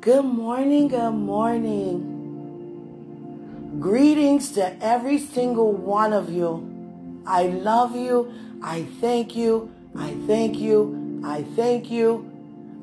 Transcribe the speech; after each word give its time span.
Good 0.00 0.24
morning, 0.24 0.86
good 0.86 1.10
morning. 1.10 2.14
Greetings 3.80 4.52
to 4.52 4.80
every 4.80 5.18
single 5.18 5.72
one 5.72 6.12
of 6.12 6.30
you. 6.30 7.24
I 7.26 7.48
love 7.48 7.96
you. 7.96 8.32
I 8.62 8.84
thank 9.00 9.34
you. 9.34 9.74
I 9.96 10.14
thank 10.28 10.60
you. 10.60 11.20
I 11.24 11.42
thank 11.42 11.90
you. 11.90 12.30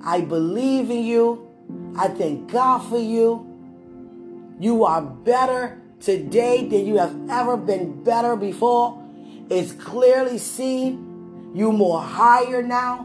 I 0.04 0.20
believe 0.20 0.91
in 0.91 1.05
you. 1.05 1.47
I 1.97 2.09
thank 2.09 2.52
God 2.52 2.80
for 2.80 3.00
you. 3.00 3.47
You 4.59 4.84
are 4.84 5.02
better 5.02 5.82
today 6.02 6.68
than 6.68 6.86
you 6.86 6.97
have 6.97 7.16
ever 7.29 7.55
been 7.55 8.04
better 8.04 8.36
before. 8.36 9.02
It's 9.50 9.71
clearly 9.71 10.38
seen. 10.38 11.54
You 11.55 11.71
more 11.71 12.02
higher 12.02 12.61
now 12.61 13.04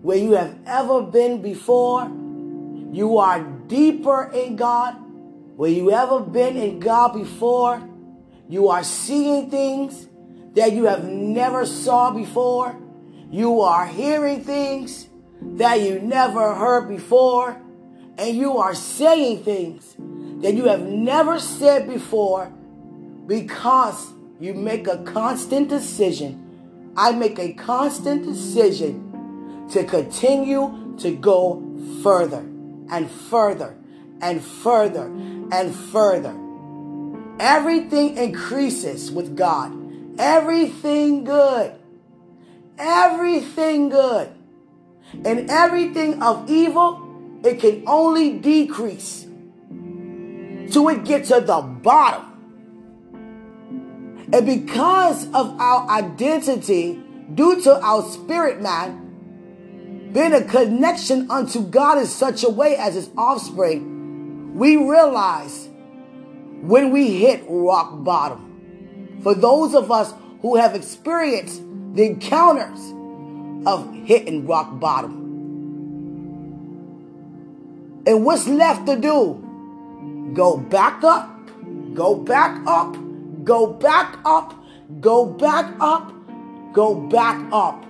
where 0.00 0.16
you 0.16 0.32
have 0.32 0.56
ever 0.64 1.02
been 1.02 1.42
before. 1.42 2.10
You 2.94 3.18
are 3.18 3.42
deeper 3.42 4.30
in 4.32 4.54
God 4.54 4.94
where 5.56 5.68
you 5.68 5.90
ever 5.90 6.20
been 6.20 6.56
in 6.56 6.78
God 6.78 7.12
before. 7.12 7.82
You 8.48 8.68
are 8.68 8.84
seeing 8.84 9.50
things 9.50 10.06
that 10.54 10.74
you 10.74 10.84
have 10.84 11.02
never 11.02 11.66
saw 11.66 12.12
before. 12.12 12.78
You 13.32 13.62
are 13.62 13.84
hearing 13.84 14.44
things 14.44 15.08
that 15.42 15.80
you 15.80 15.98
never 15.98 16.54
heard 16.54 16.88
before. 16.88 17.60
And 18.16 18.36
you 18.36 18.58
are 18.58 18.76
saying 18.76 19.42
things 19.42 19.96
that 20.44 20.54
you 20.54 20.66
have 20.66 20.82
never 20.82 21.40
said 21.40 21.88
before 21.88 22.46
because 23.26 24.12
you 24.38 24.54
make 24.54 24.86
a 24.86 24.98
constant 24.98 25.68
decision. 25.68 26.92
I 26.96 27.10
make 27.10 27.40
a 27.40 27.54
constant 27.54 28.24
decision 28.24 29.66
to 29.72 29.82
continue 29.82 30.94
to 30.98 31.16
go 31.16 31.60
further 32.00 32.53
and 32.90 33.10
further 33.10 33.76
and 34.20 34.42
further 34.42 35.06
and 35.06 35.74
further. 35.74 36.34
Everything 37.38 38.16
increases 38.16 39.10
with 39.10 39.36
God. 39.36 39.72
Everything 40.18 41.24
good. 41.24 41.74
Everything 42.78 43.88
good. 43.88 44.30
And 45.24 45.50
everything 45.50 46.22
of 46.22 46.48
evil, 46.50 47.40
it 47.44 47.60
can 47.60 47.84
only 47.86 48.38
decrease 48.38 49.26
till 50.70 50.88
it 50.88 51.04
gets 51.04 51.28
to 51.28 51.40
the 51.40 51.60
bottom. 51.60 52.30
And 54.32 54.46
because 54.46 55.26
of 55.32 55.60
our 55.60 55.88
identity, 55.88 57.00
due 57.34 57.60
to 57.62 57.80
our 57.80 58.02
spirit 58.10 58.60
man, 58.60 59.03
being 60.14 60.32
a 60.32 60.44
connection 60.44 61.28
unto 61.28 61.60
God 61.60 61.98
in 61.98 62.06
such 62.06 62.44
a 62.44 62.48
way 62.48 62.76
as 62.76 62.94
his 62.94 63.10
offspring, 63.18 64.54
we 64.56 64.76
realize 64.76 65.68
when 66.62 66.92
we 66.92 67.18
hit 67.18 67.44
rock 67.48 68.04
bottom. 68.04 69.18
For 69.24 69.34
those 69.34 69.74
of 69.74 69.90
us 69.90 70.14
who 70.40 70.54
have 70.54 70.76
experienced 70.76 71.60
the 71.94 72.04
encounters 72.04 72.78
of 73.66 73.92
hitting 74.04 74.46
rock 74.46 74.78
bottom. 74.78 75.22
And 78.06 78.24
what's 78.24 78.46
left 78.46 78.86
to 78.86 78.96
do? 78.96 80.32
Go 80.32 80.58
back 80.58 81.02
up, 81.02 81.50
go 81.94 82.14
back 82.14 82.64
up, 82.68 82.96
go 83.42 83.66
back 83.66 84.16
up, 84.24 84.54
go 85.00 85.26
back 85.26 85.74
up, 85.80 86.12
go 86.72 86.94
back 86.94 87.52
up. 87.52 87.84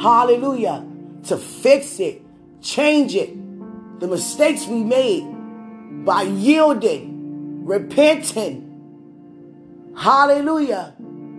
Hallelujah 0.00 0.84
to 1.24 1.36
fix 1.36 2.00
it, 2.00 2.22
change 2.60 3.14
it. 3.14 3.34
The 4.00 4.06
mistakes 4.06 4.66
we 4.66 4.84
made 4.84 5.24
by 6.04 6.22
yielding, 6.22 7.66
repenting, 7.66 8.64
hallelujah, 9.96 10.94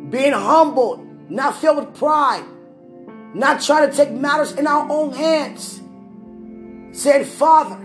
being 0.10 0.34
humbled, 0.34 1.06
not 1.30 1.56
filled 1.58 1.78
with 1.78 1.96
pride, 1.96 2.44
not 3.34 3.62
trying 3.62 3.90
to 3.90 3.96
take 3.96 4.12
matters 4.12 4.52
in 4.54 4.68
our 4.68 4.90
own 4.92 5.14
hands. 5.14 5.82
Said, 6.92 7.26
Father, 7.26 7.80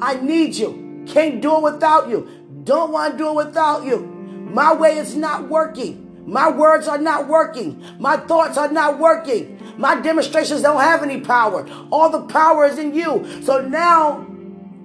I 0.00 0.16
need 0.20 0.54
you. 0.54 1.04
Can't 1.06 1.40
do 1.40 1.56
it 1.56 1.62
without 1.62 2.08
you. 2.08 2.28
Don't 2.64 2.90
want 2.90 3.12
to 3.12 3.18
do 3.18 3.28
it 3.30 3.46
without 3.46 3.84
you. 3.84 3.98
My 4.00 4.74
way 4.74 4.98
is 4.98 5.14
not 5.14 5.48
working. 5.48 6.05
My 6.26 6.50
words 6.50 6.88
are 6.88 6.98
not 6.98 7.28
working. 7.28 7.82
My 8.00 8.16
thoughts 8.16 8.58
are 8.58 8.70
not 8.70 8.98
working. 8.98 9.58
My 9.78 10.00
demonstrations 10.00 10.62
don't 10.62 10.80
have 10.80 11.04
any 11.04 11.20
power. 11.20 11.68
All 11.92 12.10
the 12.10 12.22
power 12.22 12.66
is 12.66 12.78
in 12.78 12.94
you. 12.94 13.42
So 13.42 13.60
now 13.60 14.26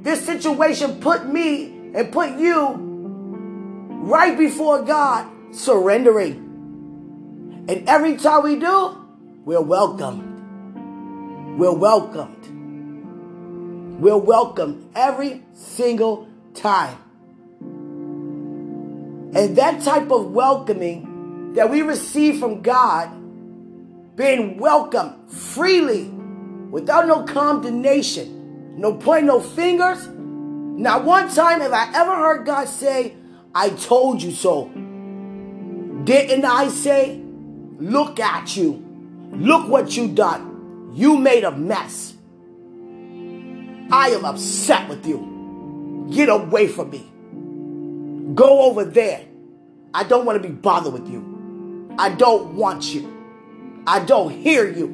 this 0.02 0.24
situation 0.24 1.02
put 1.02 1.28
me 1.28 1.66
and 1.96 2.12
put 2.12 2.38
you 2.38 2.76
right 4.04 4.38
before 4.38 4.84
God, 4.84 5.28
surrendering. 5.52 6.36
And 7.68 7.90
every 7.90 8.18
time 8.18 8.44
we 8.44 8.60
do, 8.60 8.98
we're 9.44 9.62
welcomed. 9.62 10.28
We're 11.58 11.74
welcomed. 11.74 12.38
We're 14.00 14.18
welcomed 14.18 14.92
every 14.96 15.44
single 15.54 16.28
time. 16.54 16.98
And 19.34 19.56
that 19.56 19.82
type 19.82 20.12
of 20.12 20.32
welcoming 20.32 21.11
that 21.54 21.70
we 21.70 21.82
receive 21.82 22.40
from 22.40 22.62
God 22.62 23.10
being 24.16 24.58
welcomed 24.58 25.32
freely 25.32 26.06
without 26.70 27.08
no 27.08 27.24
condemnation, 27.24 28.78
no 28.78 28.94
point, 28.94 29.26
no 29.26 29.40
fingers. 29.40 30.08
Not 30.08 31.04
one 31.04 31.30
time 31.30 31.60
have 31.60 31.74
I 31.74 31.92
ever 31.94 32.16
heard 32.16 32.46
God 32.46 32.68
say, 32.68 33.16
I 33.54 33.70
told 33.70 34.22
you 34.22 34.32
so. 34.32 34.70
Didn't 36.04 36.46
I 36.46 36.70
say, 36.70 37.22
look 37.78 38.20
at 38.20 38.56
you. 38.56 38.86
Look 39.32 39.68
what 39.68 39.96
you 39.96 40.08
done. 40.08 40.92
You 40.94 41.18
made 41.18 41.44
a 41.44 41.52
mess. 41.52 42.14
I 43.92 44.10
am 44.10 44.26
upset 44.26 44.90
with 44.90 45.06
you. 45.06 46.08
Get 46.12 46.30
away 46.30 46.68
from 46.68 46.90
me. 46.90 48.34
Go 48.34 48.64
over 48.64 48.86
there. 48.86 49.26
I 49.94 50.04
don't 50.04 50.26
want 50.26 50.42
to 50.42 50.48
be 50.48 50.54
bothered 50.54 50.94
with 50.94 51.10
you. 51.10 51.31
I 52.02 52.10
don't 52.10 52.56
want 52.56 52.96
you. 52.96 53.84
I 53.86 54.00
don't 54.04 54.32
hear 54.32 54.68
you. 54.68 54.88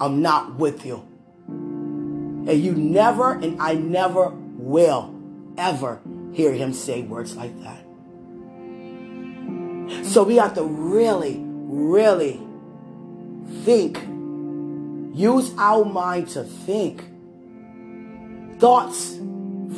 I'm 0.00 0.20
not 0.20 0.56
with 0.56 0.84
you. 0.84 1.06
And 1.46 2.60
you 2.60 2.74
never, 2.74 3.34
and 3.34 3.62
I 3.62 3.74
never 3.74 4.30
will 4.30 5.14
ever 5.56 6.00
hear 6.32 6.52
him 6.52 6.72
say 6.72 7.02
words 7.02 7.36
like 7.36 7.56
that. 7.62 7.84
So 10.06 10.24
we 10.24 10.34
have 10.36 10.54
to 10.54 10.64
really, 10.64 11.40
really 11.44 12.40
think. 13.62 14.00
Use 15.16 15.54
our 15.56 15.84
mind 15.84 16.30
to 16.30 16.42
think. 16.42 17.04
Thoughts 18.58 19.14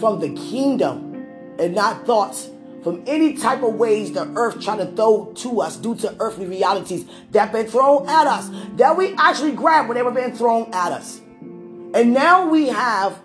from 0.01 0.21
the 0.21 0.31
kingdom 0.31 1.27
and 1.59 1.75
not 1.75 2.07
thoughts 2.07 2.49
from 2.87 3.03
any 3.09 3.33
type 3.33 3.65
of 3.65 3.75
ways 3.75 4.13
the 4.13 4.33
earth 4.37 4.63
trying 4.63 4.79
to 4.79 4.87
throw 4.87 5.33
to 5.35 5.61
us 5.61 5.77
due 5.77 5.97
to 5.97 6.15
earthly 6.21 6.47
realities 6.47 7.05
that 7.33 7.51
been 7.51 7.67
thrown 7.67 8.09
at 8.09 8.29
us 8.29 8.49
that 8.77 8.97
we 8.97 9.13
actually 9.15 9.51
grabbed 9.51 9.89
when 9.89 9.97
they 9.97 10.05
were 10.05 10.13
being 10.13 10.33
thrown 10.33 10.73
at 10.73 10.93
us. 10.93 11.19
And 11.19 12.15
now 12.15 12.49
we 12.49 12.69
have 12.69 13.21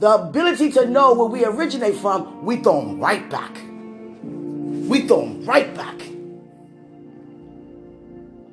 the 0.00 0.08
ability 0.08 0.72
to 0.72 0.84
know 0.84 1.14
where 1.14 1.28
we 1.28 1.44
originate 1.44 1.94
from, 1.94 2.44
we 2.44 2.56
throw 2.56 2.80
them 2.80 2.98
right 2.98 3.30
back. 3.30 3.54
We 3.54 5.06
throw 5.06 5.28
them 5.28 5.44
right 5.44 5.72
back. 5.76 6.02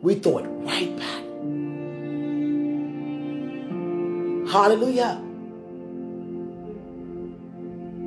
We 0.03 0.13
throw 0.13 0.37
it 0.37 0.43
right 0.43 0.95
back. 0.95 1.23
Hallelujah. 4.53 5.23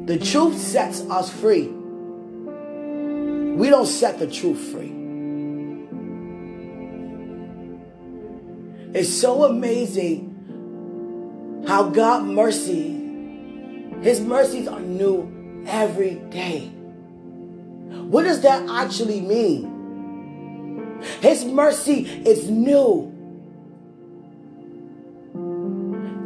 The 0.06 0.20
truth 0.20 0.56
sets 0.56 1.00
us 1.00 1.28
free. 1.28 1.81
We 3.62 3.70
don't 3.70 3.86
set 3.86 4.18
the 4.18 4.26
truth 4.26 4.58
free. 4.72 4.92
It's 8.92 9.08
so 9.08 9.44
amazing 9.44 11.62
how 11.68 11.90
God 11.90 12.24
mercy, 12.24 12.88
His 14.00 14.20
mercies 14.20 14.66
are 14.66 14.80
new 14.80 15.62
every 15.68 16.16
day. 16.16 16.70
What 18.10 18.24
does 18.24 18.40
that 18.40 18.68
actually 18.68 19.20
mean? 19.20 21.00
His 21.20 21.44
mercy 21.44 22.06
is 22.26 22.50
new 22.50 23.12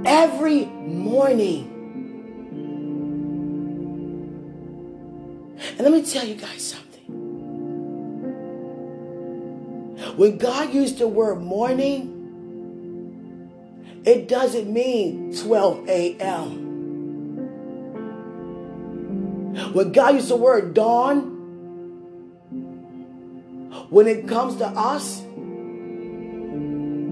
every 0.07 0.65
morning. 0.65 1.75
And 5.77 5.81
let 5.81 5.93
me 5.93 6.03
tell 6.03 6.27
you 6.27 6.37
guys 6.37 6.65
something. 6.65 6.86
When 10.17 10.39
God 10.39 10.73
used 10.73 10.99
the 10.99 11.09
word 11.09 11.41
morning, 11.43 12.17
It 14.07 14.29
doesn't 14.29 14.73
mean 14.73 15.35
12 15.37 15.89
a.m. 15.89 16.63
When 19.73 19.91
God 19.91 20.15
used 20.15 20.29
the 20.29 20.37
word 20.37 20.75
dawn, 20.75 21.33
when 23.91 24.07
it 24.07 24.29
comes 24.29 24.59
to 24.59 24.67
us, 24.67 25.23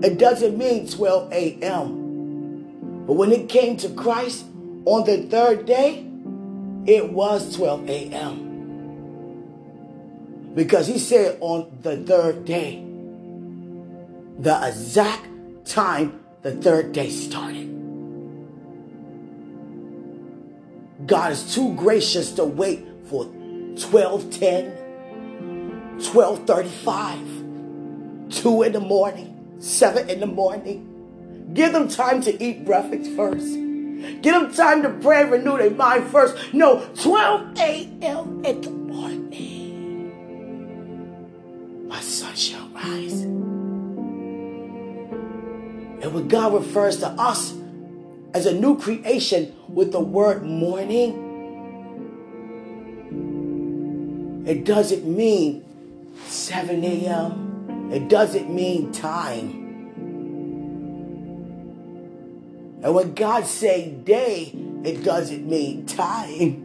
it 0.06 0.18
doesn't 0.18 0.56
mean 0.56 0.88
12 0.88 1.32
a.m. 1.32 3.04
But 3.08 3.14
when 3.14 3.32
it 3.32 3.48
came 3.48 3.76
to 3.78 3.88
Christ 3.88 4.44
on 4.84 5.04
the 5.04 5.22
third 5.24 5.66
day, 5.66 6.06
it 6.86 7.10
was 7.12 7.56
12 7.56 7.90
a.m. 7.90 8.40
Because 10.54 10.86
he 10.86 11.00
said 11.00 11.38
on 11.40 11.76
the 11.82 11.96
third 11.96 12.44
day, 12.44 12.93
the 14.38 14.66
exact 14.66 15.28
time 15.64 16.24
the 16.42 16.52
third 16.52 16.92
day 16.92 17.10
started. 17.10 17.70
God 21.06 21.32
is 21.32 21.54
too 21.54 21.74
gracious 21.74 22.32
to 22.32 22.44
wait 22.44 22.86
for 23.04 23.24
1210, 23.24 24.66
1235, 25.98 28.42
2 28.42 28.62
in 28.62 28.72
the 28.72 28.80
morning, 28.80 29.56
7 29.58 30.08
in 30.08 30.20
the 30.20 30.26
morning. 30.26 30.90
Give 31.52 31.72
them 31.72 31.88
time 31.88 32.22
to 32.22 32.42
eat 32.42 32.64
breakfast 32.64 33.10
first. 33.12 33.54
Give 34.22 34.34
them 34.34 34.52
time 34.52 34.82
to 34.82 34.90
pray 34.90 35.22
and 35.22 35.30
renew 35.30 35.56
their 35.58 35.70
mind 35.70 36.10
first. 36.10 36.36
No, 36.52 36.84
12 36.94 37.58
a.m. 37.58 38.44
in 38.44 38.60
the 38.60 38.70
morning. 38.70 39.52
My 41.88 42.00
sun 42.00 42.34
shall 42.34 42.68
rise. 42.68 43.23
When 46.14 46.28
God 46.28 46.54
refers 46.54 46.98
to 46.98 47.08
us 47.08 47.52
as 48.34 48.46
a 48.46 48.54
new 48.54 48.78
creation 48.78 49.52
with 49.66 49.90
the 49.90 49.98
word 49.98 50.44
morning, 50.44 51.10
it 54.46 54.64
doesn't 54.64 55.04
mean 55.04 55.64
7 56.28 56.84
a.m., 56.84 57.90
it 57.92 58.08
doesn't 58.08 58.48
mean 58.48 58.92
time. 58.92 59.50
And 62.84 62.94
when 62.94 63.14
God 63.14 63.44
say 63.44 63.90
day, 63.90 64.52
it 64.84 65.02
doesn't 65.02 65.44
mean 65.48 65.84
time. 65.84 66.60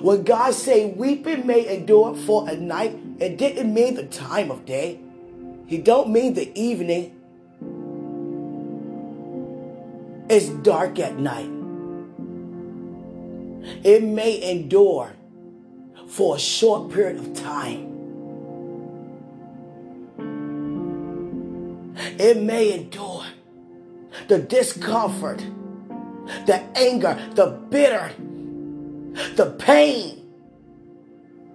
When 0.00 0.22
God 0.22 0.54
say 0.54 0.92
weeping 0.92 1.44
may 1.44 1.76
endure 1.76 2.14
for 2.14 2.48
a 2.48 2.56
night, 2.56 2.96
it 3.18 3.36
didn't 3.36 3.74
mean 3.74 3.94
the 3.94 4.06
time 4.06 4.52
of 4.52 4.64
day. 4.64 5.00
He 5.70 5.78
don't 5.78 6.10
mean 6.10 6.34
the 6.34 6.50
evening. 6.60 7.14
It's 10.28 10.48
dark 10.48 10.98
at 10.98 11.16
night. 11.16 11.48
It 13.84 14.02
may 14.02 14.50
endure 14.50 15.12
for 16.08 16.34
a 16.34 16.40
short 16.40 16.90
period 16.90 17.18
of 17.18 17.34
time. 17.34 17.86
It 22.18 22.42
may 22.42 22.72
endure 22.72 23.26
the 24.26 24.40
discomfort, 24.40 25.38
the 26.46 26.64
anger, 26.74 27.16
the 27.36 27.46
bitter, 27.70 28.10
the 29.36 29.54
pain, 29.56 30.26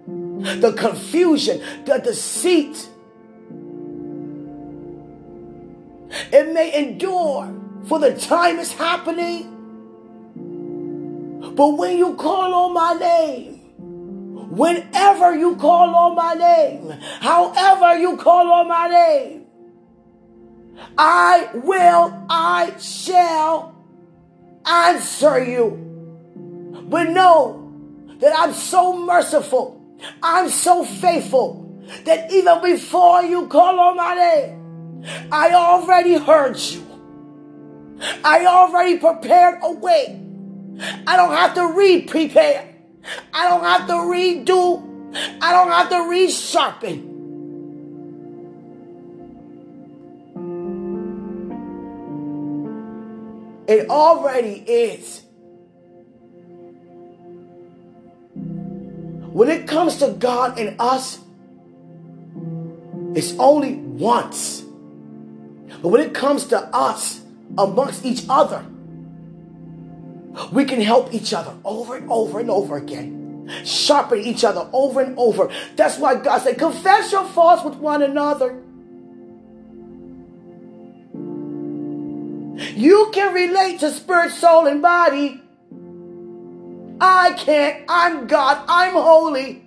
the 0.06 0.72
confusion, 0.72 1.60
the 1.84 1.98
deceit. 1.98 2.88
It 6.36 6.52
may 6.52 6.68
endure 6.78 7.50
for 7.86 7.98
the 7.98 8.14
time 8.14 8.58
is 8.58 8.70
happening. 8.70 9.54
But 11.54 11.68
when 11.78 11.96
you 11.96 12.14
call 12.16 12.52
on 12.52 12.74
my 12.74 12.92
name, 12.92 13.54
whenever 14.50 15.34
you 15.34 15.56
call 15.56 15.94
on 15.94 16.14
my 16.14 16.34
name, 16.34 16.90
however 17.20 17.98
you 17.98 18.18
call 18.18 18.52
on 18.52 18.68
my 18.68 18.86
name, 18.86 19.46
I 20.98 21.48
will, 21.54 22.26
I 22.28 22.74
shall 22.80 23.74
answer 24.66 25.42
you. 25.42 25.70
But 26.82 27.08
know 27.16 27.72
that 28.18 28.34
I'm 28.36 28.52
so 28.52 29.06
merciful, 29.06 29.82
I'm 30.22 30.50
so 30.50 30.84
faithful 30.84 31.80
that 32.04 32.30
even 32.30 32.60
before 32.60 33.22
you 33.22 33.46
call 33.46 33.80
on 33.80 33.96
my 33.96 34.14
name, 34.14 34.65
I 35.30 35.52
already 35.52 36.14
heard 36.14 36.58
you. 36.58 36.84
I 38.24 38.44
already 38.46 38.98
prepared 38.98 39.60
a 39.62 39.72
way. 39.72 40.22
I 41.06 41.16
don't 41.16 41.34
have 41.34 41.54
to 41.54 41.72
read 41.72 42.08
prepare. 42.08 42.74
I 43.32 43.48
don't 43.48 43.62
have 43.62 43.86
to 43.86 43.94
redo. 43.94 44.82
I 45.40 45.52
don't 45.52 45.70
have 45.70 45.88
to 45.90 45.96
resharpen. 45.96 47.14
It 53.68 53.88
already 53.88 54.62
is. 54.66 55.22
When 58.34 59.48
it 59.48 59.66
comes 59.66 59.96
to 59.98 60.12
God 60.12 60.58
and 60.58 60.76
us, 60.80 61.18
it's 63.14 63.34
only 63.38 63.74
once. 63.74 64.65
But 65.82 65.88
when 65.88 66.00
it 66.00 66.14
comes 66.14 66.46
to 66.46 66.58
us, 66.74 67.22
amongst 67.58 68.04
each 68.04 68.24
other. 68.28 68.64
We 70.52 70.64
can 70.64 70.80
help 70.80 71.14
each 71.14 71.32
other 71.32 71.54
over 71.64 71.96
and 71.96 72.10
over 72.10 72.40
and 72.40 72.50
over 72.50 72.76
again. 72.76 73.48
Sharpen 73.64 74.20
each 74.20 74.44
other 74.44 74.68
over 74.72 75.00
and 75.00 75.18
over. 75.18 75.50
That's 75.76 75.98
why 75.98 76.16
God 76.16 76.38
said, 76.38 76.58
confess 76.58 77.12
your 77.12 77.24
faults 77.24 77.64
with 77.64 77.76
one 77.76 78.02
another. 78.02 78.62
You 82.74 83.10
can 83.12 83.32
relate 83.32 83.80
to 83.80 83.90
spirit, 83.90 84.32
soul, 84.32 84.66
and 84.66 84.82
body. 84.82 85.42
I 87.00 87.34
can't. 87.36 87.84
I'm 87.88 88.26
God. 88.26 88.64
I'm 88.68 88.94
holy. 88.94 89.62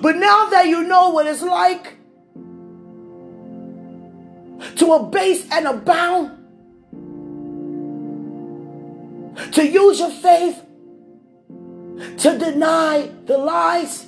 But 0.00 0.16
now 0.16 0.46
that 0.46 0.66
you 0.68 0.84
know 0.84 1.10
what 1.10 1.26
it's 1.26 1.42
like 1.42 1.95
to 4.76 4.92
abase 4.92 5.46
and 5.50 5.66
abound, 5.66 6.32
to 9.52 9.66
use 9.66 9.98
your 9.98 10.10
faith, 10.10 10.62
to 12.18 12.38
deny 12.38 13.10
the 13.24 13.38
lies. 13.38 14.06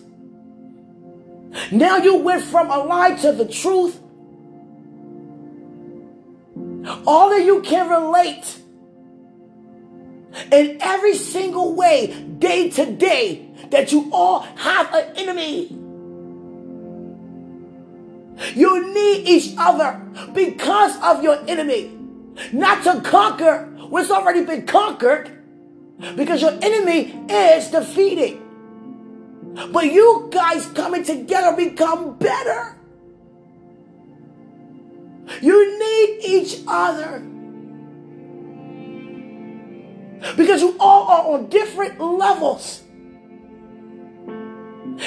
Now 1.73 1.97
you 1.97 2.17
went 2.17 2.45
from 2.45 2.71
a 2.71 2.79
lie 2.79 3.15
to 3.17 3.33
the 3.33 3.47
truth. 3.47 3.99
All 7.07 7.33
of 7.33 7.41
you 7.41 7.63
can 7.63 7.89
relate 7.89 8.59
in 10.53 10.79
every 10.81 11.15
single 11.15 11.75
way, 11.75 12.13
day 12.39 12.71
to 12.71 12.93
day, 12.93 13.49
that 13.71 13.93
you 13.93 14.11
all 14.13 14.41
have 14.41 14.93
an 14.95 15.17
enemy. 15.17 15.78
You 18.55 18.95
need 18.95 19.29
each 19.29 19.55
other 19.59 20.01
because 20.33 20.97
of 21.03 21.23
your 21.23 21.39
enemy. 21.49 21.97
Not 22.53 22.85
to 22.85 23.01
conquer 23.01 23.65
what's 23.89 24.11
already 24.11 24.45
been 24.45 24.67
conquered, 24.67 25.31
because 26.15 26.41
your 26.43 26.57
enemy 26.63 27.25
is 27.29 27.69
defeated. 27.71 28.41
But 29.73 29.87
you 29.87 30.29
guys 30.31 30.67
coming 30.67 31.03
together 31.03 31.57
become 31.57 32.17
better. 32.17 32.77
You 35.43 35.79
need 35.79 36.21
each 36.25 36.61
other. 36.67 37.21
Because 40.37 40.63
you 40.63 40.77
all 40.79 41.09
are 41.09 41.35
on 41.35 41.49
different 41.49 42.01
levels. 42.01 42.83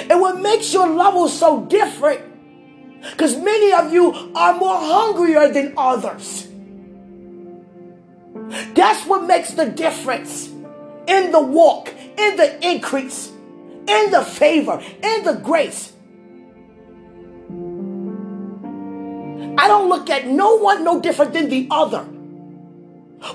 And 0.10 0.20
what 0.22 0.42
makes 0.42 0.74
your 0.74 0.90
levels 0.90 1.38
so 1.38 1.66
different 1.66 2.31
because 3.10 3.36
many 3.38 3.74
of 3.74 3.92
you 3.92 4.32
are 4.36 4.54
more 4.58 4.78
hungrier 4.78 5.52
than 5.52 5.74
others. 5.78 6.48
That's 8.74 9.06
what 9.06 9.26
makes 9.26 9.54
the 9.54 9.66
difference 9.66 10.48
in 11.08 11.32
the 11.32 11.42
walk, 11.42 11.94
in 12.18 12.36
the 12.38 12.68
increase, 12.68 13.32
in 13.88 14.12
the 14.12 14.24
favor, 14.24 14.82
in 15.04 15.24
the 15.24 15.34
grace. 15.34 15.94
I 19.58 19.68
don't 19.68 19.90
look 19.90 20.10
at 20.10 20.28
no 20.28 20.56
one 20.58 20.84
no 20.84 21.02
different 21.02 21.34
than 21.34 21.50
the 21.50 21.68
other. 21.70 22.06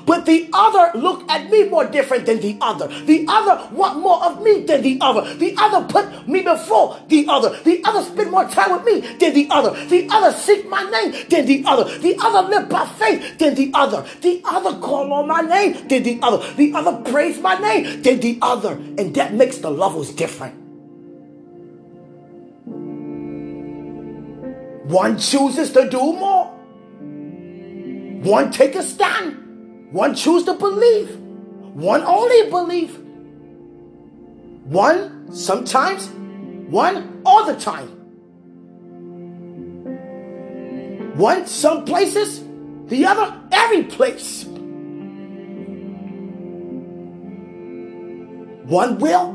But 0.05 0.27
the 0.27 0.49
other 0.53 0.99
look 0.99 1.29
at 1.31 1.51
me 1.51 1.69
more 1.69 1.85
different 1.87 2.27
than 2.27 2.41
the 2.41 2.59
other. 2.61 2.89
The 2.89 3.25
other 3.29 3.69
want 3.73 4.01
more 4.01 4.23
of 4.25 4.43
me 4.43 4.63
than 4.63 4.83
the 4.83 4.99
other. 5.01 5.35
The 5.35 5.55
other 5.59 5.87
put 5.87 6.29
me 6.29 6.43
before 6.43 6.99
the 7.09 7.27
other. 7.29 7.51
The 7.63 7.83
other 7.85 8.03
spend 8.03 8.31
more 8.31 8.49
time 8.49 8.73
with 8.73 8.85
me 8.85 9.01
than 9.19 9.35
the 9.35 9.47
other. 9.51 9.71
The 9.87 10.09
other 10.11 10.37
seek 10.37 10.69
my 10.69 10.83
name 10.91 11.27
than 11.29 11.47
the 11.47 11.63
other. 11.67 11.99
The 11.99 12.17
other 12.21 12.49
live 12.49 12.69
by 12.69 12.87
faith 12.87 13.39
than 13.39 13.55
the 13.55 13.71
other. 13.75 14.05
The 14.21 14.43
other 14.45 14.79
call 14.79 15.13
on 15.13 15.29
my 15.29 15.43
name 15.43 15.87
than 15.89 16.03
the 16.03 16.19
other. 16.23 16.53
The 16.55 16.73
other 16.75 17.11
praise 17.11 17.39
my 17.41 17.57
name 17.59 18.03
than 18.03 18.21
the 18.21 18.39
other. 18.43 18.73
And 18.73 19.15
that 19.15 19.35
makes 19.35 19.59
the 19.59 19.71
levels 19.71 20.11
different. 20.11 20.55
One 24.87 25.19
chooses 25.19 25.73
to 25.73 25.89
do 25.89 25.99
more. 25.99 26.47
One 28.23 28.51
take 28.51 28.75
a 28.75 28.83
stand. 28.83 29.46
One 29.91 30.15
choose 30.15 30.45
to 30.45 30.55
believe. 30.55 31.17
One 31.75 32.03
only 32.03 32.51
believe. 32.51 32.99
One 34.65 35.33
sometimes, 35.33 36.09
one 36.69 37.23
all 37.25 37.47
the 37.47 37.55
time. 37.55 37.89
One 41.17 41.47
some 41.47 41.85
places, 41.85 42.43
the 42.87 43.07
other 43.07 43.41
every 43.53 43.85
place. 43.85 44.45
One 48.65 48.99
will, 48.99 49.33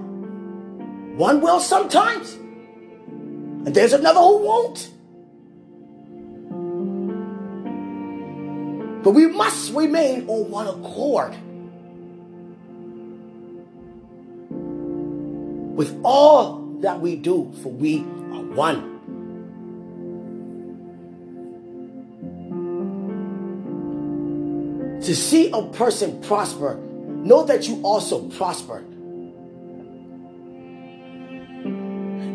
one 1.15 1.39
will 1.39 1.59
sometimes. 1.61 2.33
And 2.33 3.73
there's 3.73 3.93
another 3.93 4.19
who 4.19 4.45
won't. 4.45 4.89
But 9.03 9.11
we 9.11 9.27
must 9.27 9.73
remain 9.73 10.27
on 10.29 10.51
one 10.51 10.67
accord. 10.67 11.35
With 15.75 15.99
all 16.03 16.61
that 16.81 17.01
we 17.01 17.15
do, 17.15 17.51
for 17.63 17.69
we 17.69 17.99
are 17.99 18.43
one. 18.43 18.91
To 25.01 25.15
see 25.15 25.49
a 25.51 25.63
person 25.63 26.21
prosper, 26.21 26.75
know 26.75 27.43
that 27.45 27.67
you 27.67 27.81
also 27.81 28.29
prosper. 28.29 28.83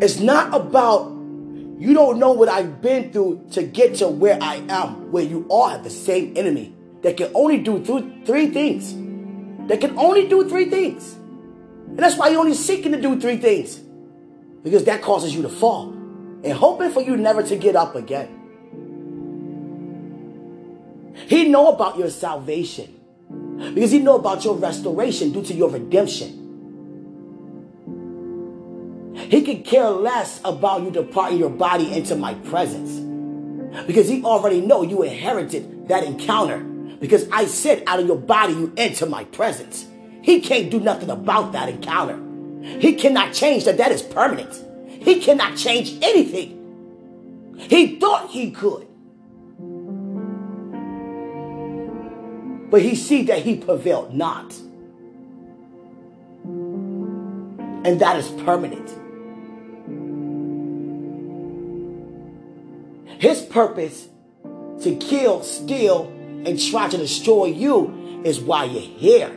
It's 0.02 0.18
not 0.18 0.52
about 0.52 1.15
you 1.78 1.92
don't 1.92 2.18
know 2.18 2.32
what 2.32 2.48
I've 2.48 2.80
been 2.80 3.12
through 3.12 3.48
to 3.52 3.62
get 3.62 3.96
to 3.96 4.08
where 4.08 4.38
I 4.40 4.56
am, 4.68 5.12
where 5.12 5.24
you 5.24 5.46
all 5.48 5.68
have 5.68 5.84
the 5.84 5.90
same 5.90 6.36
enemy 6.36 6.74
that 7.02 7.16
can 7.16 7.30
only 7.34 7.58
do 7.58 7.84
th- 7.84 8.26
three 8.26 8.48
things. 8.48 8.94
That 9.68 9.80
can 9.80 9.98
only 9.98 10.28
do 10.28 10.48
three 10.48 10.70
things. 10.70 11.12
And 11.12 11.98
that's 11.98 12.16
why 12.16 12.28
you're 12.28 12.40
only 12.40 12.54
seeking 12.54 12.92
to 12.92 13.00
do 13.00 13.20
three 13.20 13.36
things. 13.36 13.78
Because 14.62 14.84
that 14.84 15.02
causes 15.02 15.34
you 15.34 15.42
to 15.42 15.48
fall. 15.48 15.90
And 15.90 16.52
hoping 16.52 16.90
for 16.92 17.02
you 17.02 17.16
never 17.16 17.42
to 17.42 17.56
get 17.56 17.76
up 17.76 17.94
again. 17.94 18.32
He 21.28 21.48
know 21.48 21.68
about 21.68 21.98
your 21.98 22.10
salvation. 22.10 23.00
Because 23.74 23.90
he 23.90 23.98
know 23.98 24.16
about 24.16 24.44
your 24.44 24.54
restoration 24.54 25.32
due 25.32 25.42
to 25.42 25.54
your 25.54 25.70
redemption. 25.70 26.45
He 29.28 29.42
could 29.42 29.64
care 29.64 29.90
less 29.90 30.40
about 30.44 30.82
you 30.82 30.90
departing 30.90 31.38
your 31.38 31.50
body 31.50 31.92
into 31.92 32.14
my 32.16 32.34
presence. 32.34 33.02
Because 33.86 34.08
he 34.08 34.22
already 34.22 34.60
know 34.60 34.82
you 34.82 35.02
inherited 35.02 35.88
that 35.88 36.04
encounter. 36.04 36.58
Because 36.58 37.28
I 37.30 37.46
said 37.46 37.82
out 37.86 38.00
of 38.00 38.06
your 38.06 38.18
body 38.18 38.54
you 38.54 38.72
enter 38.76 39.06
my 39.06 39.24
presence. 39.24 39.86
He 40.22 40.40
can't 40.40 40.70
do 40.70 40.80
nothing 40.80 41.10
about 41.10 41.52
that 41.52 41.68
encounter. 41.68 42.20
He 42.80 42.94
cannot 42.94 43.34
change 43.34 43.64
that. 43.64 43.78
That 43.78 43.92
is 43.92 44.02
permanent. 44.02 44.62
He 45.02 45.20
cannot 45.20 45.56
change 45.56 45.98
anything. 46.02 47.54
He 47.58 47.98
thought 47.98 48.30
he 48.30 48.50
could. 48.50 48.86
But 52.70 52.82
he 52.82 52.94
see 52.96 53.22
that 53.24 53.40
he 53.42 53.56
prevailed 53.56 54.14
not. 54.14 54.52
And 57.84 58.00
that 58.00 58.16
is 58.16 58.28
permanent. 58.42 59.05
His 63.18 63.42
purpose 63.42 64.08
to 64.82 64.96
kill, 64.96 65.42
steal, 65.42 66.12
and 66.44 66.60
try 66.60 66.88
to 66.88 66.96
destroy 66.96 67.46
you 67.46 68.22
is 68.24 68.40
why 68.40 68.64
you're 68.64 68.82
here. 68.82 69.34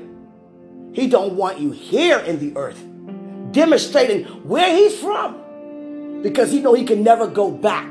He 0.93 1.07
don't 1.07 1.35
want 1.35 1.59
you 1.59 1.71
here 1.71 2.19
in 2.19 2.39
the 2.39 2.57
earth, 2.57 2.83
demonstrating 3.51 4.25
where 4.47 4.75
he's 4.75 4.99
from, 4.99 6.21
because 6.21 6.51
he 6.51 6.59
know 6.59 6.73
he 6.73 6.83
can 6.83 7.03
never 7.03 7.27
go 7.27 7.49
back 7.49 7.89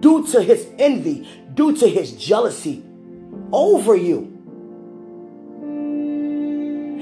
due 0.00 0.26
to 0.32 0.42
his 0.42 0.66
envy, 0.78 1.28
due 1.54 1.76
to 1.76 1.88
his 1.88 2.12
jealousy 2.12 2.82
over 3.52 3.94
you. 3.94 4.36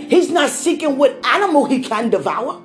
He's 0.09 0.31
not 0.31 0.51
seeking 0.51 0.99
what 0.99 1.25
animal 1.25 1.65
he 1.67 1.83
can 1.83 2.11
devour. 2.11 2.63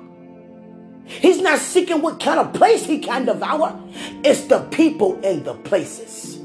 He's 1.04 1.40
not 1.40 1.58
seeking 1.58 2.00
what 2.00 2.20
kind 2.20 2.40
of 2.40 2.52
place 2.54 2.84
he 2.84 2.98
can 2.98 3.26
devour. 3.26 3.78
It's 4.24 4.44
the 4.44 4.60
people 4.60 5.20
and 5.24 5.44
the 5.44 5.54
places. 5.54 6.38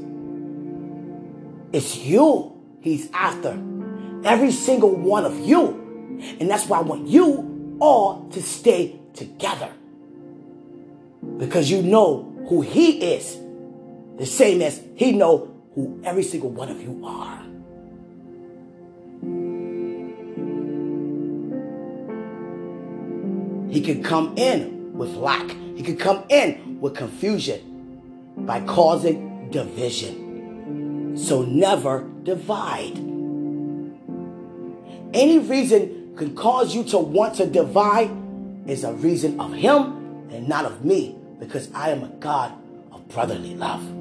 It's 1.72 1.96
you 1.96 2.60
he's 2.80 3.10
after. 3.12 3.52
Every 4.24 4.52
single 4.52 4.94
one 4.94 5.24
of 5.24 5.38
you. 5.38 6.18
And 6.38 6.50
that's 6.50 6.66
why 6.66 6.78
I 6.78 6.82
want 6.82 7.08
you 7.08 7.76
all 7.80 8.28
to 8.30 8.42
stay 8.42 9.00
together. 9.14 9.70
Because 11.38 11.70
you 11.70 11.82
know 11.82 12.44
who 12.48 12.60
he 12.60 13.14
is. 13.14 13.38
The 14.18 14.26
same 14.26 14.60
as 14.60 14.82
he 14.94 15.12
know 15.12 15.54
who 15.74 16.00
every 16.04 16.22
single 16.22 16.50
one 16.50 16.68
of 16.68 16.82
you 16.82 17.00
are. 17.04 17.42
He 23.70 23.80
can 23.80 24.02
come 24.02 24.36
in 24.36 24.96
with 24.96 25.14
lack. 25.14 25.48
He 25.76 25.82
can 25.82 25.96
come 25.96 26.24
in 26.28 26.80
with 26.80 26.96
confusion 26.96 28.34
by 28.38 28.60
causing 28.60 29.50
division. 29.50 31.16
So 31.16 31.42
never 31.42 32.08
divide. 32.22 32.96
Any 35.12 35.38
reason 35.38 36.14
could 36.16 36.36
cause 36.36 36.74
you 36.74 36.84
to 36.84 36.98
want 36.98 37.34
to 37.36 37.46
divide 37.46 38.10
is 38.66 38.84
a 38.84 38.92
reason 38.92 39.40
of 39.40 39.52
him 39.52 40.28
and 40.30 40.48
not 40.48 40.64
of 40.64 40.84
me 40.84 41.16
because 41.38 41.70
I 41.74 41.90
am 41.90 42.04
a 42.04 42.08
God 42.08 42.52
of 42.92 43.08
brotherly 43.08 43.54
love. 43.54 43.99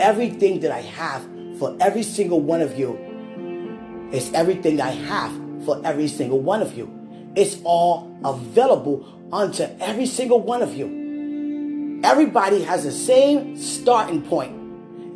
Everything 0.00 0.60
that 0.60 0.72
I 0.72 0.80
have 0.80 1.22
for 1.58 1.76
every 1.80 2.02
single 2.02 2.40
one 2.40 2.62
of 2.62 2.78
you 2.78 4.08
is 4.12 4.32
everything 4.32 4.80
I 4.80 4.90
have 4.90 5.30
for 5.64 5.80
every 5.84 6.08
single 6.08 6.40
one 6.40 6.62
of 6.62 6.76
you. 6.76 6.90
It's 7.36 7.58
all 7.64 8.16
available 8.24 9.06
unto 9.32 9.64
every 9.78 10.06
single 10.06 10.40
one 10.40 10.62
of 10.62 10.74
you. 10.74 12.00
Everybody 12.02 12.62
has 12.62 12.84
the 12.84 12.92
same 12.92 13.56
starting 13.56 14.22
point, 14.22 14.52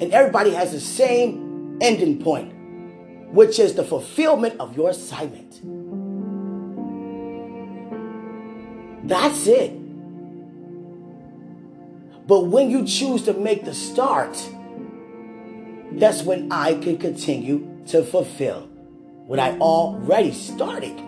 and 0.01 0.13
everybody 0.13 0.51
has 0.51 0.73
the 0.73 0.81
same 0.81 1.79
ending 1.81 2.23
point, 2.23 2.53
which 3.33 3.59
is 3.59 3.75
the 3.75 3.83
fulfillment 3.83 4.61
of 4.61 4.77
your 4.77 4.91
assignment. 4.91 5.61
That's 9.09 9.47
it. 9.47 9.73
But 12.27 12.47
when 12.47 12.71
you 12.71 12.87
choose 12.87 13.23
to 13.25 13.35
make 13.35 13.65
the 13.65 13.75
start, 13.75 14.37
that's 15.99 16.23
when 16.23 16.51
I 16.51 16.75
can 16.75 16.99
continue 16.99 17.83
to 17.87 18.03
fulfill 18.03 18.69
what 19.27 19.39
I 19.39 19.57
already 19.59 20.33
started. 20.33 21.01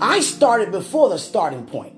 I 0.00 0.20
started 0.20 0.72
before 0.72 1.10
the 1.10 1.18
starting 1.18 1.66
point. 1.66 1.94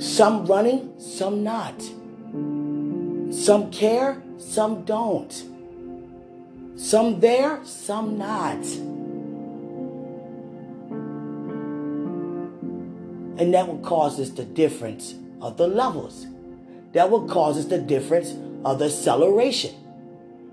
Some 0.00 0.46
running, 0.46 0.94
some 0.98 1.42
not. 1.42 1.80
Some 3.34 3.70
care, 3.70 4.22
some 4.38 4.84
don't. 4.84 5.32
Some 6.76 7.20
there, 7.20 7.60
some 7.64 8.16
not. 8.16 8.64
And 13.36 13.52
that 13.54 13.66
will 13.66 13.78
cause 13.78 14.20
us 14.20 14.30
the 14.30 14.44
difference 14.44 15.14
of 15.40 15.56
the 15.56 15.66
levels. 15.66 16.26
That 16.92 17.10
will 17.10 17.28
cause 17.28 17.58
us 17.58 17.64
the 17.66 17.78
difference 17.78 18.34
of 18.64 18.78
the 18.78 18.86
acceleration. 18.86 19.74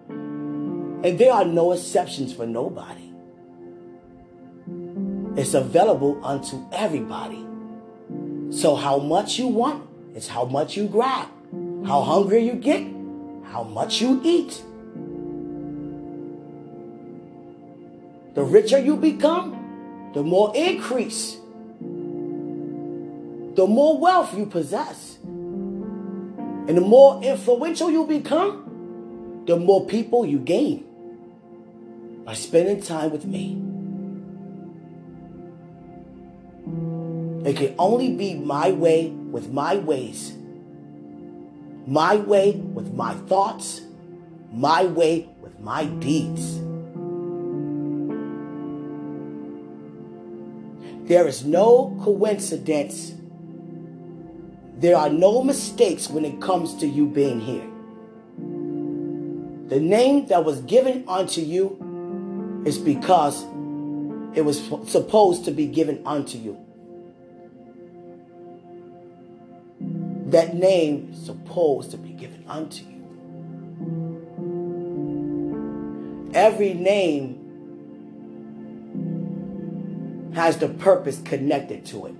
And 0.09 1.17
there 1.17 1.33
are 1.33 1.45
no 1.45 1.71
exceptions 1.71 2.33
for 2.33 2.45
nobody. 2.45 3.11
It's 5.35 5.53
available 5.53 6.23
unto 6.25 6.65
everybody. 6.71 7.45
So 8.51 8.75
how 8.75 8.99
much 8.99 9.39
you 9.39 9.47
want 9.47 9.87
is 10.15 10.27
how 10.27 10.45
much 10.45 10.75
you 10.75 10.87
grab. 10.87 11.27
How 11.85 12.01
hungry 12.01 12.45
you 12.45 12.53
get, 12.53 12.83
how 13.51 13.63
much 13.63 14.01
you 14.01 14.21
eat. 14.23 14.61
The 18.35 18.43
richer 18.43 18.77
you 18.77 18.95
become, 18.95 20.11
the 20.13 20.23
more 20.23 20.55
increase, 20.55 21.37
the 23.55 23.67
more 23.67 23.97
wealth 23.97 24.37
you 24.37 24.45
possess. 24.45 25.17
And 25.23 26.77
the 26.77 26.81
more 26.81 27.21
influential 27.23 27.89
you 27.91 28.05
become, 28.05 29.43
the 29.45 29.57
more 29.57 29.85
people 29.85 30.25
you 30.25 30.39
gain 30.39 30.85
by 32.23 32.33
spending 32.33 32.81
time 32.81 33.11
with 33.11 33.25
me. 33.25 33.61
It 37.49 37.57
can 37.57 37.75
only 37.79 38.15
be 38.15 38.35
my 38.35 38.71
way 38.71 39.09
with 39.09 39.51
my 39.51 39.77
ways, 39.77 40.33
my 41.87 42.15
way 42.15 42.51
with 42.51 42.93
my 42.93 43.15
thoughts, 43.15 43.81
my 44.53 44.85
way 44.85 45.27
with 45.41 45.59
my 45.59 45.85
deeds. 45.85 46.59
There 51.09 51.27
is 51.27 51.43
no 51.43 51.97
coincidence. 52.03 53.15
There 54.81 54.97
are 54.97 55.09
no 55.09 55.43
mistakes 55.43 56.09
when 56.09 56.25
it 56.25 56.41
comes 56.41 56.75
to 56.77 56.87
you 56.87 57.05
being 57.05 57.39
here. 57.39 57.67
The 59.69 59.79
name 59.79 60.25
that 60.27 60.43
was 60.43 60.61
given 60.61 61.05
unto 61.07 61.39
you 61.39 62.63
is 62.65 62.77
because 62.77 63.43
it 64.35 64.41
was 64.41 64.59
supposed 64.87 65.45
to 65.45 65.51
be 65.51 65.67
given 65.67 66.01
unto 66.05 66.37
you. 66.37 66.57
that 70.31 70.55
name 70.55 71.09
is 71.11 71.25
supposed 71.25 71.91
to 71.91 71.97
be 71.97 72.09
given 72.09 72.43
unto 72.47 72.85
you. 72.85 72.89
Every 76.33 76.73
name 76.73 77.37
has 80.33 80.57
the 80.57 80.69
purpose 80.69 81.21
connected 81.21 81.85
to 81.87 82.05
it. 82.07 82.15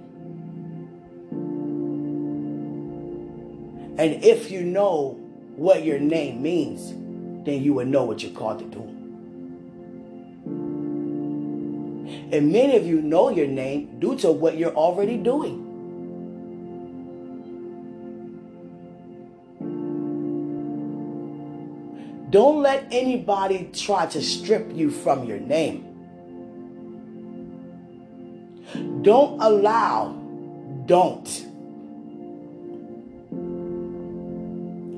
And 3.98 4.24
if 4.24 4.50
you 4.50 4.62
know 4.62 5.18
what 5.56 5.84
your 5.84 6.00
name 6.00 6.42
means, 6.42 6.94
then 7.46 7.62
you 7.62 7.74
will 7.74 7.86
know 7.86 8.04
what 8.04 8.24
you're 8.24 8.32
called 8.32 8.60
to 8.60 8.66
do. 8.66 8.82
And 12.32 12.52
many 12.52 12.78
of 12.78 12.86
you 12.86 13.02
know 13.02 13.30
your 13.30 13.48
name 13.48 14.00
due 14.00 14.18
to 14.20 14.32
what 14.32 14.58
you're 14.58 14.74
already 14.74 15.18
doing. 15.18 15.68
Don't 22.32 22.62
let 22.62 22.88
anybody 22.92 23.70
try 23.74 24.06
to 24.06 24.22
strip 24.22 24.74
you 24.74 24.90
from 24.90 25.26
your 25.26 25.40
name. 25.40 25.84
Don't 29.02 29.42
allow, 29.42 30.14
don't. 30.86 31.51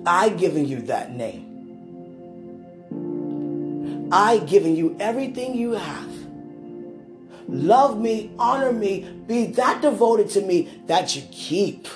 I 0.06 0.30
given 0.30 0.68
you 0.68 0.82
that 0.84 1.12
name. 1.16 1.54
I 4.12 4.40
given 4.40 4.76
you 4.76 4.96
everything 5.00 5.56
you 5.56 5.72
have. 5.72 6.12
Love 7.48 8.00
me, 8.00 8.32
honor 8.38 8.72
me, 8.72 9.10
be 9.28 9.48
that 9.48 9.82
devoted 9.82 10.30
to 10.32 10.42
me 10.42 10.70
that 10.88 11.16
you 11.16 11.24
keep. 11.32 11.88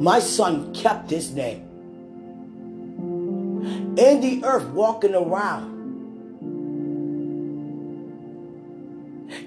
My 0.00 0.18
son 0.18 0.74
kept 0.74 1.10
his 1.10 1.32
name. 1.32 1.62
In 3.96 4.20
the 4.20 4.42
earth, 4.44 4.68
walking 4.68 5.14
around, 5.14 5.74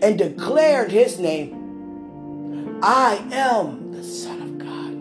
and 0.01 0.17
declared 0.17 0.91
his 0.91 1.19
name 1.19 1.58
I 2.81 3.21
am 3.31 3.91
the 3.91 4.03
Son 4.03 4.41
of 4.41 4.57
God. 4.57 4.93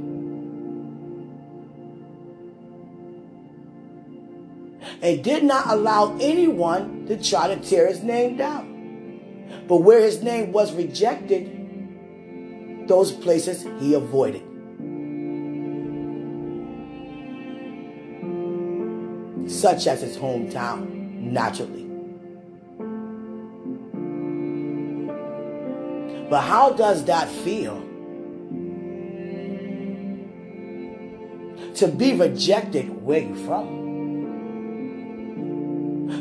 And 5.02 5.22
did 5.22 5.44
not 5.44 5.68
allow 5.68 6.16
anyone 6.20 7.06
to 7.06 7.22
try 7.22 7.54
to 7.54 7.60
tear 7.60 7.86
his 7.86 8.02
name 8.02 8.36
down. 8.36 8.66
But 9.68 9.78
where 9.78 10.00
his 10.00 10.22
name 10.22 10.52
was 10.52 10.74
rejected, 10.74 11.54
those 12.88 13.12
places 13.12 13.62
he 13.80 13.94
avoided. 13.94 14.42
such 19.48 19.86
as 19.86 20.02
his 20.02 20.16
hometown, 20.16 21.20
naturally. 21.20 21.87
But 26.28 26.42
how 26.42 26.72
does 26.72 27.04
that 27.06 27.28
feel? 27.28 27.80
To 31.76 31.88
be 31.88 32.14
rejected 32.14 33.02
where 33.02 33.20
you 33.20 33.34
from. 33.46 33.78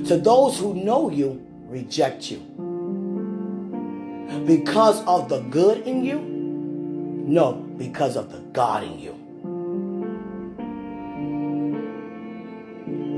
To 0.06 0.18
those 0.18 0.60
who 0.60 0.74
know 0.76 1.10
you, 1.10 1.46
reject 1.68 2.32
you. 2.32 2.40
Because 4.46 5.04
of 5.06 5.30
the 5.30 5.40
good 5.50 5.86
in 5.88 6.06
you? 6.06 6.20
No, 6.20 7.54
because 7.54 8.16
of 8.16 8.32
the 8.32 8.40
God 8.54 8.84
in 8.84 9.00
you. 9.00 9.14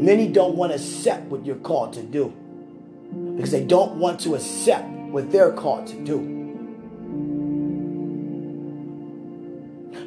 Many 0.02 0.28
don't 0.30 0.56
want 0.56 0.72
to 0.72 0.78
accept 0.78 1.26
what 1.26 1.46
you're 1.46 1.58
called 1.58 1.94
to 1.94 2.02
do 2.02 2.34
because 3.36 3.52
they 3.52 3.64
don't 3.64 3.96
want 3.96 4.20
to 4.22 4.36
accept 4.36 4.88
what 4.88 5.30
they're 5.32 5.52
called 5.52 5.88
to 5.88 6.04
do. 6.04 6.39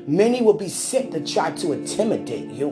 Many 0.07 0.43
will 0.43 0.55
be 0.55 0.69
sent 0.69 1.13
to 1.13 1.21
try 1.21 1.53
to 1.53 1.73
intimidate 1.73 2.51
you, 2.51 2.71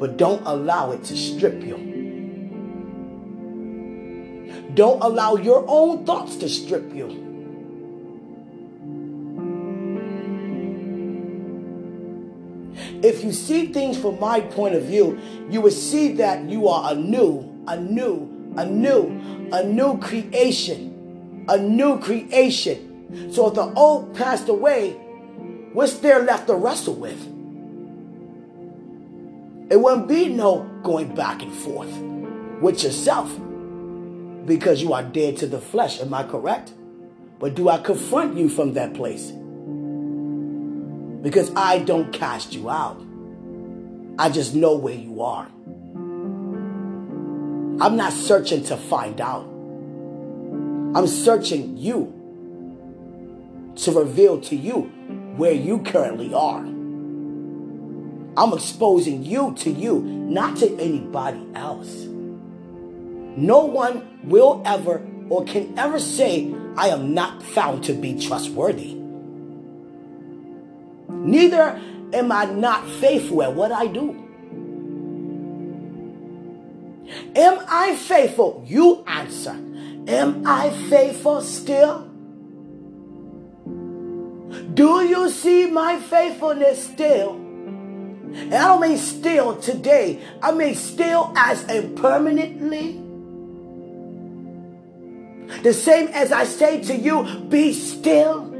but 0.00 0.16
don't 0.16 0.42
allow 0.44 0.90
it 0.90 1.04
to 1.04 1.16
strip 1.16 1.62
you. 1.62 1.76
Don't 4.74 5.02
allow 5.02 5.36
your 5.36 5.64
own 5.68 6.04
thoughts 6.04 6.36
to 6.36 6.48
strip 6.48 6.94
you. 6.94 7.24
If 13.02 13.22
you 13.22 13.32
see 13.32 13.72
things 13.72 13.96
from 13.96 14.18
my 14.18 14.40
point 14.40 14.74
of 14.74 14.84
view, 14.84 15.20
you 15.48 15.60
will 15.60 15.70
see 15.70 16.12
that 16.14 16.48
you 16.48 16.68
are 16.68 16.92
a 16.92 16.96
new, 16.96 17.64
a 17.68 17.76
new, 17.76 18.52
a 18.56 18.64
new, 18.66 19.48
a 19.52 19.62
new 19.62 19.98
creation. 19.98 21.44
A 21.48 21.56
new 21.56 21.98
creation. 21.98 23.32
So 23.32 23.48
if 23.48 23.54
the 23.54 23.72
old 23.74 24.14
passed 24.14 24.48
away, 24.48 24.96
what's 25.72 25.98
there 25.98 26.22
left 26.22 26.46
to 26.48 26.54
wrestle 26.54 26.94
with? 26.94 27.20
It 29.70 29.80
wouldn't 29.80 30.08
be 30.08 30.28
no 30.28 30.62
going 30.82 31.14
back 31.14 31.42
and 31.42 31.52
forth 31.52 31.94
with 32.60 32.82
yourself 32.82 33.30
because 34.46 34.80
you 34.80 34.92
are 34.92 35.02
dead 35.02 35.36
to 35.38 35.46
the 35.46 35.60
flesh. 35.60 36.00
Am 36.00 36.14
I 36.14 36.24
correct? 36.24 36.72
But 37.38 37.54
do 37.54 37.68
I 37.68 37.78
confront 37.78 38.36
you 38.36 38.48
from 38.48 38.72
that 38.72 38.94
place? 38.94 39.32
because 41.22 41.52
I 41.56 41.80
don't 41.80 42.12
cast 42.12 42.54
you 42.54 42.70
out. 42.70 43.04
I 44.18 44.30
just 44.30 44.54
know 44.54 44.76
where 44.76 44.94
you 44.94 45.22
are. 45.22 45.46
I'm 47.80 47.96
not 47.96 48.12
searching 48.12 48.64
to 48.64 48.76
find 48.76 49.20
out. 49.20 49.44
I'm 50.94 51.06
searching 51.06 51.76
you 51.76 52.14
to 53.76 53.92
reveal 53.92 54.40
to 54.42 54.56
you 54.56 54.92
where 55.38 55.52
you 55.52 55.78
currently 55.78 56.34
are. 56.34 56.64
I'm 58.36 58.52
exposing 58.52 59.24
you 59.24 59.54
to 59.58 59.70
you, 59.70 60.00
not 60.00 60.56
to 60.58 60.66
anybody 60.78 61.46
else. 61.54 62.04
No 63.36 63.64
one 63.64 64.20
will 64.24 64.62
ever 64.64 65.02
or 65.28 65.44
can 65.44 65.78
ever 65.78 65.98
say, 65.98 66.54
I 66.76 66.88
am 66.88 67.14
not 67.14 67.42
found 67.42 67.84
to 67.84 67.92
be 67.92 68.18
trustworthy. 68.18 68.94
Neither 71.08 71.80
am 72.12 72.32
I 72.32 72.44
not 72.46 72.88
faithful 73.00 73.42
at 73.42 73.54
what 73.54 73.72
I 73.72 73.86
do. 73.86 74.24
Am 77.34 77.58
I 77.68 77.96
faithful? 77.96 78.64
You 78.66 79.04
answer. 79.06 79.52
Am 80.08 80.46
I 80.46 80.70
faithful 80.88 81.40
still? 81.42 82.07
Do 84.78 85.04
you 85.04 85.28
see 85.28 85.66
my 85.66 85.98
faithfulness 85.98 86.84
still? 86.84 87.32
And 87.32 88.54
I 88.54 88.68
don't 88.68 88.80
mean 88.80 88.96
still 88.96 89.56
today, 89.56 90.22
I 90.40 90.52
mean 90.52 90.76
still 90.76 91.32
as 91.34 91.68
in 91.68 91.96
permanently. 91.96 92.92
The 95.64 95.72
same 95.72 96.06
as 96.14 96.30
I 96.30 96.44
say 96.44 96.80
to 96.84 96.94
you, 96.94 97.24
be 97.48 97.72
still. 97.72 98.54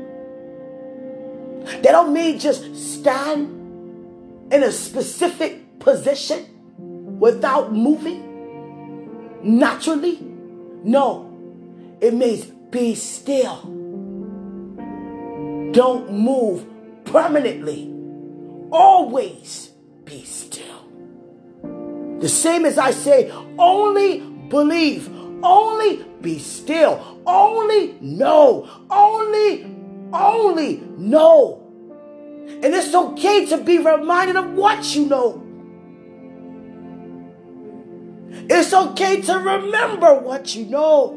That 1.62 1.92
don't 1.92 2.12
mean 2.12 2.40
just 2.40 2.74
stand 2.74 4.52
in 4.52 4.64
a 4.64 4.72
specific 4.72 5.78
position 5.78 7.20
without 7.20 7.72
moving 7.72 8.24
naturally. 9.44 10.18
No, 10.82 11.30
it 12.00 12.12
means 12.12 12.46
be 12.72 12.96
still. 12.96 13.77
Don't 15.78 16.10
move 16.10 16.66
permanently. 17.04 17.88
Always 18.72 19.70
be 20.02 20.24
still. 20.24 20.88
The 22.18 22.28
same 22.28 22.64
as 22.64 22.78
I 22.78 22.90
say, 22.90 23.30
only 23.56 24.18
believe, 24.48 25.08
only 25.44 26.04
be 26.20 26.40
still, 26.40 27.22
only 27.24 27.96
know, 28.00 28.68
only, 28.90 29.72
only 30.12 30.78
know. 30.96 31.62
And 32.60 32.74
it's 32.74 32.92
okay 32.92 33.46
to 33.46 33.58
be 33.58 33.78
reminded 33.78 34.34
of 34.34 34.54
what 34.54 34.96
you 34.96 35.06
know. 35.06 35.44
It's 38.50 38.74
okay 38.74 39.20
to 39.20 39.38
remember 39.38 40.18
what 40.18 40.56
you 40.56 40.66
know. 40.66 41.14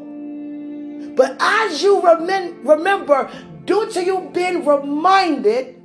But 1.16 1.36
as 1.40 1.82
you 1.82 2.00
remem- 2.00 2.64
remember, 2.64 3.28
due 3.64 3.90
to 3.90 4.04
you 4.04 4.30
being 4.32 4.64
reminded, 4.64 5.76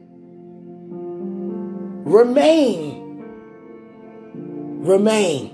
remain. 2.06 3.04
Remain. 4.84 5.54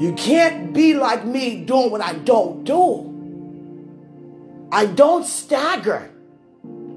You 0.00 0.12
can't 0.14 0.72
be 0.72 0.94
like 0.94 1.24
me 1.24 1.64
doing 1.64 1.90
what 1.90 2.00
I 2.00 2.14
don't 2.14 2.64
do. 2.64 3.10
I 4.72 4.86
don't 4.86 5.24
stagger. 5.24 6.10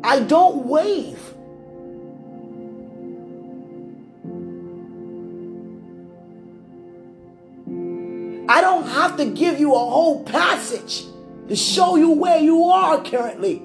I 0.03 0.21
don't 0.21 0.65
wave. 0.65 1.19
I 8.49 8.61
don't 8.61 8.87
have 8.87 9.17
to 9.17 9.25
give 9.25 9.59
you 9.59 9.73
a 9.73 9.77
whole 9.77 10.23
passage 10.23 11.05
to 11.47 11.55
show 11.55 11.95
you 11.95 12.11
where 12.11 12.39
you 12.39 12.63
are 12.65 13.03
currently. 13.03 13.61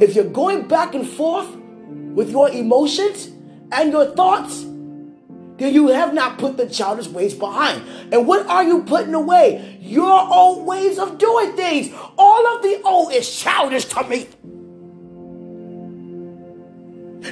If 0.00 0.14
you're 0.16 0.24
going 0.24 0.66
back 0.66 0.94
and 0.94 1.08
forth 1.08 1.48
with 2.14 2.30
your 2.30 2.48
emotions 2.50 3.28
and 3.70 3.92
your 3.92 4.06
thoughts, 4.14 4.62
then 5.56 5.72
you 5.72 5.88
have 5.88 6.12
not 6.12 6.38
put 6.38 6.56
the 6.56 6.66
childish 6.66 7.06
ways 7.08 7.34
behind. 7.34 7.82
And 8.12 8.26
what 8.26 8.46
are 8.46 8.64
you 8.64 8.82
putting 8.82 9.14
away? 9.14 9.78
Your 9.80 10.10
old 10.10 10.66
ways 10.66 10.98
of 10.98 11.18
doing 11.18 11.52
things. 11.52 11.94
All 12.18 12.46
of 12.56 12.62
the 12.62 12.82
old 12.84 13.12
is 13.12 13.38
childish 13.38 13.84
to 13.86 14.02
me. 14.04 14.26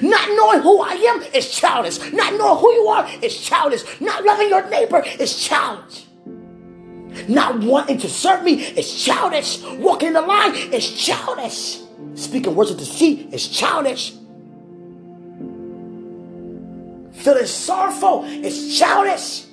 Not 0.00 0.28
knowing 0.30 0.60
who 0.60 0.80
I 0.80 0.94
am 0.94 1.22
is 1.34 1.50
childish. 1.50 2.12
Not 2.12 2.34
knowing 2.34 2.60
who 2.60 2.72
you 2.72 2.86
are 2.86 3.08
is 3.22 3.36
childish. 3.36 3.82
Not 4.00 4.24
loving 4.24 4.48
your 4.48 4.68
neighbor 4.70 5.02
is 5.18 5.36
childish. 5.36 6.06
Not 7.28 7.60
wanting 7.60 7.98
to 7.98 8.08
serve 8.08 8.42
me 8.42 8.62
is 8.62 9.04
childish. 9.04 9.62
Walking 9.62 10.08
in 10.08 10.14
the 10.14 10.22
line 10.22 10.54
is 10.54 10.90
childish. 10.90 11.78
Speaking 12.14 12.54
words 12.54 12.70
of 12.70 12.78
deceit 12.78 13.32
is 13.32 13.48
childish. 13.48 14.12
Feeling 17.12 17.46
sorrowful 17.46 18.24
is 18.24 18.78
childish. 18.78 19.44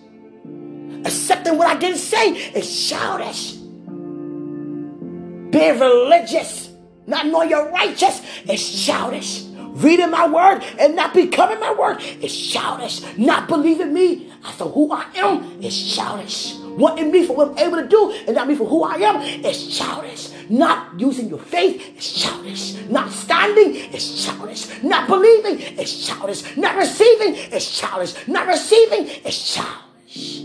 Accepting 1.06 1.58
what 1.58 1.67
I 1.67 1.78
didn't 1.78 2.00
say 2.00 2.32
is 2.32 2.89
childish. 2.89 3.54
Being 5.52 5.80
religious, 5.80 6.69
not 7.08 7.26
knowing 7.28 7.50
you're 7.50 7.69
righteous, 7.72 8.22
is 8.48 8.86
childish. 8.86 9.43
Reading 9.80 10.12
my 10.12 10.28
word 10.28 10.63
and 10.80 10.95
not 10.95 11.13
becoming 11.13 11.60
my 11.60 11.74
word 11.74 12.02
is 12.22 12.36
childish. 12.52 13.02
Not 13.17 13.48
believing 13.48 13.93
me 13.93 14.32
to 14.58 14.65
who 14.65 14.91
I 14.91 15.06
am 15.15 15.62
is 15.62 15.95
childish. 15.95 16.59
Wanting 16.79 17.11
me 17.11 17.27
for 17.27 17.35
what 17.35 17.49
I'm 17.49 17.57
able 17.57 17.81
to 17.81 17.87
do 17.87 18.11
and 18.25 18.33
not 18.33 18.47
me 18.47 18.55
for 18.55 18.65
who 18.65 18.83
I 18.83 18.95
am 18.95 19.21
is 19.21 19.77
childish. 19.77 20.29
Not 20.49 20.97
using 20.97 21.27
your 21.27 21.39
faith 21.39 21.97
is 21.97 22.13
childish. 22.13 22.75
Not 22.89 23.11
standing 23.11 23.75
is 23.75 24.25
childish. 24.25 24.81
Not 24.81 25.09
believing 25.09 25.59
is 25.77 26.07
childish. 26.07 26.55
Not 26.55 26.77
receiving 26.77 27.35
is 27.35 27.69
childish. 27.69 28.27
Not 28.29 28.47
receiving 28.47 29.07
is 29.07 29.55
childish. 29.55 30.39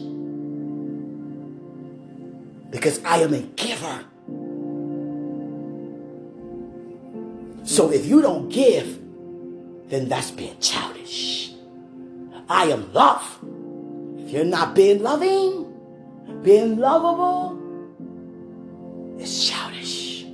Because 2.72 3.00
I 3.04 3.18
am 3.18 3.32
a 3.32 3.40
giver. 3.54 4.04
So 7.62 7.92
if 7.92 8.06
you 8.06 8.20
don't 8.20 8.48
give, 8.48 8.98
then 9.88 10.08
that's 10.08 10.32
being 10.32 10.58
childish. 10.58 11.52
I 12.48 12.64
am 12.64 12.92
love. 12.92 13.38
If 14.18 14.30
you're 14.30 14.44
not 14.44 14.74
being 14.74 15.00
loving, 15.00 15.63
being 16.42 16.78
lovable, 16.78 17.60
is 19.18 19.48
childish. 19.48 20.24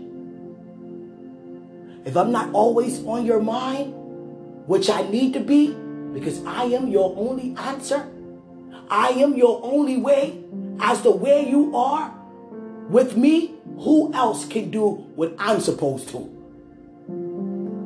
If 2.04 2.16
I'm 2.16 2.32
not 2.32 2.52
always 2.52 3.04
on 3.04 3.26
your 3.26 3.40
mind, 3.40 3.94
which 4.66 4.88
I 4.90 5.02
need 5.02 5.34
to 5.34 5.40
be, 5.40 5.74
because 6.12 6.44
I 6.44 6.64
am 6.64 6.88
your 6.88 7.14
only 7.16 7.54
answer, 7.56 8.10
I 8.88 9.10
am 9.10 9.34
your 9.34 9.60
only 9.62 9.96
way 9.96 10.42
as 10.80 11.02
to 11.02 11.10
where 11.10 11.42
you 11.42 11.76
are 11.76 12.14
with 12.88 13.16
me, 13.16 13.54
who 13.78 14.12
else 14.12 14.46
can 14.46 14.70
do 14.70 14.90
what 15.14 15.34
I'm 15.38 15.60
supposed 15.60 16.08
to? 16.10 16.28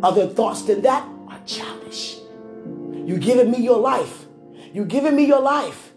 Other 0.03 0.27
thoughts 0.27 0.63
than 0.63 0.83
that 0.83 1.07
are 1.29 1.41
childish. 1.47 2.19
You 3.05 3.19
giving 3.19 3.51
me 3.51 3.59
your 3.59 3.79
life. 3.79 4.27
You 4.73 4.85
giving 4.85 5.15
me 5.15 5.25
your 5.25 5.41
life. 5.41 5.94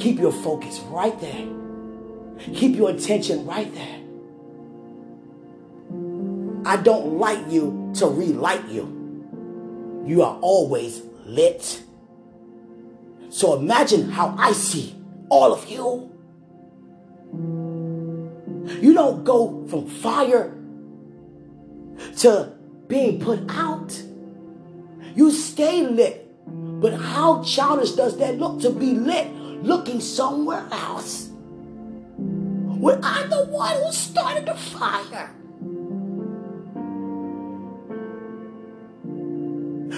Keep 0.00 0.18
your 0.18 0.32
focus 0.32 0.80
right 0.88 1.20
there. 1.20 1.46
Keep 2.54 2.76
your 2.76 2.88
attention 2.88 3.44
right 3.44 3.70
there. 3.74 4.00
I 6.64 6.78
don't 6.78 7.18
light 7.18 7.46
you 7.48 7.92
to 7.96 8.06
relight 8.06 8.66
you. 8.68 10.02
You 10.06 10.22
are 10.22 10.38
always 10.40 11.02
lit. 11.26 11.82
So 13.28 13.58
imagine 13.58 14.10
how 14.10 14.34
I 14.38 14.52
see 14.52 14.96
all 15.28 15.52
of 15.52 15.68
you. 15.68 16.10
You 18.80 18.94
don't 18.94 19.22
go 19.22 19.66
from 19.68 19.86
fire 19.86 20.56
to 22.18 22.52
being 22.88 23.20
put 23.20 23.40
out. 23.50 24.02
You 25.14 25.30
stay 25.30 25.86
lit. 25.86 26.26
But 26.46 26.94
how 26.94 27.42
childish 27.42 27.92
does 27.92 28.16
that 28.16 28.38
look 28.38 28.60
to 28.62 28.70
be 28.70 28.94
lit 28.94 29.26
looking 29.62 30.00
somewhere 30.00 30.66
else? 30.70 31.28
When 32.16 33.04
I'm 33.04 33.28
the 33.28 33.44
one 33.44 33.76
who 33.82 33.92
started 33.92 34.46
the 34.46 34.54
fire. 34.54 35.30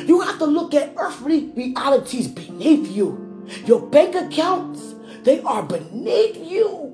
You 0.07 0.21
have 0.21 0.39
to 0.39 0.47
look 0.47 0.75
at 0.75 0.95
earthly 0.97 1.53
realities 1.55 2.27
beneath 2.29 2.91
you. 2.91 3.45
Your 3.67 3.81
bank 3.81 4.15
accounts, 4.15 4.95
they 5.23 5.41
are 5.43 5.63
beneath 5.63 6.37
you. 6.39 6.93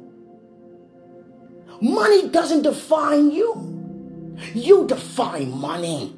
Money 1.80 2.28
doesn't 2.28 2.62
define 2.62 3.30
you. 3.30 4.36
You 4.54 4.86
define 4.86 5.50
money. 5.56 6.16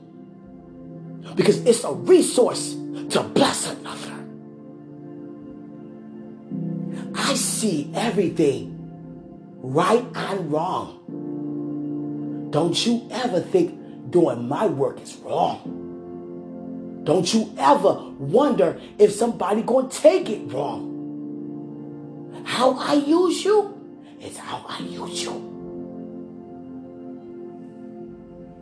Because 1.35 1.59
it's 1.65 1.85
a 1.85 1.93
resource 1.93 2.75
to 3.11 3.23
bless 3.23 3.71
another. 3.71 4.20
I 7.31 7.35
see 7.35 7.93
everything 7.95 8.77
right 9.63 10.05
and 10.17 10.51
wrong. 10.51 10.99
Don't 12.51 12.85
you 12.85 13.07
ever 13.13 13.39
think 13.39 14.11
doing 14.11 14.49
my 14.49 14.67
work 14.67 15.01
is 15.01 15.15
wrong. 15.19 17.03
Don't 17.05 17.33
you 17.33 17.55
ever 17.57 17.93
wonder 18.19 18.81
if 18.99 19.13
somebody 19.13 19.63
gonna 19.63 19.89
take 19.89 20.29
it 20.29 20.53
wrong. 20.53 22.43
How 22.45 22.73
I 22.77 22.95
use 22.95 23.45
you 23.45 23.81
is 24.21 24.37
how 24.37 24.67
I 24.69 24.81
use 24.81 25.23
you. 25.23 25.31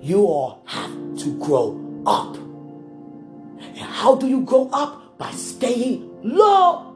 You 0.02 0.26
all 0.26 0.62
have 0.66 1.16
to 1.20 1.38
grow 1.42 2.02
up. 2.04 2.36
And 2.36 3.78
how 3.78 4.14
do 4.16 4.28
you 4.28 4.42
grow 4.42 4.68
up? 4.74 5.16
By 5.16 5.30
staying 5.30 6.20
low. 6.22 6.87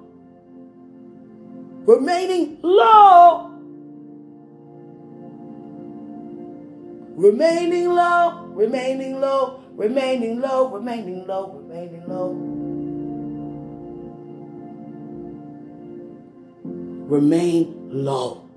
Remaining 1.87 2.59
low. 2.63 3.53
remaining 7.23 7.89
low, 7.89 8.47
remaining 8.49 9.21
low, 9.21 9.63
remaining 9.77 10.41
low, 10.41 10.69
remaining 10.69 11.27
low, 11.27 11.53
remaining 11.53 12.09
low. 12.09 12.33
Remain 17.07 17.75
low. 17.91 18.49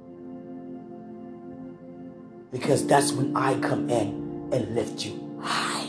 Because 2.52 2.88
that's 2.88 3.12
when 3.12 3.36
I 3.36 3.60
come 3.60 3.90
in 3.90 4.50
and 4.52 4.74
lift 4.74 5.06
you 5.06 5.40
high. 5.42 5.86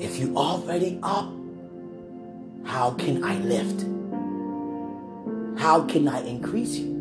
If 0.00 0.18
you 0.18 0.36
already 0.36 0.98
up, 1.02 1.30
how 2.64 2.92
can 2.92 3.22
I 3.22 3.38
lift? 3.38 3.97
How 5.58 5.84
can 5.86 6.06
I 6.06 6.20
increase 6.22 6.76
you? 6.76 6.96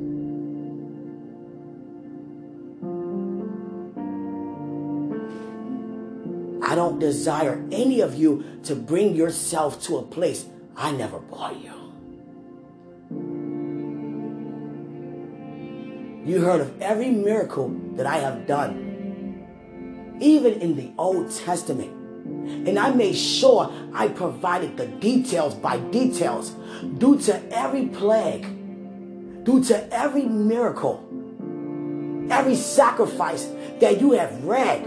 I 6.64 6.76
don't 6.76 7.00
desire 7.00 7.64
any 7.72 8.02
of 8.02 8.16
you 8.16 8.44
to 8.64 8.76
bring 8.76 9.16
yourself 9.16 9.82
to 9.84 9.98
a 9.98 10.02
place 10.04 10.48
I 10.76 10.92
never 10.92 11.20
brought 11.20 11.62
you. 11.62 11.72
You 16.26 16.42
heard 16.42 16.60
of 16.60 16.82
every 16.82 17.12
miracle 17.12 17.70
that 17.96 18.06
I 18.06 18.18
have 18.18 18.48
done, 18.48 20.18
even 20.20 20.54
in 20.54 20.76
the 20.76 20.92
Old 20.98 21.32
Testament. 21.32 21.97
And 22.68 22.78
I 22.78 22.92
made 22.92 23.16
sure 23.16 23.72
I 23.94 24.08
provided 24.10 24.78
the 24.78 24.88
details 24.88 25.56
by 25.56 25.78
details 25.78 26.52
due 26.98 27.18
to 27.20 27.42
every 27.52 27.88
plague, 27.88 28.44
due 29.44 29.64
to 29.66 29.94
every 29.94 30.24
miracle, 30.24 31.04
every 32.30 32.56
sacrifice 32.56 33.50
that 33.80 34.02
you 34.02 34.12
have 34.14 34.44
read. 34.44 34.84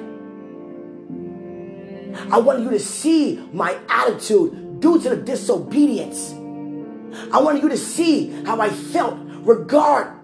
I 2.31 2.39
wanted 2.39 2.65
you 2.65 2.71
to 2.71 2.81
see 2.81 3.37
my 3.53 3.79
attitude 3.89 4.81
due 4.81 5.01
to 5.01 5.11
the 5.11 5.17
disobedience. 5.17 6.33
I 7.33 7.41
wanted 7.41 7.63
you 7.63 7.69
to 7.69 7.79
see 7.79 8.31
how 8.45 8.61
I 8.61 8.69
felt 8.69 9.17
regard 9.43 10.17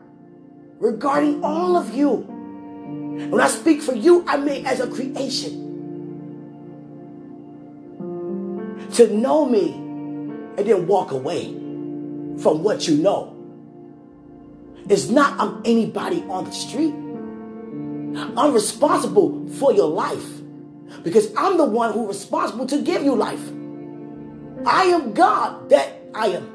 regarding 0.78 1.42
all 1.42 1.76
of 1.76 1.94
you. 1.94 2.26
When 3.30 3.40
I 3.40 3.48
speak 3.48 3.82
for 3.82 3.94
you, 3.94 4.24
I 4.26 4.36
mean 4.36 4.66
as 4.66 4.80
a 4.80 4.86
creation. 4.86 5.65
To 8.96 9.14
know 9.14 9.44
me 9.44 9.72
and 9.72 10.58
then 10.58 10.86
walk 10.86 11.10
away 11.12 11.52
from 12.38 12.62
what 12.62 12.88
you 12.88 12.96
know. 12.96 13.34
It's 14.88 15.08
not 15.08 15.38
I'm 15.40 15.62
anybody 15.64 16.22
on 16.28 16.44
the 16.44 16.52
street. 16.52 16.94
I'm 18.38 18.52
responsible 18.54 19.48
for 19.48 19.72
your 19.72 19.88
life 19.88 20.26
because 21.02 21.32
I'm 21.36 21.56
the 21.56 21.64
one 21.64 21.92
who's 21.92 22.08
responsible 22.08 22.66
to 22.66 22.80
give 22.82 23.02
you 23.02 23.14
life. 23.14 23.46
I 24.66 24.84
am 24.84 25.12
God 25.12 25.68
that 25.70 25.92
I 26.14 26.28
am. 26.28 26.52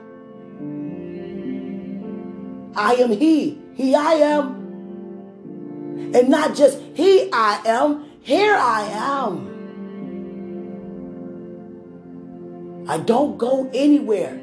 I 2.76 2.94
am 2.96 3.12
He 3.12 3.62
he 3.74 3.96
I 3.96 4.14
am. 4.14 4.62
And 6.14 6.30
not 6.30 6.56
just 6.56 6.80
he 6.94 7.30
I 7.32 7.62
am, 7.66 8.06
here 8.22 8.56
I 8.56 8.84
am. 8.94 9.51
I 12.88 12.98
don't 12.98 13.38
go 13.38 13.70
anywhere. 13.74 14.40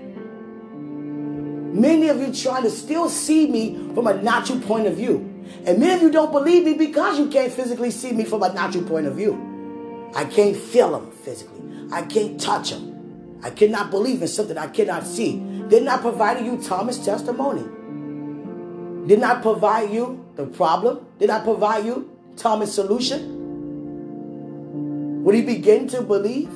Many 1.73 2.09
of 2.09 2.21
you 2.21 2.33
trying 2.33 2.63
to 2.63 2.71
still 2.71 3.09
see 3.09 3.49
me 3.49 3.93
from 3.95 4.07
a 4.07 4.23
natural 4.23 4.61
point 4.61 4.87
of 4.87 4.97
view. 4.97 5.35
And 5.65 5.79
many 5.79 5.93
of 5.95 6.03
you 6.03 6.11
don't 6.11 6.33
believe 6.33 6.65
me 6.65 6.75
because 6.75 7.19
you 7.19 7.29
can't 7.29 7.53
physically 7.53 7.91
see 7.91 8.13
me 8.13 8.25
from 8.25 8.43
a 8.43 8.53
natural 8.53 8.85
point 8.85 9.07
of 9.07 9.15
view. 9.15 10.11
I 10.15 10.25
can't 10.25 10.57
feel 10.57 10.93
them 10.93 11.11
physically. 11.11 11.63
I 11.93 12.03
can't 12.03 12.41
touch 12.41 12.71
them. 12.71 13.39
I 13.43 13.51
cannot 13.51 13.91
believe 13.91 14.23
in 14.23 14.29
something 14.29 14.57
I 14.59 14.69
cannot 14.69 15.05
see. 15.05 15.43
They're 15.69 15.83
not 15.83 16.01
providing 16.01 16.47
you 16.47 16.63
Thomas' 16.63 17.05
testimony. 17.05 17.63
Did 19.07 19.21
not 19.21 19.39
I 19.39 19.41
provide 19.43 19.91
you 19.91 20.25
the 20.35 20.47
problem? 20.47 21.07
Did 21.19 21.31
I 21.31 21.41
provide 21.41 21.85
you 21.87 22.11
Thomas' 22.37 22.75
solution? 22.75 23.37
Would 25.25 25.35
he 25.35 25.43
begin 25.43 25.89
to 25.89 26.03
believe? 26.03 26.51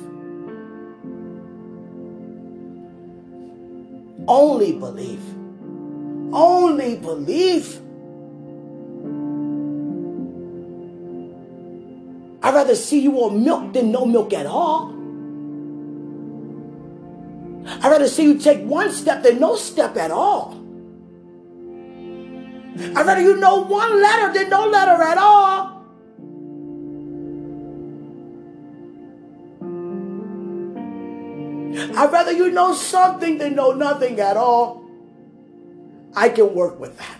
Only 4.27 4.73
believe. 4.73 5.23
Only 6.33 6.95
believe. 6.97 7.79
I'd 12.41 12.53
rather 12.53 12.75
see 12.75 12.99
you 13.01 13.17
on 13.23 13.43
milk 13.43 13.73
than 13.73 13.91
no 13.91 14.05
milk 14.05 14.33
at 14.33 14.45
all. 14.45 14.93
I'd 17.65 17.89
rather 17.89 18.07
see 18.07 18.23
you 18.23 18.37
take 18.37 18.63
one 18.65 18.91
step 18.91 19.23
than 19.23 19.39
no 19.39 19.55
step 19.55 19.95
at 19.97 20.11
all. 20.11 20.59
I'd 22.75 23.05
rather 23.05 23.21
you 23.21 23.37
know 23.37 23.63
one 23.63 24.01
letter 24.01 24.33
than 24.33 24.49
no 24.49 24.67
letter 24.67 25.01
at 25.01 25.17
all. 25.17 25.72
I'd 31.95 32.11
rather 32.11 32.31
you 32.31 32.51
know 32.51 32.73
something 32.73 33.37
than 33.37 33.55
know 33.55 33.71
nothing 33.71 34.19
at 34.19 34.37
all. 34.37 34.83
I 36.15 36.29
can 36.29 36.53
work 36.53 36.79
with 36.79 36.97
that. 36.97 37.19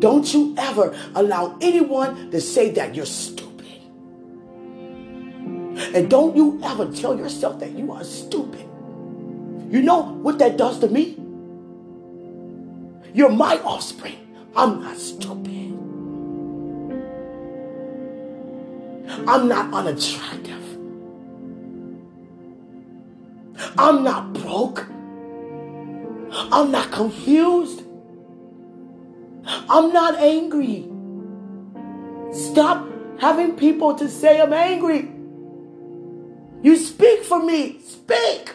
Don't 0.00 0.32
you 0.32 0.54
ever 0.56 0.96
allow 1.14 1.56
anyone 1.60 2.30
to 2.30 2.40
say 2.40 2.70
that 2.72 2.94
you're 2.94 3.06
stupid. 3.06 3.48
And 5.94 6.10
don't 6.10 6.36
you 6.36 6.60
ever 6.62 6.86
tell 6.92 7.16
yourself 7.16 7.60
that 7.60 7.72
you 7.72 7.92
are 7.92 8.04
stupid. 8.04 8.60
You 9.70 9.82
know 9.82 10.02
what 10.02 10.38
that 10.38 10.56
does 10.56 10.78
to 10.80 10.88
me? 10.88 11.16
You're 13.12 13.30
my 13.30 13.58
offspring. 13.58 14.16
I'm 14.54 14.82
not 14.82 14.96
stupid. 14.96 15.74
I'm 19.26 19.48
not 19.48 19.72
unattractive. 19.74 20.67
I'm 23.76 24.04
not 24.04 24.32
broke. 24.32 24.86
I'm 26.30 26.70
not 26.70 26.92
confused. 26.92 27.82
I'm 29.44 29.92
not 29.92 30.16
angry. 30.16 30.88
Stop 32.32 32.86
having 33.18 33.56
people 33.56 33.94
to 33.94 34.08
say 34.08 34.40
I'm 34.40 34.52
angry. 34.52 35.10
You 36.62 36.76
speak 36.76 37.24
for 37.24 37.42
me. 37.42 37.80
Speak. 37.80 38.54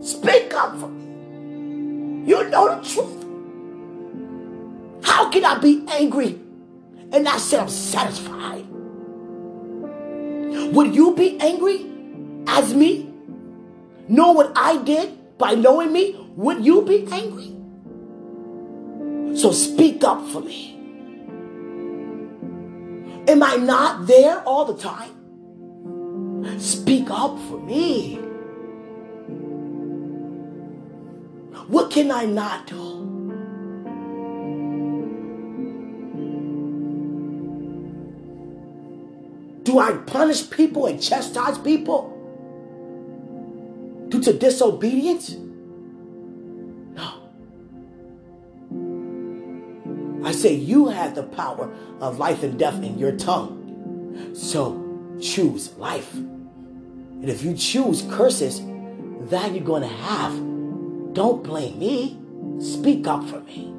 Speak 0.00 0.52
up 0.54 0.78
for 0.78 0.88
me. 0.88 2.28
You 2.28 2.48
know 2.50 2.74
the 2.74 2.88
truth. 2.88 3.24
How 5.04 5.30
can 5.30 5.44
I 5.44 5.58
be 5.58 5.84
angry 5.88 6.40
and 7.12 7.24
not 7.24 7.40
say 7.40 7.58
I'm 7.58 7.68
satisfied? 7.68 8.66
Would 10.74 10.94
you 10.94 11.14
be 11.14 11.38
angry 11.40 11.86
as 12.46 12.74
me? 12.74 13.13
Know 14.08 14.32
what 14.32 14.52
I 14.56 14.76
did 14.82 15.38
by 15.38 15.54
knowing 15.54 15.92
me? 15.92 16.16
Would 16.36 16.64
you 16.64 16.82
be 16.82 17.06
angry? 17.10 17.54
So 19.36 19.50
speak 19.52 20.04
up 20.04 20.26
for 20.28 20.40
me. 20.40 20.72
Am 23.26 23.42
I 23.42 23.56
not 23.56 24.06
there 24.06 24.40
all 24.40 24.66
the 24.66 24.80
time? 24.80 25.10
Speak 26.60 27.10
up 27.10 27.38
for 27.48 27.58
me. 27.60 28.16
What 31.68 31.90
can 31.90 32.10
I 32.10 32.26
not 32.26 32.66
do? 32.66 33.00
Do 39.62 39.78
I 39.78 39.92
punish 40.06 40.50
people 40.50 40.86
and 40.86 41.02
chastise 41.02 41.56
people 41.58 42.13
due 44.14 44.32
to 44.32 44.38
disobedience? 44.38 45.30
No. 46.94 47.30
I 50.24 50.30
say 50.30 50.54
you 50.54 50.88
have 50.88 51.16
the 51.16 51.24
power 51.24 51.74
of 52.00 52.18
life 52.18 52.42
and 52.44 52.58
death 52.58 52.82
in 52.82 52.98
your 52.98 53.12
tongue. 53.12 54.30
So 54.34 54.80
choose 55.20 55.72
life. 55.78 56.14
And 56.14 57.28
if 57.28 57.42
you 57.42 57.54
choose 57.54 58.02
curses, 58.02 58.60
that 59.30 59.52
you're 59.52 59.64
going 59.64 59.82
to 59.82 59.88
have. 59.88 60.32
Don't 61.14 61.42
blame 61.42 61.78
me. 61.78 62.20
Speak 62.60 63.08
up 63.08 63.26
for 63.28 63.40
me. 63.40 63.72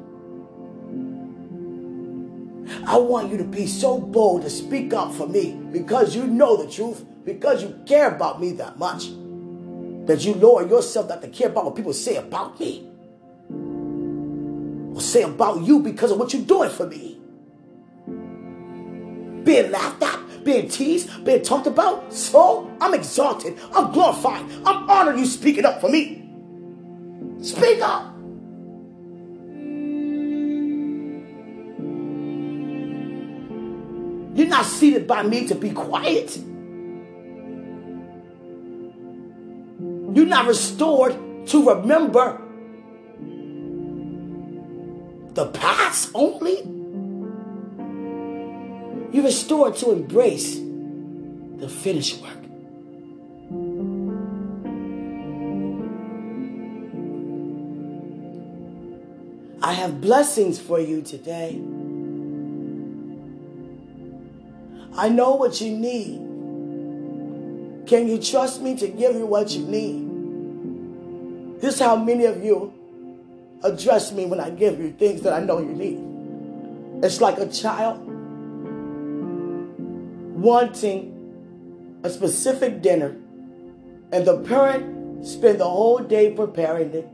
I 2.86 2.98
want 2.98 3.30
you 3.30 3.38
to 3.38 3.44
be 3.44 3.66
so 3.66 3.98
bold 3.98 4.42
to 4.42 4.50
speak 4.50 4.92
up 4.92 5.14
for 5.14 5.26
me 5.26 5.58
because 5.72 6.14
you 6.14 6.26
know 6.26 6.56
the 6.56 6.70
truth, 6.70 7.04
because 7.24 7.62
you 7.62 7.78
care 7.86 8.14
about 8.14 8.40
me 8.40 8.52
that 8.52 8.78
much, 8.78 9.08
that 10.06 10.24
you 10.24 10.34
lower 10.34 10.66
yourself 10.66 11.08
not 11.08 11.22
to 11.22 11.28
care 11.28 11.48
about 11.48 11.64
what 11.66 11.76
people 11.76 11.92
say 11.92 12.16
about 12.16 12.58
me 12.60 12.88
or 14.94 15.00
say 15.00 15.22
about 15.22 15.62
you 15.62 15.80
because 15.80 16.10
of 16.10 16.18
what 16.18 16.32
you're 16.32 16.42
doing 16.42 16.70
for 16.70 16.86
me. 16.86 17.16
being 19.46 19.70
laughed 19.70 20.02
at, 20.02 20.44
being 20.44 20.68
teased, 20.68 21.24
being 21.24 21.42
talked 21.42 21.66
about. 21.66 22.12
So 22.12 22.70
I'm 22.80 22.92
exalted. 22.92 23.58
I'm 23.72 23.92
glorified. 23.92 24.44
I'm 24.66 24.90
honored 24.90 25.18
you 25.18 25.24
speaking 25.24 25.64
up 25.64 25.80
for 25.80 25.88
me. 25.88 26.28
Speak 27.40 27.80
up. 27.80 28.12
You're 34.36 34.48
not 34.48 34.66
seated 34.66 35.06
by 35.06 35.22
me 35.22 35.46
to 35.46 35.54
be 35.54 35.70
quiet. 35.70 36.38
You're 40.16 40.24
not 40.24 40.46
restored 40.46 41.14
to 41.48 41.68
remember 41.68 42.40
the 45.34 45.48
past 45.48 46.10
only. 46.14 46.62
You're 49.12 49.24
restored 49.24 49.76
to 49.76 49.92
embrace 49.92 50.54
the 50.54 51.68
finished 51.68 52.22
work. 52.22 52.32
I 59.62 59.74
have 59.74 60.00
blessings 60.00 60.58
for 60.58 60.80
you 60.80 61.02
today. 61.02 61.60
I 64.96 65.10
know 65.10 65.34
what 65.34 65.60
you 65.60 65.76
need. 65.76 66.22
Can 67.86 68.08
you 68.08 68.16
trust 68.16 68.62
me 68.62 68.78
to 68.78 68.88
give 68.88 69.14
you 69.14 69.26
what 69.26 69.50
you 69.50 69.66
need? 69.66 70.05
This 71.58 71.74
is 71.74 71.80
how 71.80 71.96
many 71.96 72.26
of 72.26 72.44
you 72.44 72.72
address 73.62 74.12
me 74.12 74.26
when 74.26 74.40
I 74.40 74.50
give 74.50 74.78
you 74.78 74.92
things 74.92 75.22
that 75.22 75.32
I 75.32 75.40
know 75.40 75.58
you 75.58 75.72
need. 75.72 77.04
It's 77.04 77.20
like 77.20 77.38
a 77.38 77.48
child 77.48 78.02
wanting 80.36 81.12
a 82.02 82.10
specific 82.10 82.82
dinner, 82.82 83.16
and 84.12 84.26
the 84.26 84.38
parent 84.42 85.26
spend 85.26 85.60
the 85.60 85.68
whole 85.68 85.98
day 85.98 86.32
preparing 86.32 86.92
it. 86.92 87.08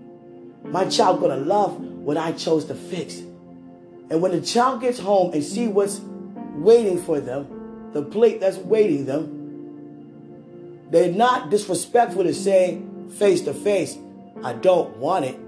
My 0.65 0.89
child 0.89 1.21
gonna 1.21 1.37
love 1.37 1.81
what 1.81 2.17
I 2.17 2.33
chose 2.33 2.65
to 2.67 2.75
fix. 2.75 3.19
And 4.11 4.21
when 4.21 4.33
the 4.33 4.41
child 4.41 4.81
gets 4.81 4.99
home 4.99 5.33
and 5.33 5.43
see 5.43 5.69
what's 5.69 6.01
waiting 6.57 7.01
for 7.01 7.21
them, 7.21 7.91
the 7.93 8.03
plate 8.03 8.41
that's 8.41 8.59
waiting 8.59 9.07
them. 9.07 9.39
They're 10.91 11.13
not 11.13 11.51
disrespectful 11.51 12.25
to 12.25 12.35
say 12.35 12.83
face 13.19 13.43
to 13.43 13.55
face, 13.55 13.97
I 14.45 14.55
don't 14.55 14.97
want 14.97 15.25
it, 15.25 15.39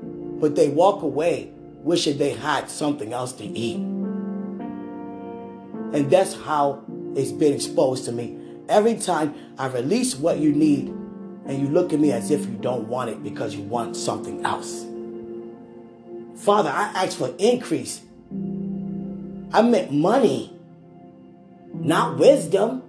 but 0.40 0.54
they 0.56 0.68
walk 0.68 1.02
away 1.02 1.50
wishing 1.82 2.18
they 2.18 2.30
had 2.30 2.70
something 2.70 3.12
else 3.12 3.32
to 3.32 3.44
eat. 3.44 3.76
And 5.92 6.10
that's 6.10 6.34
how 6.34 6.82
it's 7.14 7.32
been 7.32 7.52
exposed 7.52 8.04
to 8.06 8.12
me. 8.12 8.38
Every 8.68 8.96
time 8.96 9.34
I 9.58 9.66
release 9.68 10.16
what 10.16 10.38
you 10.38 10.52
need, 10.52 10.88
and 11.46 11.60
you 11.60 11.68
look 11.68 11.92
at 11.92 12.00
me 12.00 12.10
as 12.10 12.30
if 12.30 12.46
you 12.46 12.54
don't 12.54 12.88
want 12.88 13.10
it 13.10 13.22
because 13.22 13.54
you 13.54 13.62
want 13.62 13.96
something 13.96 14.44
else. 14.44 14.86
Father, 16.36 16.70
I 16.70 17.04
asked 17.04 17.18
for 17.18 17.34
increase. 17.38 18.00
I 19.52 19.62
meant 19.62 19.92
money 19.92 20.54
not 21.74 22.18
wisdom. 22.18 22.82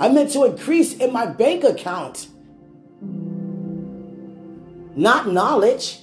I 0.00 0.08
meant 0.08 0.30
to 0.32 0.44
increase 0.44 0.94
in 0.94 1.12
my 1.12 1.26
bank 1.26 1.64
account, 1.64 2.28
not 4.96 5.28
knowledge. 5.28 6.00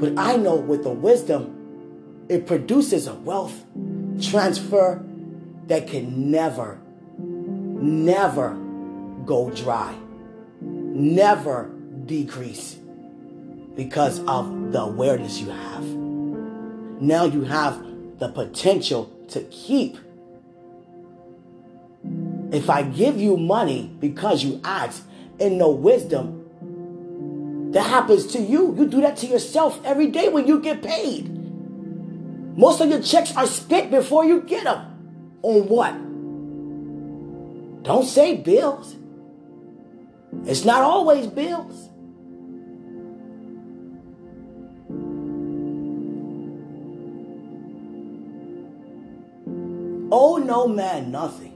But 0.00 0.18
I 0.18 0.36
know 0.36 0.56
with 0.56 0.84
the 0.84 0.90
wisdom, 0.90 2.26
it 2.28 2.46
produces 2.46 3.06
a 3.06 3.14
wealth 3.14 3.64
transfer 4.22 5.04
that 5.66 5.86
can 5.86 6.30
never, 6.30 6.80
never 7.18 8.54
go 9.24 9.50
dry, 9.50 9.94
never 10.60 11.70
decrease 12.06 12.76
because 13.76 14.20
of 14.20 14.72
the 14.72 14.80
awareness 14.80 15.40
you 15.40 15.50
have. 15.50 15.84
Now 15.84 17.24
you 17.24 17.42
have 17.42 17.84
the 18.18 18.28
potential 18.28 19.10
to 19.28 19.42
keep. 19.44 19.96
If 22.52 22.68
I 22.68 22.82
give 22.82 23.20
you 23.20 23.36
money 23.36 23.94
because 24.00 24.42
you 24.42 24.60
ask 24.64 25.06
in 25.38 25.56
no 25.56 25.70
wisdom, 25.70 26.39
that 27.70 27.82
happens 27.82 28.26
to 28.28 28.40
you. 28.40 28.74
You 28.76 28.86
do 28.86 29.00
that 29.00 29.16
to 29.18 29.26
yourself 29.26 29.80
every 29.84 30.08
day 30.08 30.28
when 30.28 30.46
you 30.46 30.60
get 30.60 30.82
paid. 30.82 31.28
Most 32.56 32.80
of 32.80 32.90
your 32.90 33.02
checks 33.02 33.34
are 33.36 33.46
spent 33.46 33.90
before 33.90 34.24
you 34.24 34.42
get 34.42 34.64
them. 34.64 34.86
On 35.42 35.68
what? 35.68 35.94
Don't 37.84 38.06
say 38.06 38.36
bills. 38.36 38.96
It's 40.44 40.64
not 40.64 40.82
always 40.82 41.26
bills. 41.26 41.88
Oh, 50.12 50.42
no 50.44 50.66
man 50.66 51.12
nothing. 51.12 51.54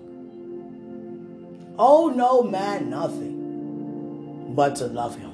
Oh, 1.77 2.09
no 2.15 2.43
man 2.45 2.89
nothing 2.89 4.55
but 4.55 4.77
to 4.77 4.87
love 4.87 5.19
him. 5.19 5.34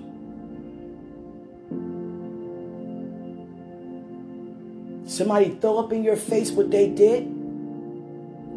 Somebody 5.10 5.50
throw 5.60 5.78
up 5.78 5.92
in 5.92 6.04
your 6.04 6.14
face 6.14 6.52
what 6.52 6.70
they 6.70 6.88
did. 6.88 7.24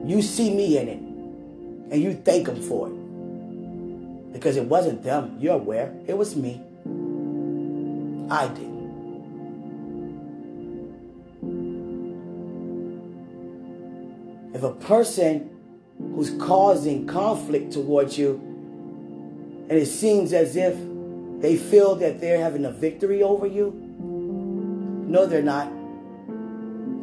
You 0.05 0.21
see 0.21 0.53
me 0.53 0.77
in 0.77 0.87
it. 0.87 0.99
And 1.91 2.01
you 2.01 2.13
thank 2.13 2.45
them 2.45 2.61
for 2.61 2.89
it. 2.89 4.33
Because 4.33 4.55
it 4.55 4.65
wasn't 4.65 5.01
them. 5.01 5.37
You're 5.39 5.55
aware. 5.55 5.91
It 6.05 6.15
was 6.15 6.35
me. 6.35 6.61
I 8.29 8.47
did. 8.49 8.73
if 14.53 14.61
a 14.61 14.71
person 14.71 15.49
who's 15.97 16.29
causing 16.37 17.07
conflict 17.07 17.73
towards 17.73 18.17
you, 18.17 18.39
and 19.67 19.71
it 19.71 19.87
seems 19.87 20.31
as 20.31 20.55
if 20.55 20.77
they 21.41 21.57
feel 21.57 21.95
that 21.95 22.21
they're 22.21 22.39
having 22.39 22.63
a 22.65 22.71
victory 22.71 23.23
over 23.23 23.47
you, 23.47 23.71
no, 25.07 25.25
they're 25.25 25.41
not. 25.41 25.82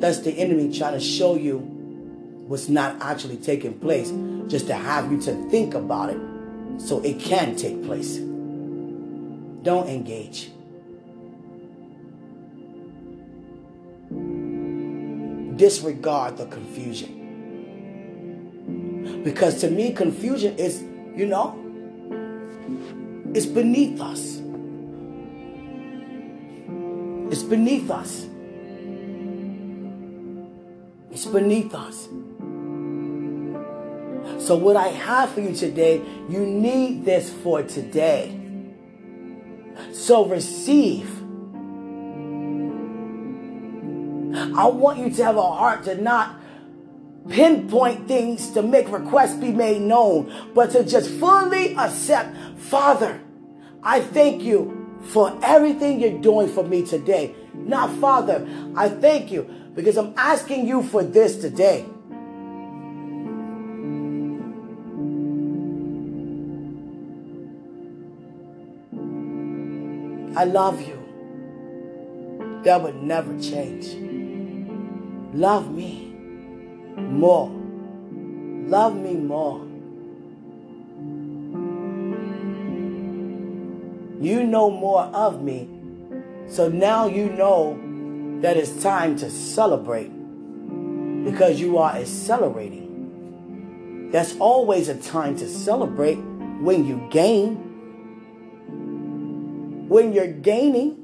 That's 0.00 0.20
the 0.20 0.32
enemy 0.32 0.72
trying 0.76 0.94
to 0.94 1.00
show 1.00 1.36
you 1.36 1.58
what's 1.58 2.68
not 2.70 2.96
actually 3.02 3.36
taking 3.36 3.78
place, 3.78 4.10
just 4.50 4.66
to 4.68 4.74
have 4.74 5.12
you 5.12 5.20
to 5.20 5.50
think 5.50 5.74
about 5.74 6.08
it 6.10 6.18
so 6.78 7.00
it 7.00 7.20
can 7.20 7.54
take 7.54 7.84
place. 7.84 8.16
Don't 9.62 9.88
engage. 9.88 10.50
Disregard 15.58 16.38
the 16.38 16.46
confusion. 16.46 17.18
Because 19.22 19.60
to 19.60 19.70
me, 19.70 19.92
confusion 19.92 20.56
is, 20.56 20.82
you 21.14 21.26
know, 21.26 21.54
it's 23.34 23.44
beneath 23.44 24.00
us. 24.00 24.40
It's 27.30 27.42
beneath 27.42 27.90
us. 27.90 28.29
It's 31.20 31.28
beneath 31.28 31.74
us. 31.74 32.08
So, 34.42 34.56
what 34.56 34.74
I 34.74 34.88
have 34.88 35.30
for 35.32 35.42
you 35.42 35.54
today, 35.54 36.00
you 36.30 36.46
need 36.46 37.04
this 37.04 37.28
for 37.28 37.62
today. 37.62 38.40
So, 39.92 40.24
receive. 40.24 41.10
I 44.56 44.66
want 44.68 44.98
you 44.98 45.10
to 45.10 45.24
have 45.24 45.36
a 45.36 45.42
heart 45.42 45.84
to 45.84 46.00
not 46.00 46.40
pinpoint 47.28 48.08
things 48.08 48.52
to 48.52 48.62
make 48.62 48.90
requests 48.90 49.34
be 49.34 49.52
made 49.52 49.82
known, 49.82 50.32
but 50.54 50.70
to 50.70 50.84
just 50.84 51.10
fully 51.10 51.76
accept, 51.76 52.34
Father, 52.58 53.20
I 53.82 54.00
thank 54.00 54.40
you 54.42 54.98
for 55.02 55.38
everything 55.42 56.00
you're 56.00 56.18
doing 56.18 56.48
for 56.48 56.64
me 56.64 56.86
today. 56.86 57.34
Now, 57.52 57.88
Father, 57.88 58.48
I 58.74 58.88
thank 58.88 59.30
you 59.30 59.59
because 59.74 59.96
I'm 59.96 60.14
asking 60.16 60.66
you 60.66 60.82
for 60.82 61.02
this 61.02 61.36
today. 61.36 61.86
I 70.36 70.44
love 70.44 70.80
you. 70.80 70.96
That 72.64 72.82
would 72.82 73.02
never 73.02 73.38
change. 73.40 73.94
Love 75.34 75.70
me 75.74 76.12
more. 76.96 77.50
Love 78.68 78.96
me 78.96 79.14
more. 79.14 79.66
You 84.20 84.44
know 84.44 84.70
more 84.70 85.04
of 85.04 85.42
me. 85.42 85.68
So 86.46 86.68
now 86.68 87.06
you 87.06 87.30
know 87.30 87.89
that 88.40 88.56
it's 88.56 88.82
time 88.82 89.16
to 89.16 89.30
celebrate. 89.30 90.10
because 91.24 91.60
you 91.60 91.76
are 91.76 91.96
accelerating. 91.96 94.08
That's 94.10 94.36
always 94.38 94.88
a 94.88 94.96
time 94.96 95.36
to 95.36 95.48
celebrate 95.48 96.16
when 96.16 96.86
you 96.86 97.06
gain. 97.10 97.56
When 99.88 100.12
you're 100.12 100.32
gaining, 100.32 100.96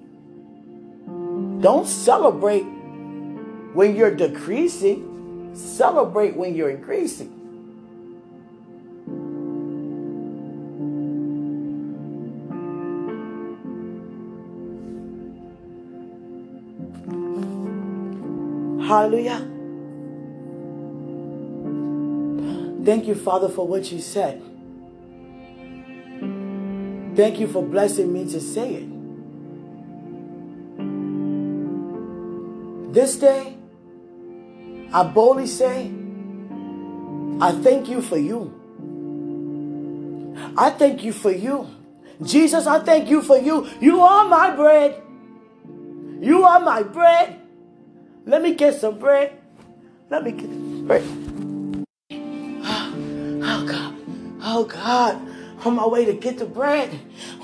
don't 1.61 1.87
celebrate 1.87 2.65
when 3.75 3.95
you're 3.95 4.15
decreasing. 4.15 5.53
Celebrate 5.55 6.37
when 6.37 6.55
you're 6.55 6.71
increasing. 6.71 7.36
Hallelujah. 18.87 19.39
Thank 22.85 23.09
you, 23.09 23.17
Father, 23.17 23.49
for 23.49 23.67
what 23.67 23.91
you 23.91 24.01
said. 24.01 24.41
Thank 27.17 27.41
you 27.41 27.49
for 27.49 27.65
blessing 27.65 28.13
me 28.13 28.31
to 28.31 28.41
say 28.41 28.75
it. 28.75 28.87
This 32.95 33.17
day, 33.17 33.57
I 34.93 35.03
boldly 35.03 35.49
say, 35.49 35.91
I 37.41 37.51
thank 37.63 37.89
you 37.89 38.01
for 38.01 38.19
you. 38.19 38.53
I 40.57 40.71
thank 40.71 41.03
you 41.03 41.13
for 41.13 41.33
you. 41.33 41.67
Jesus, 42.23 42.69
I 42.69 42.79
thank 42.85 43.11
you 43.11 43.21
for 43.21 43.37
you. 43.37 43.69
You 43.81 44.01
are 44.01 44.29
my 44.29 44.55
bread. 44.55 45.03
You 46.21 46.45
are 46.45 46.61
my 46.61 46.85
bread. 46.85 47.41
Let 48.27 48.43
me 48.43 48.57
get 48.57 48.75
some 48.75 48.99
bread. 48.99 49.39
Let 50.11 50.25
me 50.25 50.33
get 50.33 50.47
some 50.47 50.87
bread. 50.89 51.05
Oh, 52.11 53.41
oh, 53.45 53.67
God. 53.69 53.95
Oh 54.43 54.65
God. 54.65 55.23
On 55.65 55.77
my 55.77 55.87
way 55.87 56.05
to 56.07 56.13
get 56.13 56.39
the 56.39 56.45
bread. 56.45 56.91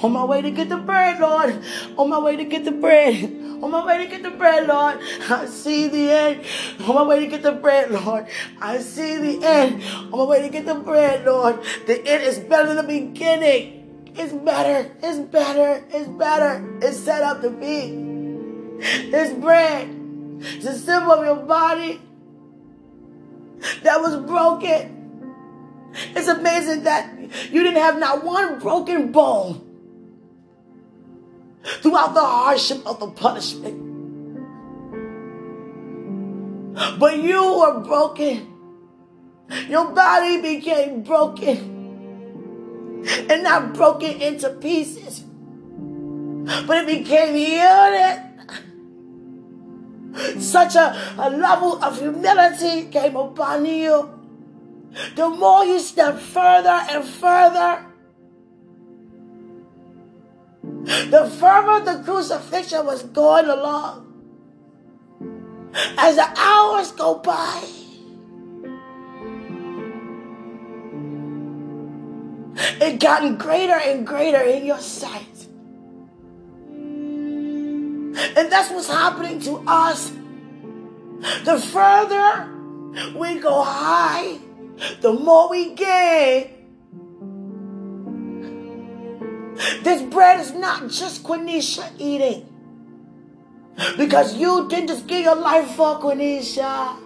On 0.03 0.11
my 0.11 0.25
way 0.25 0.43
to 0.43 0.51
get 0.51 0.69
the 0.69 0.77
bread, 0.77 1.21
Lord. 1.21 1.63
On 1.97 2.11
my 2.11 2.19
way 2.19 2.35
to 2.35 2.45
get 2.45 2.65
the 2.65 2.73
bread. 2.73 3.15
On 3.63 3.71
my 3.71 3.87
way 3.87 3.99
to 3.99 4.11
get 4.11 4.25
the 4.25 4.33
bread, 4.33 4.67
Lord. 4.67 4.99
I 5.31 5.47
see 5.47 5.87
the 5.87 6.11
end. 6.11 6.45
On 6.81 6.97
my 6.97 7.05
way 7.05 7.21
to 7.21 7.29
get 7.29 7.45
the 7.45 7.53
bread, 7.53 7.93
Lord. 7.93 8.27
I 8.61 8.81
see 8.81 9.19
the 9.19 9.47
end. 9.47 9.85
On 10.13 10.19
my 10.19 10.25
way 10.25 10.43
to 10.43 10.49
get 10.49 10.67
the 10.67 10.75
bread, 10.75 11.25
Lord. 11.25 11.63
The 11.87 12.05
end 12.05 12.25
is 12.25 12.41
better 12.41 12.75
than 12.75 12.85
the 12.85 13.01
beginning. 13.01 14.11
It's 14.17 14.33
better. 14.33 14.91
It's 15.01 15.21
better. 15.21 15.85
It's 15.91 16.09
better. 16.09 16.79
It's 16.83 16.97
set 16.97 17.23
up 17.23 17.41
to 17.43 17.51
be. 17.51 18.81
It's 18.81 19.33
bread. 19.35 20.02
It's 20.43 20.67
a 20.67 20.77
symbol 20.77 21.13
of 21.13 21.25
your 21.25 21.37
body 21.37 22.01
that 23.83 24.01
was 24.01 24.17
broken. 24.27 24.99
It's 26.17 26.29
amazing 26.29 26.85
that 26.85 27.15
you 27.51 27.63
didn't 27.63 27.81
have 27.81 27.99
not 27.99 28.25
one 28.25 28.59
broken 28.59 29.13
bone 29.13 29.69
throughout 31.63 32.15
the 32.15 32.21
hardship 32.21 32.85
of 32.87 32.99
the 32.99 33.09
punishment. 33.09 33.79
But 36.99 37.19
you 37.19 37.59
were 37.59 37.81
broken. 37.81 38.49
Your 39.69 39.91
body 39.93 40.41
became 40.41 41.03
broken. 41.03 41.71
And 43.29 43.43
not 43.43 43.75
broken 43.75 44.11
into 44.21 44.51
pieces. 44.51 45.21
But 46.67 46.79
it 46.79 46.87
became 46.87 47.35
healed 47.35 48.32
such 50.39 50.75
a, 50.75 51.15
a 51.19 51.31
level 51.31 51.83
of 51.83 51.99
humility 51.99 52.89
came 52.91 53.17
upon 53.17 53.67
you. 53.67 54.11
The 55.17 55.29
more 55.29 55.65
you 55.65 55.79
step 55.79 56.19
further 56.19 56.81
and 56.91 57.05
further, 57.05 57.87
the 60.63 61.31
further 61.39 61.85
the 61.85 62.03
crucifixion 62.05 62.85
was 62.87 63.03
going 63.05 63.47
along. 63.47 64.09
As 65.97 66.17
the 66.17 66.29
hours 66.37 66.93
go 66.93 67.15
by, 67.17 67.63
it 72.81 73.01
gotten 73.01 73.37
greater 73.37 73.73
and 73.73 74.07
greater 74.07 74.43
in 74.43 74.67
your 74.67 74.79
sight. 74.79 75.49
And 78.15 78.53
that's 78.53 78.71
what's 78.71 78.89
happening 78.89 79.41
to 79.41 79.63
us. 79.67 80.13
The 81.45 81.59
further 81.59 82.53
we 83.17 83.39
go 83.39 83.63
high, 83.63 84.39
the 85.01 85.13
more 85.13 85.49
we 85.49 85.75
gain. 85.75 86.51
This 89.83 90.03
bread 90.03 90.41
is 90.41 90.53
not 90.53 90.91
just 90.91 91.23
Quenisha 91.23 91.91
eating. 91.99 92.49
Because 93.97 94.37
you 94.37 94.69
didn't 94.69 94.89
just 94.89 95.07
give 95.07 95.25
your 95.25 95.37
life 95.37 95.71
for 95.71 95.99
Quenisha. 95.99 96.99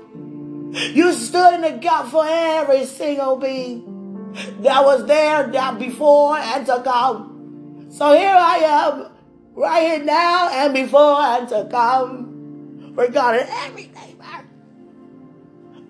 You 0.95 1.13
stood 1.13 1.55
in 1.55 1.61
the 1.61 1.79
gap 1.81 2.07
for 2.07 2.25
every 2.27 2.85
single 2.87 3.37
being 3.37 4.33
that 4.61 4.85
was 4.85 5.07
there 5.07 5.47
that 5.51 5.79
before 5.79 6.37
and 6.37 6.67
to 6.67 6.83
come. 6.83 7.87
So 7.91 8.13
here 8.13 8.35
I 8.37 8.57
am 8.57 9.16
right 9.57 9.87
here 9.87 10.05
now 10.05 10.51
and 10.53 10.75
before 10.75 11.21
and 11.21 11.49
to 11.49 11.67
come, 11.71 12.93
regarding 12.95 13.47
every 13.49 13.91
neighbor. 13.95 14.45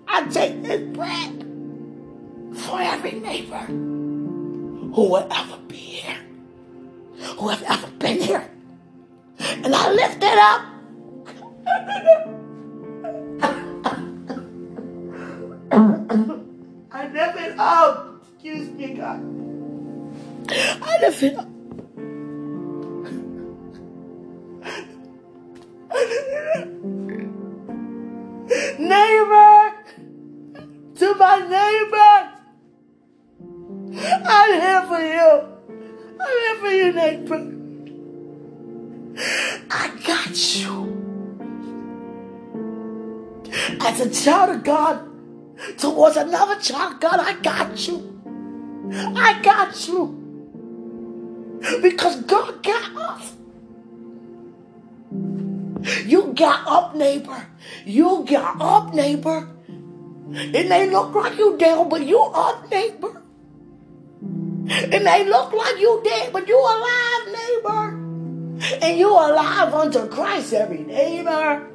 I 0.07 0.25
take 0.29 0.63
this 0.63 0.81
bread 0.95 1.45
for 2.55 2.79
every 2.81 3.19
neighbor 3.19 3.59
who 3.59 5.09
will 5.09 5.27
ever 5.29 5.57
be 5.67 5.75
here, 5.75 6.17
who 7.37 7.49
have 7.49 7.61
ever 7.63 7.87
been 7.97 8.21
here. 8.21 8.49
And 9.39 9.75
I 9.75 9.91
lift 9.91 10.23
it 10.23 10.37
up. 10.39 10.61
I 16.89 17.07
lift 17.13 17.37
it 17.37 17.59
up. 17.59 18.23
Excuse 18.33 18.69
me, 18.69 18.93
God. 18.93 19.21
I 20.49 20.97
lift 21.01 21.21
it 21.21 21.35
up. 21.37 21.47
Neighbor, 28.79 29.73
to 30.95 31.15
my 31.15 31.39
neighbor. 31.39 32.37
I'm 34.25 34.53
here 34.61 34.83
for 34.83 35.01
you. 35.01 35.31
I'm 36.19 36.35
here 36.39 36.57
for 36.59 36.71
you, 36.71 36.91
neighbor. 36.93 37.41
I 39.71 39.89
got 40.05 40.55
you. 40.55 40.75
As 43.81 43.99
a 43.99 44.09
child 44.09 44.55
of 44.55 44.63
God, 44.63 45.07
towards 45.77 46.17
another 46.17 46.59
child 46.59 46.93
of 46.95 46.99
God, 46.99 47.19
I 47.19 47.33
got 47.41 47.87
you. 47.87 48.21
I 48.91 49.41
got 49.41 49.87
you. 49.87 50.23
Because 51.81 52.21
God 52.21 52.63
got 52.63 52.95
us. 52.95 53.33
You 56.05 56.33
got 56.33 56.67
up, 56.67 56.95
neighbor. 56.95 57.47
You 57.85 58.25
got 58.27 58.61
up, 58.61 58.93
neighbor. 58.93 59.49
It 60.31 60.67
may 60.67 60.89
look 60.89 61.15
like 61.15 61.37
you 61.37 61.57
down, 61.57 61.89
but 61.89 62.05
you 62.05 62.19
up, 62.19 62.69
neighbor. 62.69 63.21
It 64.69 65.03
may 65.03 65.23
look 65.25 65.53
like 65.53 65.79
you 65.79 66.01
dead, 66.03 66.33
but 66.33 66.47
you 66.47 66.59
alive, 66.59 67.27
neighbor. 67.31 68.85
And 68.85 68.99
you 68.99 69.09
alive 69.09 69.73
unto 69.73 70.07
Christ, 70.07 70.53
every 70.53 70.79
neighbor. 70.79 71.71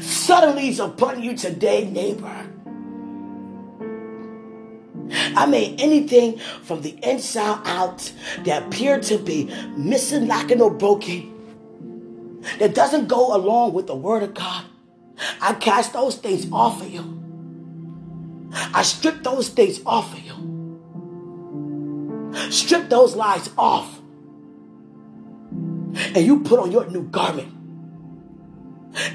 Suddenly 0.00 0.68
is 0.68 0.80
upon 0.80 1.22
you 1.22 1.36
today, 1.36 1.90
neighbor. 1.90 2.55
I 5.36 5.44
mean, 5.44 5.78
anything 5.78 6.38
from 6.38 6.80
the 6.80 6.98
inside 7.02 7.60
out 7.66 8.10
that 8.44 8.66
appeared 8.66 9.02
to 9.04 9.18
be 9.18 9.44
missing, 9.76 10.26
lacking, 10.26 10.62
or 10.62 10.70
broken 10.70 11.34
that 12.58 12.74
doesn't 12.74 13.06
go 13.06 13.36
along 13.36 13.74
with 13.74 13.86
the 13.86 13.94
word 13.94 14.22
of 14.22 14.32
God. 14.32 14.64
I 15.40 15.52
cast 15.54 15.92
those 15.92 16.16
things 16.16 16.50
off 16.50 16.80
of 16.80 16.90
you. 16.90 17.12
I 18.52 18.82
strip 18.82 19.22
those 19.22 19.50
things 19.50 19.80
off 19.84 20.12
of 20.14 20.20
you. 20.20 20.32
Strip 22.50 22.88
those 22.88 23.14
lies 23.14 23.50
off. 23.58 24.00
And 25.94 26.16
you 26.16 26.40
put 26.40 26.60
on 26.60 26.72
your 26.72 26.88
new 26.88 27.02
garment. 27.02 27.52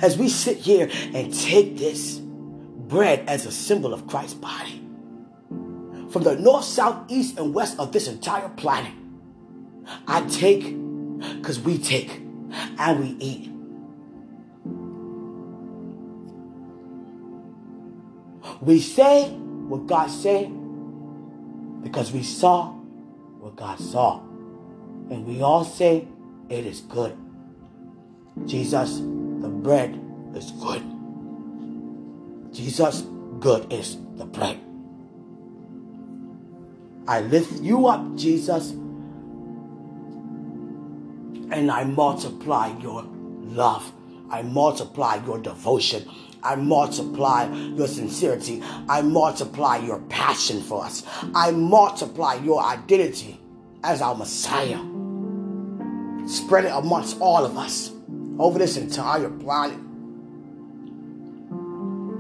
As 0.02 0.18
we 0.18 0.30
sit 0.30 0.58
here 0.58 0.90
and 1.14 1.34
take 1.34 1.78
this 1.78 2.20
bread 2.20 3.24
as 3.28 3.48
a 3.48 3.52
symbol 3.52 3.94
of 3.94 4.06
Christ's 4.06 4.36
body 4.36 4.81
from 6.12 6.24
the 6.24 6.36
north, 6.36 6.66
south, 6.66 7.10
east, 7.10 7.38
and 7.40 7.54
west 7.54 7.80
of 7.80 7.92
this 7.92 8.08
entire 8.08 8.50
planet. 8.50 8.92
I 10.08 10.22
take 10.28 10.76
because 11.38 11.60
we 11.60 11.78
take 11.78 12.22
and 12.78 13.00
we 13.00 13.16
eat. 13.20 13.48
We 18.62 18.80
say 18.80 19.30
what 19.30 19.88
God 19.88 20.08
said 20.08 20.52
because 21.84 22.12
we 22.12 22.24
saw 22.24 22.72
what 23.40 23.56
God 23.56 23.80
saw. 23.80 24.20
And 25.10 25.26
we 25.26 25.42
all 25.42 25.64
say 25.66 26.08
it 26.50 26.66
is 26.66 26.82
good. 26.82 27.18
Jesus, 28.46 28.98
the 28.98 29.50
bread 29.50 30.00
is 30.36 30.52
good. 30.52 30.84
Jesus, 32.54 33.02
good 33.40 33.72
is 33.72 33.98
the 34.16 34.26
bread. 34.26 34.60
I 37.08 37.22
lift 37.22 37.62
you 37.62 37.88
up, 37.88 38.16
Jesus, 38.16 38.72
and 41.52 41.72
I 41.72 41.84
multiply 41.84 42.78
your 42.80 43.04
love. 43.04 43.92
I 44.30 44.44
multiply 44.44 45.16
your 45.26 45.40
devotion. 45.40 46.10
I 46.44 46.56
multiply 46.56 47.52
your 47.52 47.88
sincerity. 47.88 48.64
I 48.90 49.02
multiply 49.02 49.78
your 49.78 50.00
passion 50.10 50.62
for 50.62 50.86
us. 50.86 51.04
I 51.36 51.52
multiply 51.52 52.36
your 52.36 52.64
identity 52.64 53.40
as 53.84 54.02
our 54.02 54.16
Messiah. 54.16 54.80
Spread 56.28 56.66
it 56.66 56.72
amongst 56.74 57.20
all 57.20 57.46
of 57.46 57.58
us 57.58 57.92
over 58.40 58.58
this 58.58 58.78
entire 58.78 59.30
planet. 59.30 59.78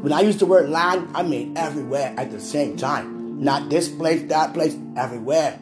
When 0.02 0.12
I 0.12 0.22
use 0.22 0.38
the 0.38 0.46
word 0.48 0.70
land, 0.70 1.10
I 1.16 1.24
mean 1.24 1.56
everywhere 1.56 2.14
at 2.18 2.32
the 2.32 2.40
same 2.40 2.76
time. 2.76 3.21
Not 3.42 3.70
this 3.72 3.90
place, 3.90 4.30
that 4.30 4.54
place, 4.54 4.78
everywhere. 4.96 5.58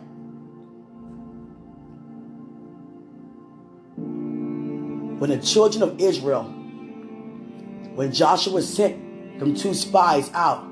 When 3.96 5.30
the 5.30 5.38
children 5.38 5.84
of 5.84 5.98
Israel, 5.98 6.44
when 7.96 8.12
Joshua 8.12 8.62
sent 8.64 9.40
them 9.40 9.56
two 9.56 9.74
spies 9.74 10.30
out 10.34 10.68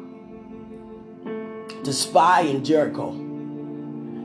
to 1.85 1.93
spy 1.93 2.41
in 2.41 2.65
Jericho, 2.65 3.15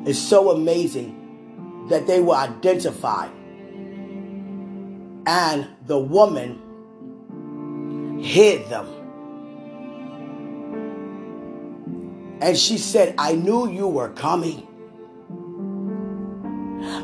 it's 0.04 0.18
so 0.18 0.50
amazing 0.50 1.86
that 1.88 2.08
they 2.08 2.20
were 2.20 2.34
identified. 2.34 3.30
And 5.24 5.68
the 5.86 6.00
woman 6.00 6.58
hid 8.20 8.68
them. 8.68 9.01
And 12.42 12.58
she 12.58 12.76
said, 12.76 13.14
I 13.18 13.34
knew 13.34 13.70
you 13.70 13.86
were 13.86 14.08
coming. 14.08 14.66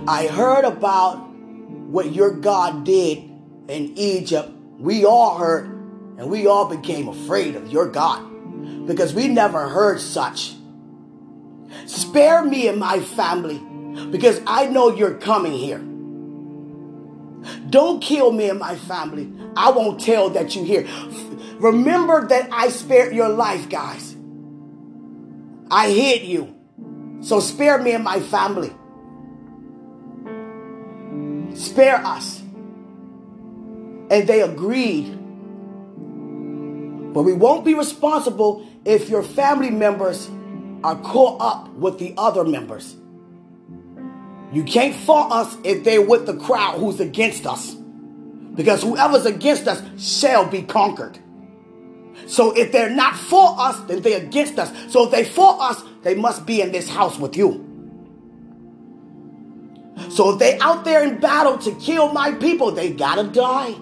I 0.09 0.27
heard 0.27 0.65
about 0.65 1.19
what 1.29 2.13
your 2.13 2.33
God 2.33 2.85
did 2.85 3.19
in 3.69 3.97
Egypt. 3.97 4.51
We 4.79 5.05
all 5.05 5.39
heard 5.39 5.67
and 6.19 6.29
we 6.29 6.49
all 6.49 6.65
became 6.65 7.07
afraid 7.07 7.55
of 7.55 7.71
your 7.71 7.87
God 7.87 8.87
because 8.89 9.15
we 9.15 9.29
never 9.29 9.69
heard 9.69 10.01
such. 10.01 10.55
Spare 11.87 12.43
me 12.43 12.67
and 12.67 12.81
my 12.81 12.99
family 12.99 13.59
because 14.11 14.41
I 14.45 14.67
know 14.67 14.93
you're 14.93 15.19
coming 15.19 15.53
here. 15.53 15.85
Don't 17.71 18.03
kill 18.03 18.33
me 18.33 18.51
and 18.51 18.59
my 18.59 18.75
family. 18.75 19.33
I 19.57 19.71
won't 19.71 20.01
tell 20.01 20.31
that 20.31 20.57
you're 20.57 20.65
here. 20.65 20.89
Remember 21.61 22.27
that 22.27 22.49
I 22.53 22.71
spared 22.71 23.15
your 23.15 23.29
life, 23.29 23.69
guys. 23.69 24.08
I 25.71 25.91
hate 25.93 26.23
you. 26.23 26.55
So 27.21 27.41
spare 27.41 27.79
me 27.79 27.93
and 27.93 28.05
my 28.05 28.21
family. 28.21 28.73
Spare 31.55 31.97
us. 32.05 32.41
And 34.11 34.27
they 34.27 34.41
agreed. 34.41 35.11
But 37.13 37.23
we 37.23 37.33
won't 37.33 37.65
be 37.65 37.75
responsible 37.75 38.67
if 38.85 39.09
your 39.09 39.23
family 39.23 39.71
members 39.71 40.31
are 40.85 40.97
caught 40.97 41.41
up 41.41 41.69
with 41.75 41.99
the 41.99 42.15
other 42.17 42.45
members. 42.45 42.97
You 44.53 44.63
can't 44.65 44.95
fault 44.95 45.33
us 45.33 45.57
if 45.65 45.85
they're 45.85 46.01
with 46.01 46.27
the 46.27 46.37
crowd 46.37 46.79
who's 46.79 47.01
against 47.01 47.47
us. 47.47 47.75
Because 48.55 48.83
whoever's 48.83 49.27
against 49.27 49.69
us 49.69 49.83
shall 49.99 50.47
be 50.47 50.63
conquered. 50.63 51.19
So 52.29 52.55
if 52.55 52.73
they're 52.73 52.91
not 52.91 53.17
for 53.17 53.59
us, 53.59 53.81
then 53.89 54.03
they're 54.03 54.23
against 54.23 54.59
us. 54.59 54.71
So 54.93 55.07
if 55.07 55.11
they 55.11 55.25
for 55.25 55.61
us, 55.63 55.83
they 56.03 56.15
must 56.15 56.45
be 56.45 56.61
in 56.61 56.71
this 56.73 56.89
house 56.89 57.19
with 57.19 57.37
you. 57.37 57.65
So 60.11 60.33
if 60.33 60.39
they 60.39 60.59
out 60.59 60.85
there 60.85 61.03
in 61.03 61.19
battle 61.19 61.57
to 61.59 61.75
kill 61.77 62.13
my 62.13 62.33
people, 62.33 62.71
they 62.71 62.93
gotta 62.93 63.25
die. 63.25 63.75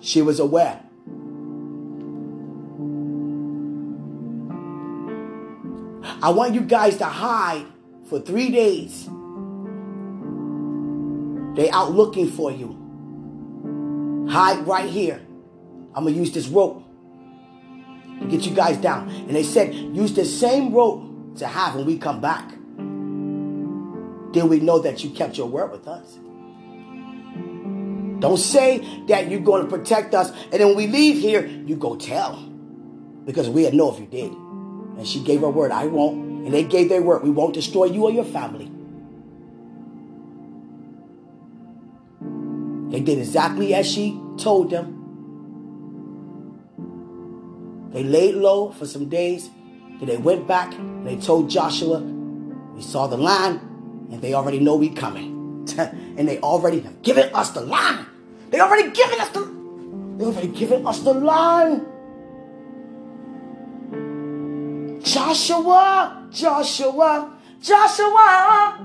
She 0.00 0.22
was 0.22 0.40
aware. 0.40 0.80
I 6.20 6.30
want 6.30 6.54
you 6.54 6.62
guys 6.62 6.96
to 6.96 7.04
hide 7.04 7.64
for 8.08 8.18
three 8.18 8.50
days. 8.50 9.08
They 11.54 11.70
out 11.70 11.92
looking 11.92 12.28
for 12.28 12.50
you. 12.50 14.26
Hide 14.28 14.66
right 14.66 14.88
here. 14.88 15.20
I'm 15.94 16.04
gonna 16.04 16.16
use 16.16 16.32
this 16.32 16.48
rope 16.48 16.84
to 18.20 18.26
get 18.26 18.46
you 18.46 18.54
guys 18.54 18.76
down. 18.76 19.08
And 19.08 19.30
they 19.30 19.42
said, 19.42 19.74
use 19.74 20.12
the 20.14 20.24
same 20.24 20.72
rope 20.72 21.36
to 21.38 21.46
have 21.46 21.74
when 21.74 21.86
we 21.86 21.98
come 21.98 22.20
back. 22.20 22.50
Then 24.32 24.48
we 24.48 24.60
know 24.60 24.78
that 24.80 25.02
you 25.02 25.10
kept 25.10 25.38
your 25.38 25.46
word 25.46 25.70
with 25.70 25.88
us. 25.88 26.18
Don't 28.20 28.36
say 28.36 29.04
that 29.06 29.30
you're 29.30 29.40
going 29.40 29.62
to 29.62 29.68
protect 29.68 30.14
us, 30.14 30.30
and 30.30 30.54
then 30.54 30.66
when 30.68 30.76
we 30.76 30.86
leave 30.88 31.20
here, 31.20 31.46
you 31.46 31.76
go 31.76 31.96
tell. 31.96 32.36
Because 33.24 33.48
we 33.48 33.70
know 33.70 33.92
if 33.92 34.00
you 34.00 34.06
did. 34.06 34.32
And 34.32 35.06
she 35.06 35.22
gave 35.22 35.42
her 35.42 35.50
word, 35.50 35.70
I 35.70 35.86
won't. 35.86 36.46
And 36.46 36.52
they 36.52 36.64
gave 36.64 36.88
their 36.88 37.00
word, 37.00 37.22
we 37.22 37.30
won't 37.30 37.54
destroy 37.54 37.84
you 37.84 38.04
or 38.04 38.10
your 38.10 38.24
family. 38.24 38.72
They 42.90 43.00
did 43.00 43.18
exactly 43.18 43.74
as 43.74 43.86
she 43.86 44.20
told 44.36 44.70
them. 44.70 44.97
They 47.90 48.04
laid 48.04 48.34
low 48.34 48.72
for 48.72 48.86
some 48.86 49.08
days. 49.08 49.50
Then 49.98 50.06
they 50.06 50.16
went 50.16 50.46
back 50.46 50.74
and 50.74 51.06
they 51.06 51.16
told 51.16 51.50
Joshua, 51.50 52.00
We 52.00 52.82
saw 52.82 53.06
the 53.06 53.16
line, 53.16 53.56
and 54.10 54.20
they 54.20 54.34
already 54.34 54.60
know 54.60 54.76
we 54.76 54.90
coming. 54.90 55.66
and 55.78 56.28
they 56.28 56.38
already 56.40 56.80
have 56.80 57.02
given 57.02 57.34
us 57.34 57.50
the 57.50 57.60
line. 57.60 58.06
They 58.50 58.60
already 58.60 58.90
given 58.90 59.20
us 59.20 59.28
the 59.30 59.58
they 60.18 60.24
already 60.24 60.48
given 60.48 60.84
us 60.84 60.98
the 61.00 61.14
line. 61.14 61.86
Joshua, 65.00 66.26
Joshua, 66.32 67.38
Joshua. 67.62 68.84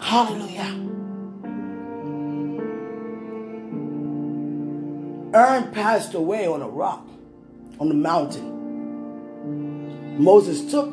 Hallelujah. 0.00 1.01
Aaron 5.34 5.70
passed 5.72 6.12
away 6.14 6.46
on 6.46 6.60
a 6.60 6.68
rock 6.68 7.08
on 7.80 7.88
the 7.88 7.94
mountain. 7.94 8.52
Moses 10.22 10.70
took 10.70 10.90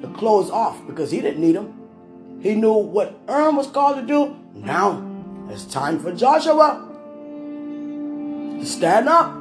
the 0.00 0.08
clothes 0.16 0.50
off 0.50 0.86
because 0.86 1.10
he 1.10 1.20
didn't 1.20 1.40
need 1.40 1.56
them. 1.56 1.74
He 2.40 2.54
knew 2.54 2.74
what 2.74 3.18
Aaron 3.28 3.56
was 3.56 3.66
called 3.66 3.96
to 3.96 4.02
do. 4.06 4.36
Now 4.54 5.02
it's 5.50 5.64
time 5.64 5.98
for 5.98 6.12
Joshua 6.12 6.88
to 8.60 8.64
stand 8.64 9.08
up. 9.08 9.32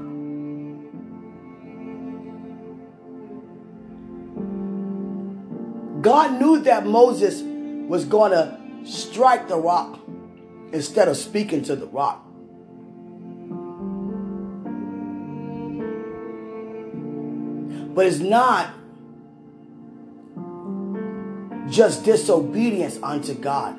God 6.02 6.40
knew 6.42 6.60
that 6.62 6.86
Moses 6.88 7.44
was 7.88 8.06
going 8.06 8.32
to 8.32 8.58
strike 8.86 9.48
the 9.48 9.58
rock 9.58 10.00
instead 10.72 11.08
of 11.08 11.18
speaking 11.18 11.62
to 11.64 11.76
the 11.76 11.86
rock. 11.88 12.25
But 17.96 18.08
it's 18.08 18.20
not 18.20 18.74
just 21.70 22.04
disobedience 22.04 23.00
unto 23.02 23.34
God, 23.34 23.78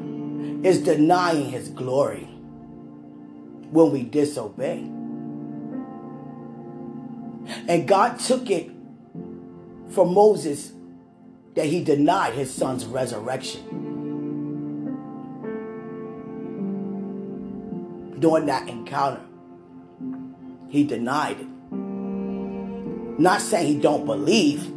it's 0.65 0.79
denying 0.79 1.51
his 1.51 1.69
glory 1.69 2.25
when 3.71 3.93
we 3.93 4.03
disobey. 4.03 4.79
And 7.69 7.87
God 7.87 8.19
took 8.19 8.49
it 8.49 8.71
from 9.91 10.15
Moses 10.15 10.73
that 11.55 11.67
he 11.67 11.85
denied 11.85 12.33
his 12.33 12.53
son's 12.53 12.87
resurrection. 12.87 13.63
During 18.19 18.47
that 18.47 18.67
encounter, 18.67 19.21
he 20.69 20.85
denied 20.85 21.41
it. 21.41 21.47
Not 23.19 23.41
saying 23.41 23.67
he 23.67 23.81
don't 23.81 24.05
believe, 24.05 24.71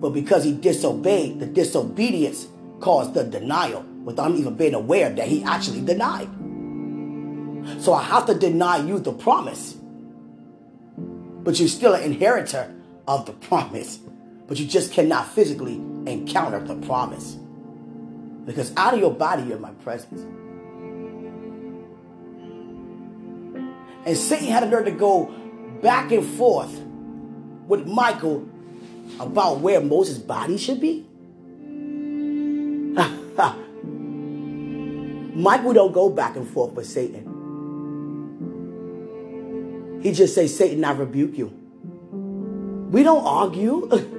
but 0.00 0.10
because 0.10 0.44
he 0.44 0.52
disobeyed, 0.52 1.40
the 1.40 1.46
disobedience 1.46 2.46
caused 2.80 3.14
the 3.14 3.24
denial. 3.24 3.84
without 4.06 4.30
even 4.30 4.54
being 4.54 4.72
aware 4.72 5.10
that 5.10 5.26
he 5.26 5.42
actually 5.42 5.80
denied. 5.80 6.28
So 7.80 7.92
I 7.92 8.04
have 8.04 8.26
to 8.26 8.34
deny 8.34 8.76
you 8.76 9.00
the 9.00 9.12
promise. 9.12 9.76
But 10.96 11.58
you're 11.58 11.68
still 11.68 11.92
an 11.92 12.04
inheritor 12.04 12.72
of 13.08 13.26
the 13.26 13.32
promise. 13.32 13.98
But 14.46 14.60
you 14.60 14.66
just 14.66 14.92
cannot 14.92 15.28
physically 15.32 15.74
encounter 16.06 16.60
the 16.60 16.76
promise. 16.86 17.36
Because 18.44 18.72
out 18.76 18.94
of 18.94 19.00
your 19.00 19.12
body, 19.12 19.42
you're 19.42 19.58
my 19.58 19.72
presence. 19.72 20.20
And 24.06 24.16
Satan 24.16 24.46
had 24.46 24.62
a 24.62 24.68
nerve 24.68 24.84
to 24.84 24.92
go 24.92 25.34
back 25.82 26.12
and 26.12 26.24
forth 26.24 26.80
with 27.66 27.86
Michael 27.86 28.46
about 29.20 29.60
where 29.60 29.80
Moses' 29.80 30.18
body 30.18 30.58
should 30.58 30.80
be. 30.80 31.06
Michael 35.36 35.74
don't 35.74 35.92
go 35.92 36.08
back 36.08 36.36
and 36.36 36.48
forth 36.48 36.72
with 36.72 36.86
Satan. 36.86 37.34
He 40.02 40.12
just 40.12 40.34
say, 40.34 40.46
Satan, 40.46 40.84
I 40.84 40.92
rebuke 40.92 41.36
you. 41.36 41.48
We 42.90 43.02
don't 43.02 43.24
argue. 43.24 43.90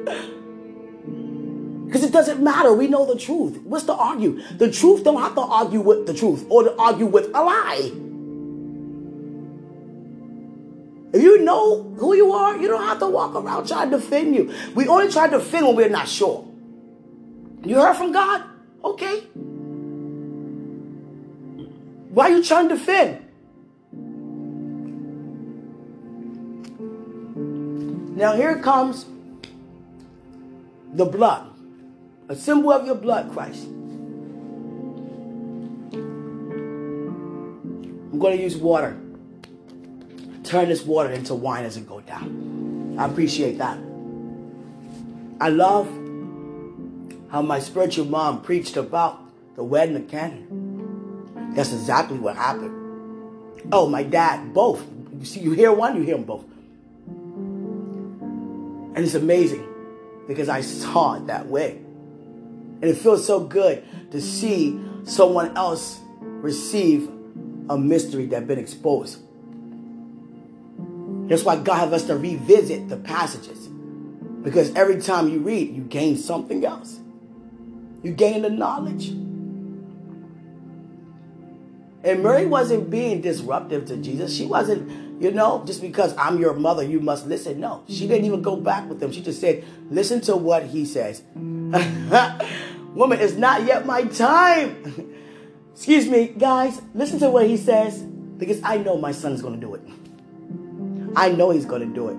Because 1.88 2.04
it 2.04 2.12
doesn't 2.12 2.44
matter. 2.44 2.74
We 2.74 2.88
know 2.88 3.06
the 3.06 3.18
truth. 3.18 3.62
What's 3.64 3.86
to 3.86 3.94
argue? 3.94 4.42
The 4.58 4.70
truth 4.70 5.06
don't 5.06 5.22
have 5.22 5.36
to 5.36 5.42
argue 5.42 5.80
with 5.80 6.06
the 6.06 6.14
truth 6.14 6.46
or 6.50 6.64
to 6.64 6.76
argue 6.76 7.06
with 7.06 7.28
a 7.28 7.42
lie. 7.42 7.92
If 11.14 11.22
you 11.22 11.44
know 11.44 11.84
who 11.98 12.16
you 12.16 12.32
are, 12.34 12.58
you 12.58 12.68
don't 12.68 12.84
have 12.84 13.00
to 13.00 13.08
walk 13.08 13.34
around 13.36 13.68
trying 13.68 13.90
to 13.92 13.98
defend 13.98 14.36
you. 14.36 14.54
We 14.76 14.88
only 14.88 15.10
try 15.10 15.28
to 15.30 15.38
defend 15.38 15.68
when 15.68 15.76
we're 15.76 15.90
not 15.90 16.08
sure. 16.08 16.48
You 17.64 17.76
heard 17.76 17.96
from 17.96 18.12
God? 18.12 18.44
Okay. 18.84 19.22
Why 22.10 22.32
are 22.32 22.38
you 22.38 22.44
trying 22.44 22.68
to 22.70 22.76
defend? 22.76 23.24
Now 28.18 28.36
here 28.36 28.60
comes 28.60 29.06
the 30.94 31.06
blood, 31.06 31.54
a 32.28 32.36
symbol 32.36 32.72
of 32.72 32.86
your 32.86 32.96
blood, 32.96 33.32
Christ. 33.32 33.66
I'm 38.12 38.20
going 38.20 38.38
to 38.38 38.44
use 38.44 38.58
water. 38.58 38.98
Turn 40.48 40.70
this 40.70 40.84
water 40.84 41.12
into 41.12 41.36
wine 41.36 41.66
as 41.66 41.76
it 41.76 41.86
go 41.86 42.00
down. 42.00 42.96
I 42.98 43.06
appreciate 43.06 43.58
that. 43.58 43.78
I 45.42 45.50
love 45.50 45.88
how 47.30 47.42
my 47.42 47.60
spiritual 47.60 48.06
mom 48.06 48.42
preached 48.42 48.78
about 48.78 49.20
the 49.58 49.64
wedding 49.66 49.98
of 49.98 50.08
Canaan. 50.08 51.52
That's 51.54 51.74
exactly 51.74 52.18
what 52.18 52.38
happened. 52.38 53.72
Oh, 53.74 53.90
my 53.90 54.04
dad, 54.04 54.54
both. 54.54 54.86
You 55.20 55.26
see, 55.26 55.42
you 55.42 55.52
hear 55.52 55.74
one, 55.74 55.98
you 55.98 56.04
hear 56.04 56.16
them 56.16 56.24
both. 56.24 56.46
And 58.96 59.00
it's 59.00 59.16
amazing 59.16 59.68
because 60.30 60.48
I 60.48 60.62
saw 60.62 61.16
it 61.16 61.28
that 61.28 61.48
way. 61.48 61.72
And 62.82 62.86
it 62.86 62.96
feels 62.96 63.28
so 63.28 63.42
good 63.42 63.84
to 64.12 64.22
see 64.22 64.80
someone 65.04 65.58
else 65.58 66.00
receive 66.22 67.10
a 67.70 67.78
mystery 67.78 68.28
that's 68.28 68.46
been 68.46 68.60
exposed. 68.60 69.20
That's 71.28 71.44
why 71.44 71.58
God 71.58 71.92
has 71.92 71.94
us 71.94 72.08
to 72.08 72.18
revisit 72.18 72.90
the 72.90 72.98
passages. 72.98 73.68
Because 74.44 74.74
every 74.76 75.02
time 75.02 75.30
you 75.30 75.40
read, 75.40 75.76
you 75.76 75.84
gain 75.84 76.18
something 76.18 76.66
else. 76.66 77.00
You 78.04 78.14
gain 78.14 78.44
the 78.44 78.50
knowledge. 78.50 79.10
And 82.04 82.24
Mary 82.24 82.46
wasn't 82.46 82.90
being 82.90 83.22
disruptive 83.22 83.86
to 83.88 83.98
Jesus. 83.98 84.34
She 84.36 84.46
wasn't 84.46 84.90
you 85.20 85.32
know, 85.32 85.64
just 85.66 85.82
because 85.82 86.16
I'm 86.16 86.40
your 86.40 86.54
mother, 86.54 86.84
you 86.84 87.00
must 87.00 87.26
listen. 87.26 87.60
No, 87.60 87.84
she 87.88 88.08
didn't 88.08 88.26
even 88.26 88.42
go 88.42 88.56
back 88.56 88.88
with 88.88 89.02
him. 89.02 89.12
She 89.12 89.22
just 89.22 89.42
said, 89.42 89.66
listen 89.90 90.22
to 90.22 90.36
what 90.36 90.64
he 90.64 90.86
says. 90.86 91.24
Woman, 91.34 93.20
it's 93.20 93.34
not 93.34 93.64
yet 93.64 93.86
my 93.86 94.04
time. 94.04 95.16
Excuse 95.74 96.08
me, 96.08 96.28
guys, 96.28 96.82
listen 96.94 97.20
to 97.20 97.30
what 97.30 97.48
he 97.48 97.58
says 97.58 98.00
because 98.00 98.62
I 98.64 98.78
know 98.78 98.98
my 98.98 99.12
son 99.12 99.32
is 99.34 99.42
going 99.42 99.60
to 99.60 99.60
do 99.60 99.74
it. 99.74 99.82
I 101.18 101.30
know 101.30 101.50
he's 101.50 101.66
going 101.66 101.82
to 101.82 101.94
do 101.94 102.10
it. 102.10 102.18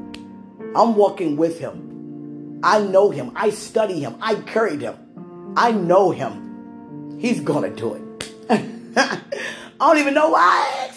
I'm 0.75 0.97
walking 0.97 1.37
with 1.37 1.61
him. 1.61 2.61
I 2.65 2.81
know 2.81 3.11
him. 3.11 3.31
I 3.37 3.51
study 3.51 4.01
him. 4.01 4.17
I 4.21 4.35
carried 4.35 4.81
him. 4.81 5.55
I 5.57 5.71
know 5.71 6.11
him. 6.11 7.17
He's 7.21 7.41
going 7.41 7.73
to 7.73 7.81
do 7.81 7.95
it. 7.95 8.35
I 8.99 9.21
don't 9.79 9.99
even 9.99 10.15
know 10.15 10.31
why 10.31 10.91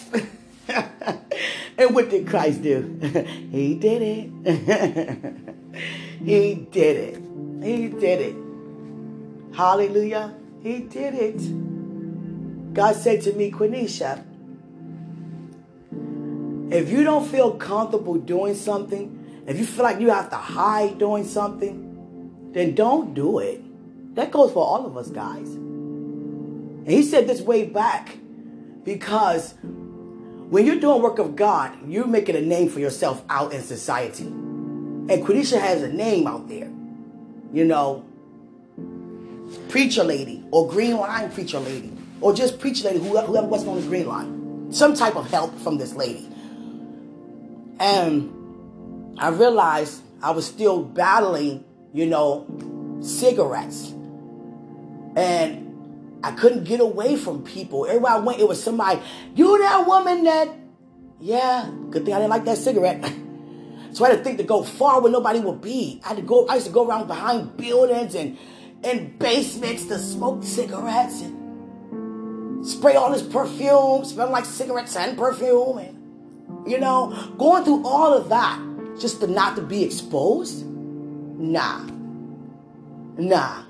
and 1.78 1.94
what 1.94 2.10
did 2.10 2.26
Christ 2.26 2.62
do? 2.62 2.98
he 3.52 3.76
did 3.76 4.02
it. 4.02 5.46
he 6.24 6.54
did 6.54 6.96
it. 6.96 7.22
He 7.62 7.86
did 7.86 8.20
it. 8.20 8.36
Hallelujah. 9.54 10.34
He 10.60 10.80
did 10.80 11.14
it. 11.14 12.74
God 12.74 12.96
said 12.96 13.22
to 13.22 13.32
me, 13.34 13.52
Quenisha, 13.52 14.24
if 16.74 16.90
you 16.90 17.04
don't 17.04 17.26
feel 17.26 17.52
comfortable 17.52 18.14
doing 18.14 18.54
something, 18.54 19.44
if 19.46 19.58
you 19.58 19.66
feel 19.66 19.84
like 19.84 20.00
you 20.00 20.10
have 20.10 20.30
to 20.30 20.36
hide 20.36 20.98
doing 20.98 21.24
something, 21.24 22.50
then 22.52 22.74
don't 22.74 23.14
do 23.14 23.38
it. 23.38 23.62
That 24.14 24.30
goes 24.30 24.52
for 24.52 24.64
all 24.64 24.86
of 24.86 24.96
us, 24.96 25.08
guys. 25.10 25.48
And 25.48 26.90
he 26.90 27.02
said 27.02 27.26
this 27.26 27.40
way 27.40 27.64
back 27.64 28.16
because 28.84 29.54
when 29.62 30.66
you're 30.66 30.80
doing 30.80 31.00
work 31.00 31.18
of 31.18 31.36
God, 31.36 31.76
you're 31.88 32.06
making 32.06 32.36
a 32.36 32.40
name 32.40 32.68
for 32.68 32.80
yourself 32.80 33.24
out 33.28 33.52
in 33.52 33.62
society. 33.62 34.24
And 34.24 35.08
Quenisha 35.08 35.60
has 35.60 35.82
a 35.82 35.92
name 35.92 36.26
out 36.26 36.48
there. 36.48 36.70
You 37.52 37.64
know, 37.64 38.04
preacher 39.68 40.04
lady 40.04 40.44
or 40.50 40.68
green 40.68 40.96
line 40.96 41.30
preacher 41.30 41.60
lady 41.60 41.92
or 42.20 42.32
just 42.32 42.60
preacher 42.60 42.84
lady, 42.84 43.00
whoever 43.00 43.46
wasn't 43.46 43.70
on 43.70 43.80
the 43.80 43.86
green 43.86 44.06
line. 44.06 44.72
Some 44.72 44.94
type 44.94 45.16
of 45.16 45.30
help 45.30 45.58
from 45.58 45.78
this 45.78 45.94
lady. 45.94 46.31
And 47.82 49.18
I 49.18 49.30
realized 49.30 50.02
I 50.22 50.30
was 50.30 50.46
still 50.46 50.84
battling, 50.84 51.64
you 51.92 52.06
know, 52.06 52.46
cigarettes. 53.02 53.90
And 55.16 56.20
I 56.22 56.30
couldn't 56.30 56.62
get 56.62 56.78
away 56.78 57.16
from 57.16 57.42
people. 57.42 57.86
Everywhere 57.86 58.12
I 58.12 58.18
went, 58.20 58.38
it 58.40 58.46
was 58.46 58.62
somebody, 58.62 59.00
you 59.34 59.58
that 59.58 59.84
woman 59.84 60.22
that, 60.24 60.48
yeah, 61.18 61.68
good 61.90 62.04
thing 62.04 62.14
I 62.14 62.18
didn't 62.18 62.30
like 62.30 62.44
that 62.44 62.58
cigarette. 62.58 63.04
so 63.92 64.04
I 64.04 64.10
had 64.10 64.18
to 64.18 64.24
think 64.24 64.38
to 64.38 64.44
go 64.44 64.62
far 64.62 65.00
where 65.02 65.10
nobody 65.10 65.40
would 65.40 65.60
be. 65.60 66.00
I 66.04 66.08
had 66.08 66.18
to 66.18 66.22
go, 66.22 66.46
I 66.46 66.54
used 66.54 66.68
to 66.68 66.72
go 66.72 66.86
around 66.86 67.08
behind 67.08 67.56
buildings 67.56 68.14
and 68.14 68.38
in 68.84 69.16
basements 69.18 69.86
to 69.86 69.98
smoke 69.98 70.44
cigarettes 70.44 71.20
and 71.22 72.64
spray 72.64 72.94
all 72.94 73.10
this 73.10 73.22
perfume, 73.22 74.04
smell 74.04 74.30
like 74.30 74.44
cigarettes 74.44 74.94
and 74.94 75.18
perfume. 75.18 75.78
And, 75.78 75.91
you 76.66 76.78
know, 76.78 77.34
going 77.38 77.64
through 77.64 77.84
all 77.84 78.12
of 78.12 78.28
that 78.28 78.60
just 79.00 79.20
to 79.20 79.26
not 79.26 79.56
to 79.56 79.62
be 79.62 79.84
exposed? 79.84 80.66
Nah. 80.66 81.84
Nah. 83.16 83.64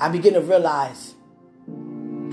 I 0.00 0.08
begin 0.08 0.34
to 0.34 0.40
realize 0.40 1.14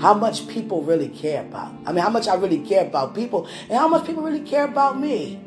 how 0.00 0.14
much 0.14 0.48
people 0.48 0.82
really 0.82 1.08
care 1.08 1.42
about. 1.42 1.74
I 1.86 1.92
mean, 1.92 2.02
how 2.02 2.08
much 2.08 2.26
I 2.26 2.34
really 2.34 2.60
care 2.60 2.86
about 2.86 3.14
people 3.14 3.46
and 3.68 3.78
how 3.78 3.86
much 3.88 4.06
people 4.06 4.22
really 4.22 4.40
care 4.40 4.64
about 4.64 4.98
me. 4.98 5.40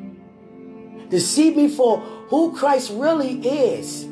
To 1.10 1.20
see 1.20 1.54
me 1.54 1.68
for 1.68 2.00
who 2.00 2.56
Christ 2.56 2.92
really 2.94 3.40
is. 3.48 4.06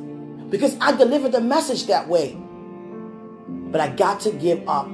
Because 0.50 0.76
I 0.82 0.96
delivered 0.96 1.32
the 1.32 1.42
message 1.42 1.88
that 1.88 2.08
way. 2.08 2.38
But 3.48 3.80
I 3.80 3.90
got 3.90 4.20
to 4.22 4.32
give 4.32 4.68
up 4.68 4.90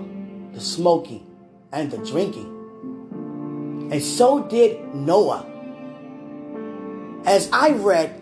the 0.54 0.62
smoking 0.62 1.26
and 1.72 1.90
the 1.90 1.98
drinking. 1.98 2.57
And 3.92 4.02
so 4.02 4.44
did 4.44 4.94
Noah. 4.94 5.46
As 7.26 7.50
I 7.52 7.72
read, 7.72 8.22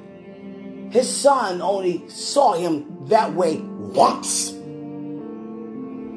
his 0.92 1.10
son 1.10 1.62
only 1.62 2.08
saw 2.10 2.54
him 2.54 3.08
that 3.08 3.34
way 3.34 3.58
once. 3.58 4.52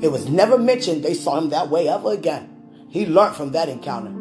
It 0.00 0.12
was 0.12 0.28
never 0.28 0.58
mentioned 0.58 1.02
they 1.02 1.14
saw 1.14 1.38
him 1.38 1.48
that 1.50 1.70
way 1.70 1.88
ever 1.88 2.12
again. 2.12 2.48
He 2.88 3.06
learned 3.06 3.36
from 3.36 3.52
that 3.52 3.68
encounter. 3.68 4.14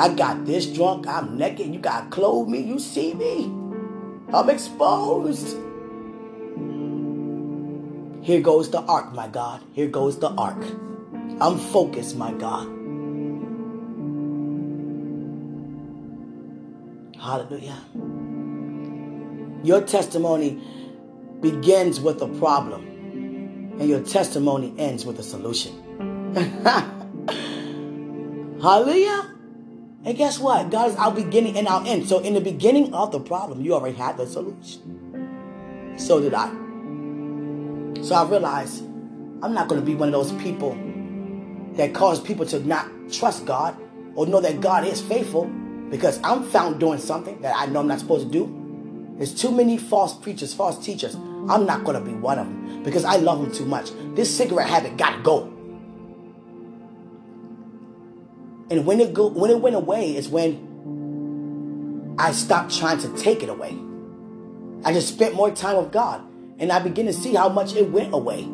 I 0.00 0.14
got 0.14 0.44
this 0.44 0.66
drunk. 0.66 1.06
I'm 1.06 1.36
naked. 1.36 1.72
You 1.72 1.80
got 1.80 2.04
to 2.04 2.10
clothe 2.10 2.48
me. 2.48 2.60
You 2.60 2.78
see 2.78 3.14
me. 3.14 3.46
I'm 4.32 4.50
exposed. 4.50 5.56
Here 8.22 8.40
goes 8.40 8.70
the 8.70 8.82
ark, 8.82 9.12
my 9.14 9.26
God. 9.26 9.62
Here 9.72 9.88
goes 9.88 10.18
the 10.18 10.28
ark. 10.30 10.62
I'm 11.40 11.58
focused, 11.58 12.16
my 12.16 12.32
God. 12.32 12.66
Hallelujah. 17.20 17.84
Your 19.62 19.82
testimony 19.82 20.60
begins 21.40 22.00
with 22.00 22.22
a 22.22 22.28
problem. 22.38 22.86
and 23.78 23.88
your 23.88 24.02
testimony 24.02 24.74
ends 24.76 25.06
with 25.06 25.20
a 25.20 25.22
solution. 25.22 25.72
Hallelujah. 28.60 29.34
And 30.04 30.16
guess 30.16 30.38
what? 30.38 30.70
God 30.70 30.90
is 30.90 30.96
our 30.96 31.12
beginning 31.12 31.56
and 31.56 31.68
our 31.68 31.84
end. 31.86 32.08
So 32.08 32.18
in 32.18 32.34
the 32.34 32.40
beginning 32.40 32.92
of 32.92 33.12
the 33.12 33.20
problem, 33.20 33.60
you 33.60 33.74
already 33.74 33.96
had 33.96 34.16
the 34.16 34.26
solution. 34.26 35.94
So 35.96 36.20
did 36.20 36.34
I. 36.34 36.48
So 38.02 38.14
I 38.14 38.28
realized 38.28 38.84
I'm 39.42 39.54
not 39.54 39.68
going 39.68 39.80
to 39.80 39.86
be 39.86 39.94
one 39.94 40.08
of 40.08 40.12
those 40.12 40.32
people 40.42 40.72
that 41.78 41.94
cause 41.94 42.20
people 42.20 42.44
to 42.46 42.60
not 42.60 42.86
trust 43.10 43.46
God 43.46 43.76
or 44.14 44.26
know 44.26 44.40
that 44.40 44.60
God 44.60 44.84
is 44.84 45.00
faithful 45.00 45.46
because 45.90 46.20
I'm 46.22 46.42
found 46.42 46.78
doing 46.80 46.98
something 46.98 47.40
that 47.40 47.56
I 47.56 47.66
know 47.66 47.80
I'm 47.80 47.88
not 47.88 48.00
supposed 48.00 48.26
to 48.26 48.32
do. 48.32 49.14
There's 49.16 49.32
too 49.34 49.50
many 49.50 49.78
false 49.78 50.14
preachers, 50.14 50.52
false 50.52 50.84
teachers. 50.84 51.14
I'm 51.14 51.64
not 51.64 51.84
going 51.84 51.98
to 51.98 52.04
be 52.04 52.14
one 52.16 52.38
of 52.38 52.46
them 52.46 52.82
because 52.82 53.04
I 53.04 53.16
love 53.16 53.40
them 53.40 53.52
too 53.52 53.64
much. 53.64 53.90
This 54.14 54.36
cigarette 54.36 54.68
habit 54.68 54.96
got 54.96 55.16
to 55.16 55.22
go. 55.22 55.44
And 58.70 58.84
when 58.84 59.00
it 59.00 59.14
go, 59.14 59.28
when 59.28 59.50
it 59.50 59.60
went 59.60 59.76
away 59.76 60.14
is 60.16 60.28
when 60.28 60.68
I 62.18 62.32
stopped 62.32 62.76
trying 62.76 62.98
to 62.98 63.16
take 63.16 63.44
it 63.44 63.48
away. 63.48 63.78
I 64.84 64.92
just 64.92 65.08
spent 65.08 65.34
more 65.34 65.50
time 65.50 65.76
with 65.76 65.92
God, 65.92 66.20
and 66.58 66.72
I 66.72 66.80
began 66.80 67.06
to 67.06 67.12
see 67.12 67.34
how 67.34 67.48
much 67.48 67.74
it 67.74 67.90
went 67.90 68.12
away. 68.12 68.48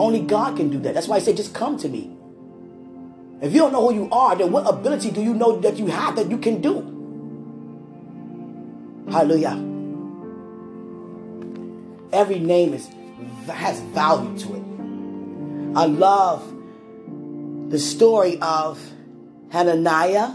Only 0.00 0.20
God 0.22 0.56
can 0.56 0.70
do 0.70 0.78
that. 0.78 0.94
That's 0.94 1.08
why 1.08 1.16
I 1.16 1.18
say, 1.18 1.34
just 1.34 1.52
come 1.52 1.76
to 1.76 1.88
me. 1.88 2.10
If 3.42 3.52
you 3.52 3.58
don't 3.58 3.72
know 3.72 3.86
who 3.86 3.94
you 3.94 4.08
are, 4.10 4.34
then 4.34 4.50
what 4.50 4.66
ability 4.66 5.10
do 5.10 5.22
you 5.22 5.34
know 5.34 5.60
that 5.60 5.76
you 5.76 5.88
have 5.88 6.16
that 6.16 6.30
you 6.30 6.38
can 6.38 6.62
do? 6.62 6.96
Hallelujah. 9.10 9.62
Every 12.14 12.38
name 12.38 12.72
is 12.72 12.88
has 13.46 13.80
value 13.80 14.38
to 14.38 14.54
it. 14.54 14.62
I 15.76 15.84
love 15.84 16.50
the 17.68 17.78
story 17.78 18.38
of 18.40 18.80
Hananiah, 19.50 20.30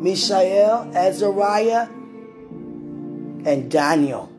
Mishael, 0.00 0.90
Azariah, 0.96 1.88
and 3.46 3.70
Daniel. 3.70 4.32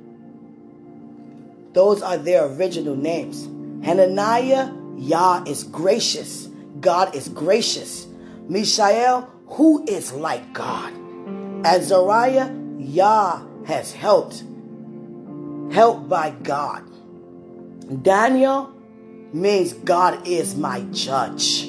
Those 1.72 2.02
are 2.02 2.18
their 2.18 2.48
original 2.48 2.98
names. 2.98 3.48
Hananiah, 3.84 4.72
Yah 4.98 5.44
is 5.46 5.64
gracious. 5.64 6.48
God 6.80 7.16
is 7.16 7.30
gracious. 7.30 8.08
Mishael, 8.48 9.30
who 9.48 9.86
is 9.88 10.14
like 10.14 10.54
God? 10.54 10.94
Azariah, 11.66 12.52
Yah 12.78 13.42
has 13.66 13.94
helped. 13.94 14.44
Helped 15.72 16.08
by 16.10 16.32
God. 16.32 16.84
Daniel 18.04 18.74
means 19.34 19.74
God 19.74 20.28
is 20.28 20.56
my 20.56 20.82
judge. 20.92 21.66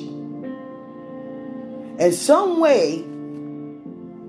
In 1.99 2.13
some 2.13 2.61
way, 2.61 3.05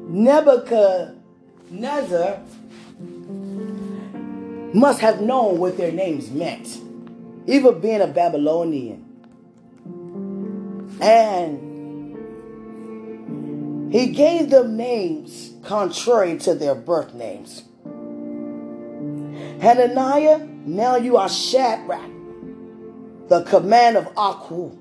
Nebuchadnezzar 0.10 2.42
must 4.74 5.00
have 5.00 5.22
known 5.22 5.58
what 5.58 5.78
their 5.78 5.92
names 5.92 6.30
meant, 6.32 6.80
even 7.48 7.80
being 7.80 8.02
a 8.02 8.08
Babylonian. 8.08 9.08
And 11.02 11.72
he 13.92 14.08
gave 14.08 14.50
them 14.50 14.78
names 14.78 15.52
contrary 15.64 16.38
to 16.40 16.56
their 16.56 16.76
birth 16.76 17.14
names. 17.14 17.64
Hananiah, 19.62 20.40
now 20.66 20.96
you 20.96 21.18
are 21.18 21.30
Shadrach, 21.30 22.10
the 23.28 23.44
command 23.44 23.98
of 23.98 24.08
Aku. 24.18 24.78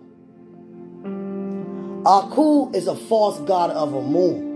Aku 2.07 2.71
is 2.73 2.87
a 2.87 2.97
false 2.97 3.39
god 3.41 3.71
of 3.71 3.93
a 3.93 4.01
moon 4.01 4.51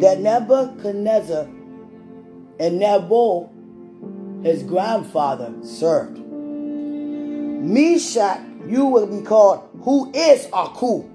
that 0.00 0.20
Nebuchadnezzar 0.20 1.46
and 2.58 2.78
Nebu, 2.78 3.48
his 4.42 4.62
grandfather, 4.62 5.52
served. 5.62 6.23
Meshach, 7.64 8.40
you 8.66 8.86
will 8.86 9.06
be 9.06 9.24
called 9.24 9.68
who 9.82 10.12
is 10.12 10.46
Aku. 10.52 11.08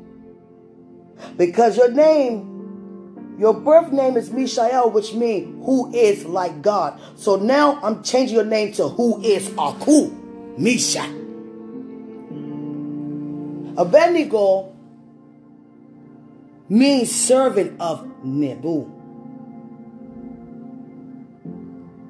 Because 1.38 1.78
your 1.78 1.92
name, 1.92 3.38
your 3.38 3.54
birth 3.54 3.92
name 3.92 4.18
is 4.18 4.32
Mishael, 4.32 4.90
which 4.90 5.14
means 5.14 5.64
who 5.66 5.94
is 5.94 6.26
like 6.26 6.62
God. 6.62 7.00
So 7.16 7.36
now 7.36 7.80
I'm 7.84 8.04
changing 8.04 8.36
your 8.36 8.46
name 8.46 8.74
to 8.74 8.90
who 8.90 9.22
is 9.22 9.52
Aku, 9.58 10.10
Meshach. 10.58 11.10
Abednego 13.78 14.74
means 16.68 17.12
servant 17.12 17.80
of 17.80 18.10
Nebu. 18.24 18.92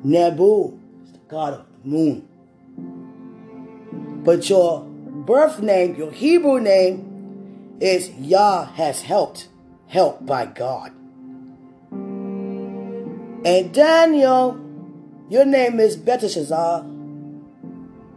Nebu 0.04 0.80
is 1.04 1.12
the 1.12 1.20
god 1.28 1.54
of 1.54 1.66
the 1.84 1.90
moon. 1.90 2.29
But 4.24 4.50
your 4.50 4.84
birth 4.84 5.62
name, 5.62 5.96
your 5.96 6.12
Hebrew 6.12 6.60
name, 6.60 7.78
is 7.80 8.10
Yah 8.12 8.66
has 8.66 9.02
helped, 9.02 9.48
helped 9.88 10.26
by 10.26 10.46
God. 10.46 10.92
And 13.46 13.74
Daniel, 13.74 14.60
your 15.30 15.46
name 15.46 15.80
is 15.80 15.96
Belteshazzar, 15.96 16.86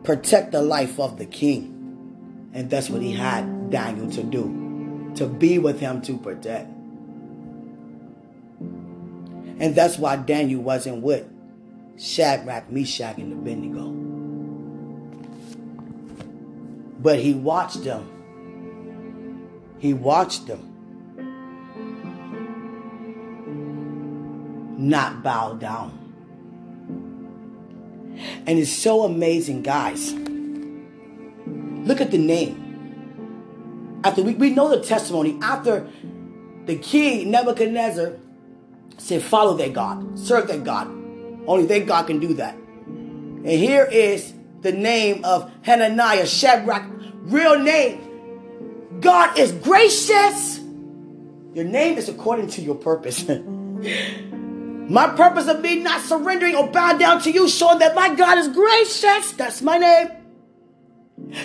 protect 0.03 0.51
the 0.51 0.63
life 0.63 0.99
of 0.99 1.19
the 1.19 1.27
king. 1.27 1.69
And 2.53 2.69
that's 2.69 2.91
what 2.91 3.03
he 3.03 3.13
had 3.13 3.71
Daniel 3.71 4.11
to 4.11 4.23
do, 4.23 5.13
to 5.15 5.27
be 5.27 5.59
with 5.59 5.79
him 5.79 6.03
to 6.03 6.19
protect. 6.19 6.69
And 9.59 9.75
that's 9.77 9.97
why 9.97 10.17
Daniel 10.17 10.61
wasn't 10.61 11.03
with 11.03 11.27
Shadrach, 11.97 12.71
Meshach, 12.71 13.17
and 13.19 13.33
Abednego. 13.33 14.02
But 17.03 17.19
he 17.19 17.35
watched 17.35 17.83
them. 17.85 18.09
He 19.79 19.93
watched 19.93 20.47
them 20.47 20.73
not 24.83 25.23
bow 25.23 25.55
down. 25.55 25.99
And 28.47 28.59
it's 28.59 28.73
so 28.73 29.05
amazing, 29.05 29.63
guys. 29.63 30.13
Look 31.87 32.01
at 32.01 32.11
the 32.11 32.19
name. 32.19 34.01
After 34.05 34.23
we, 34.23 34.35
we 34.35 34.51
know 34.51 34.69
the 34.69 34.83
testimony, 34.83 35.39
after 35.41 35.89
the 36.67 36.77
king 36.77 37.31
Nebuchadnezzar 37.31 38.15
said, 38.99 39.23
Follow 39.23 39.57
their 39.57 39.71
God, 39.71 40.19
serve 40.19 40.49
their 40.49 40.59
God. 40.59 40.89
Only 41.47 41.67
their 41.67 41.85
God 41.85 42.07
can 42.07 42.19
do 42.19 42.35
that. 42.35 42.55
And 42.55 43.47
here 43.47 43.85
is 43.85 44.35
the 44.63 44.73
name 44.73 45.25
of 45.25 45.53
Hananiah, 45.63 46.27
Shadrach, 46.27 46.85
real 47.23 47.59
name. 47.59 49.01
God 49.01 49.39
is 49.39 49.53
gracious. 49.53 50.61
Your 51.55 51.65
name 51.65 51.99
is 51.99 52.09
according 52.09 52.49
to 52.51 52.63
your 52.63 52.77
purpose. 52.77 53.29
my 53.29 55.09
purpose 55.17 55.49
of 55.49 55.61
me 55.61 55.77
not 55.77 56.01
surrendering 56.03 56.55
or 56.55 56.69
bowing 56.69 56.99
down 56.99 57.21
to 57.23 57.31
you, 57.31 57.49
showing 57.49 57.81
that 57.81 57.95
my 57.95 58.15
God 58.15 58.39
is 58.39 58.49
gracious. 58.49 59.33
That's 59.33 59.61
my 59.61 59.79
name. 59.79 60.11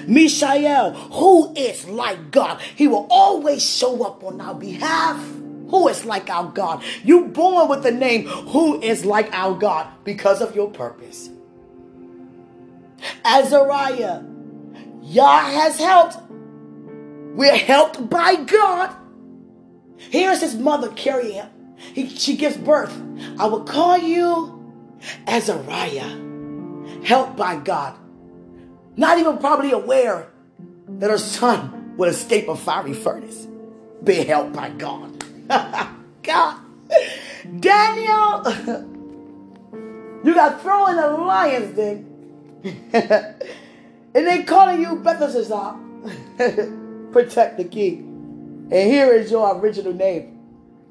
Mishael, 0.08 0.94
who 0.94 1.54
is 1.56 1.88
like 1.88 2.32
God. 2.32 2.62
He 2.62 2.88
will 2.88 3.08
always 3.10 3.68
show 3.68 4.06
up 4.06 4.24
on 4.24 4.40
our 4.40 4.56
behalf. 4.56 5.18
Who 5.70 5.88
is 5.90 6.06
like 6.06 6.30
our 6.30 6.50
God? 6.52 6.84
You 7.04 7.26
born 7.26 7.68
with 7.68 7.84
the 7.84 7.92
name 7.92 8.28
who 8.28 8.82
is 8.82 9.04
like 9.04 9.34
our 9.34 9.58
God 9.58 9.88
because 10.06 10.42
of 10.42 10.56
your 10.56 10.72
purpose. 10.72 11.30
Azariah, 13.24 14.24
Yah 15.02 15.42
has 15.42 15.80
helped. 15.80 16.18
We're 16.30 17.56
helped 17.56 18.10
by 18.10 18.36
God. 18.36 18.96
Here's 19.98 20.42
his 20.42 20.56
mother 20.56 20.90
carrying 20.90 21.36
him. 21.36 21.50
He, 21.78 22.10
she 22.10 22.36
gives 22.36 22.58
birth. 22.58 22.96
I 23.40 23.46
will 23.48 23.64
call 23.64 23.98
you 23.98 24.74
Azariah, 25.28 27.04
helped 27.04 27.38
by 27.38 27.58
God. 27.58 27.98
Not 28.96 29.20
even 29.20 29.38
probably 29.38 29.72
aware 29.72 30.30
that 30.88 31.10
her 31.10 31.18
son 31.18 31.96
would 31.98 32.10
escape 32.10 32.48
a 32.48 32.56
fiery 32.56 32.94
furnace. 32.94 33.48
Be 34.04 34.16
helped 34.24 34.54
by 34.54 34.70
God. 34.70 35.24
God. 36.24 36.60
Daniel, 37.60 38.44
you 40.24 40.34
got 40.34 40.62
thrown 40.62 40.92
in 40.92 40.96
the 40.98 41.10
lion's 41.10 41.76
den. 41.76 42.17
and 42.94 44.28
they 44.28 44.44
calling 44.44 44.82
you 44.82 44.98
Belteshazzar. 44.98 45.80
Protect 47.12 47.58
the 47.58 47.66
king. 47.66 48.68
And 48.72 48.92
here 48.92 49.14
is 49.14 49.32
your 49.32 49.58
original 49.58 49.94
name. 49.94 50.40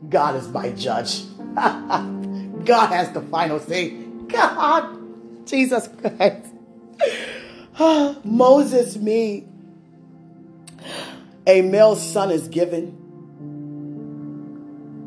God 0.08 0.36
is 0.36 0.48
my 0.48 0.70
judge. 0.70 1.24
God 1.54 2.86
has 2.88 3.12
the 3.12 3.22
final 3.30 3.60
say. 3.60 3.90
God. 4.28 5.46
Jesus 5.46 5.88
Christ. 6.00 6.46
Moses 8.24 8.96
me. 8.96 9.46
A 11.46 11.62
male 11.62 11.96
son 11.96 12.30
is 12.30 12.48
given. 12.48 13.02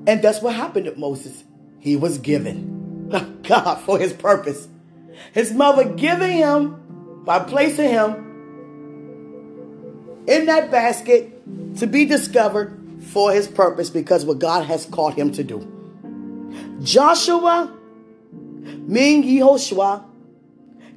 And 0.08 0.22
that's 0.22 0.42
what 0.42 0.56
happened 0.56 0.86
to 0.86 0.96
Moses. 0.96 1.44
He 1.80 1.96
was 1.96 2.18
given. 2.18 3.10
God 3.44 3.82
for 3.82 4.00
his 4.00 4.14
purpose. 4.14 4.68
His 5.34 5.52
mother 5.54 5.86
giving 5.86 6.38
him 6.38 7.24
by 7.26 7.40
placing 7.40 7.90
him 7.90 8.26
in 10.28 10.46
that 10.46 10.72
basket 10.72 11.78
to 11.78 11.88
be 11.88 12.06
discovered 12.06 12.80
for 13.02 13.32
his 13.32 13.48
purpose 13.48 13.90
because 13.90 14.26
what 14.26 14.40
God 14.40 14.66
has 14.66 14.86
called 14.86 15.14
him 15.16 15.32
to 15.34 15.44
do. 15.44 16.80
Joshua, 16.82 17.76
Ming 18.32 19.24
Yehoshua, 19.24 20.06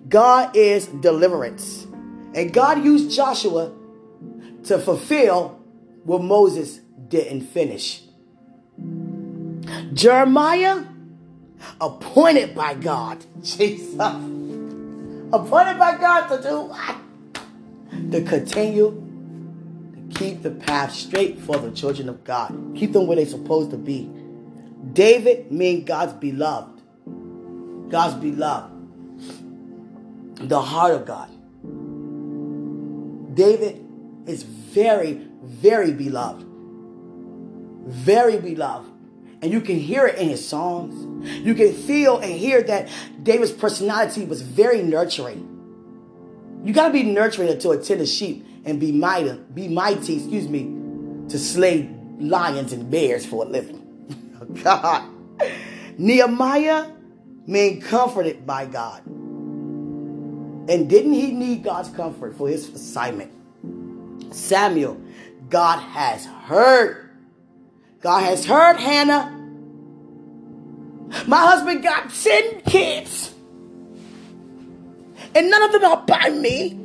God 0.09 0.57
is 0.57 0.87
deliverance. 0.87 1.87
And 2.35 2.53
God 2.53 2.85
used 2.85 3.15
Joshua 3.15 3.73
to 4.65 4.79
fulfill 4.79 5.61
what 6.05 6.23
Moses 6.23 6.81
didn't 7.09 7.43
finish. 7.43 8.03
Jeremiah, 9.93 10.85
appointed 11.81 12.55
by 12.55 12.75
God. 12.75 13.25
Jesus. 13.43 13.95
Appointed 15.33 15.79
by 15.79 15.97
God 15.99 16.29
to 16.29 16.43
do 16.43 16.61
what? 16.63 16.97
To 18.11 18.23
continue 18.23 18.91
to 19.95 20.19
keep 20.19 20.43
the 20.43 20.51
path 20.51 20.93
straight 20.93 21.39
for 21.39 21.57
the 21.57 21.71
children 21.71 22.09
of 22.09 22.25
God. 22.25 22.75
Keep 22.77 22.93
them 22.93 23.07
where 23.07 23.17
they're 23.17 23.27
supposed 23.27 23.71
to 23.71 23.77
be. 23.77 24.11
David 24.93 25.51
means 25.51 25.85
God's 25.85 26.13
beloved. 26.15 26.81
God's 27.91 28.15
beloved. 28.15 28.71
The 30.49 30.61
heart 30.61 30.93
of 30.95 31.07
God. 31.07 31.29
David 33.35 33.83
is 34.27 34.43
very, 34.43 35.27
very 35.43 35.93
beloved. 35.93 36.47
Very 37.87 38.39
beloved. 38.39 38.92
And 39.43 39.51
you 39.51 39.61
can 39.61 39.77
hear 39.77 40.07
it 40.07 40.19
in 40.19 40.29
his 40.29 40.47
songs. 40.47 40.95
You 41.45 41.55
can 41.55 41.73
feel 41.73 42.19
and 42.19 42.33
hear 42.33 42.63
that 42.63 42.89
David's 43.23 43.53
personality 43.53 44.25
was 44.25 44.41
very 44.41 44.83
nurturing. 44.83 45.49
You 46.65 46.73
got 46.73 46.87
to 46.89 46.93
be 46.93 47.03
nurturing 47.03 47.59
to 47.59 47.71
attend 47.71 48.01
a 48.01 48.07
sheep 48.07 48.47
and 48.65 48.79
be 48.79 48.93
mighty, 48.93 49.33
be 49.53 49.67
mighty, 49.67 50.19
excuse 50.19 50.49
me, 50.49 50.63
to 51.29 51.39
slay 51.39 51.91
lions 52.21 52.73
and 52.73 52.89
bears 52.89 53.27
for 53.27 53.45
a 53.45 53.49
living. 53.49 53.81
God. 54.63 55.09
Nehemiah 55.99 56.93
being 57.51 57.81
comforted 57.81 58.47
by 58.47 58.67
God. 58.67 59.05
And 59.07 60.89
didn't 60.89 61.15
he 61.15 61.33
need 61.33 61.65
God's 61.65 61.89
comfort 61.91 62.37
for 62.37 62.49
his 62.49 62.69
assignment? 62.69 63.33
Samuel, 64.33 65.01
God 65.51 65.81
has 65.81 66.25
heard. 66.27 67.02
God 68.03 68.25
has 68.25 68.45
heard 68.45 68.79
Hannah. 68.79 69.31
My 71.27 71.39
husband 71.39 71.85
got 71.85 72.13
10 72.13 72.63
kids. 72.63 73.33
And 75.35 75.49
none 75.49 75.63
of 75.63 75.73
them 75.73 75.85
are 75.85 76.05
by 76.05 76.31
me. 76.31 76.79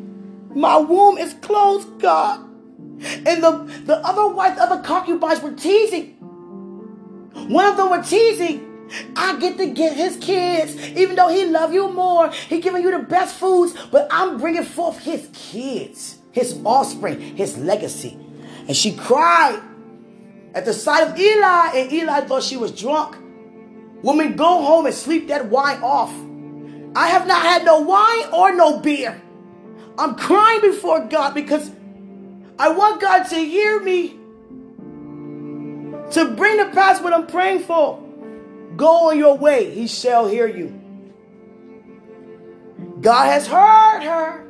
My 0.53 0.77
womb 0.77 1.17
is 1.17 1.33
closed, 1.35 1.99
God. 1.99 2.39
And 2.39 3.43
the, 3.43 3.51
the 3.85 3.97
other 4.05 4.27
wife, 4.27 4.55
the 4.55 4.63
other 4.63 4.81
concubines 4.83 5.41
were 5.41 5.53
teasing. 5.53 6.13
One 7.49 7.65
of 7.65 7.77
them 7.77 7.89
were 7.89 8.03
teasing. 8.03 8.63
I 9.15 9.37
get 9.39 9.57
to 9.57 9.67
get 9.67 9.97
his 9.97 10.17
kids, 10.17 10.75
even 10.89 11.15
though 11.15 11.29
he 11.29 11.45
love 11.45 11.73
you 11.73 11.91
more. 11.91 12.29
He 12.31 12.61
giving 12.61 12.83
you 12.83 12.91
the 12.91 13.03
best 13.03 13.35
foods, 13.35 13.75
but 13.91 14.07
I'm 14.11 14.37
bringing 14.37 14.63
forth 14.63 14.99
his 14.99 15.27
kids, 15.33 16.19
his 16.31 16.59
offspring, 16.63 17.19
his 17.19 17.57
legacy. 17.57 18.17
And 18.67 18.75
she 18.75 18.95
cried 18.95 19.61
at 20.53 20.65
the 20.65 20.73
sight 20.73 21.07
of 21.07 21.17
Eli, 21.17 21.71
and 21.75 21.91
Eli 21.91 22.21
thought 22.21 22.43
she 22.43 22.57
was 22.57 22.71
drunk. 22.71 23.15
Woman, 24.01 24.35
go 24.35 24.63
home 24.63 24.85
and 24.85 24.95
sleep 24.95 25.27
that 25.27 25.47
wine 25.49 25.81
off. 25.81 26.13
I 26.95 27.09
have 27.09 27.27
not 27.27 27.41
had 27.41 27.65
no 27.65 27.81
wine 27.81 28.33
or 28.33 28.55
no 28.55 28.79
beer. 28.79 29.21
I'm 29.97 30.15
crying 30.15 30.61
before 30.61 31.05
God 31.05 31.33
because 31.33 31.71
I 32.59 32.69
want 32.69 33.01
God 33.01 33.23
to 33.23 33.35
hear 33.35 33.79
me 33.81 34.09
to 36.11 36.33
bring 36.35 36.57
to 36.57 36.69
pass 36.73 37.01
what 37.01 37.13
I'm 37.13 37.27
praying 37.27 37.59
for. 37.61 38.03
Go 38.75 39.09
on 39.09 39.17
your 39.17 39.37
way, 39.37 39.71
he 39.71 39.87
shall 39.87 40.27
hear 40.27 40.47
you. 40.47 40.79
God 43.01 43.25
has 43.25 43.47
heard 43.47 44.03
her. 44.03 44.43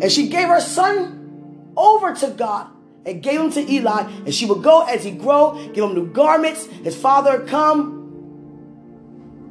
And 0.00 0.10
she 0.10 0.28
gave 0.28 0.48
her 0.48 0.60
son 0.60 1.72
over 1.76 2.14
to 2.14 2.30
God 2.30 2.68
and 3.06 3.22
gave 3.22 3.40
him 3.40 3.50
to 3.52 3.72
Eli. 3.72 4.02
And 4.24 4.34
she 4.34 4.46
would 4.46 4.62
go 4.62 4.82
as 4.82 5.04
he 5.04 5.10
grow, 5.10 5.54
give 5.72 5.84
him 5.84 5.94
new 5.94 6.06
garments. 6.06 6.66
His 6.66 6.96
father 6.96 7.44
come. 7.46 7.98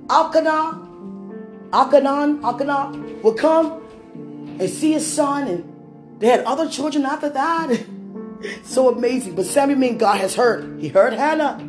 Alkanah, 0.08 1.70
Alkanan, 1.72 2.42
Alkanah 2.42 3.22
would 3.24 3.38
come 3.38 3.86
and 4.60 4.70
see 4.70 4.94
his 4.94 5.06
son. 5.06 5.48
And 5.48 6.20
they 6.20 6.28
had 6.28 6.44
other 6.46 6.68
children 6.70 7.06
after 7.06 7.30
that. 7.30 7.86
so 8.64 8.90
amazing. 8.90 9.36
But 9.36 9.46
Samuel 9.46 9.80
mean 9.80 9.98
God 9.98 10.20
has 10.20 10.36
heard. 10.36 10.80
He 10.80 10.88
heard 10.88 11.14
Hannah. 11.14 11.66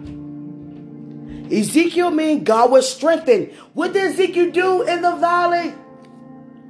Ezekiel 1.51 2.11
mean 2.11 2.45
God 2.45 2.71
was 2.71 2.89
strengthened. 2.93 3.53
What 3.75 3.93
did 3.93 4.13
Ezekiel 4.13 4.53
do 4.53 4.83
in 4.83 5.03
the 5.03 5.17
valley? 5.17 5.75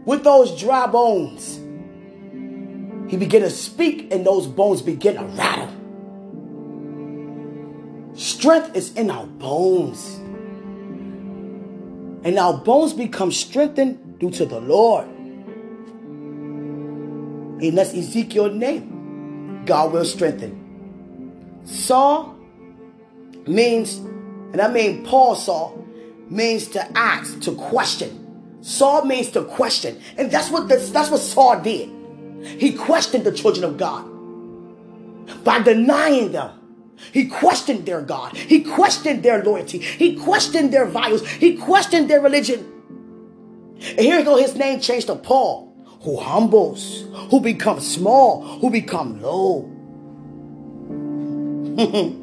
With 0.06 0.24
those 0.24 0.58
dry 0.58 0.86
bones. 0.86 1.59
He 3.11 3.16
began 3.16 3.40
to 3.40 3.50
speak 3.50 4.12
and 4.12 4.24
those 4.24 4.46
bones 4.46 4.82
began 4.82 5.16
to 5.16 5.24
rattle. 5.24 5.68
Strength 8.14 8.76
is 8.76 8.94
in 8.94 9.11
our 9.11 9.26
bones. 9.26 10.14
And 12.22 12.38
our 12.38 12.56
bones 12.56 12.92
become 12.92 13.32
strengthened 13.32 14.20
due 14.20 14.30
to 14.30 14.46
the 14.46 14.61
Lord. 14.61 15.08
And 17.58 17.76
that's 17.76 17.94
Ezekiel's 17.94 18.54
name. 18.54 19.64
God 19.66 19.92
will 19.92 20.04
strengthen. 20.04 21.61
Saul 21.64 22.36
means, 23.44 23.96
and 23.96 24.61
I 24.61 24.70
mean 24.70 25.04
Paul 25.04 25.34
saw, 25.34 25.76
means 26.28 26.68
to 26.68 26.96
ask, 26.96 27.40
to 27.40 27.56
question. 27.56 28.61
Saul 28.61 29.04
means 29.04 29.30
to 29.30 29.42
question. 29.42 30.00
And 30.16 30.30
that's 30.30 30.48
what 30.48 30.68
this, 30.68 30.90
that's 30.90 31.11
what 31.11 31.18
Saul 31.18 31.61
did. 31.61 31.99
He 32.43 32.72
questioned 32.72 33.24
the 33.24 33.32
children 33.32 33.64
of 33.64 33.76
God 33.76 34.05
by 35.45 35.61
denying 35.61 36.32
them. 36.32 36.57
He 37.12 37.26
questioned 37.28 37.86
their 37.86 38.03
God. 38.03 38.36
He 38.36 38.62
questioned 38.62 39.22
their 39.22 39.43
loyalty. 39.43 39.78
He 39.78 40.16
questioned 40.16 40.72
their 40.72 40.86
values. 40.86 41.26
He 41.26 41.57
questioned 41.57 42.11
their 42.11 42.20
religion. 42.20 42.66
And 43.80 44.01
here 44.01 44.18
you 44.18 44.24
go, 44.24 44.36
his 44.36 44.55
name 44.55 44.80
changed 44.80 45.07
to 45.07 45.16
Paul 45.16 45.70
who 46.03 46.18
humbles, 46.18 47.05
who 47.30 47.41
becomes 47.41 47.86
small, 47.86 48.43
who 48.61 48.70
become 48.70 49.20
low. 49.20 49.70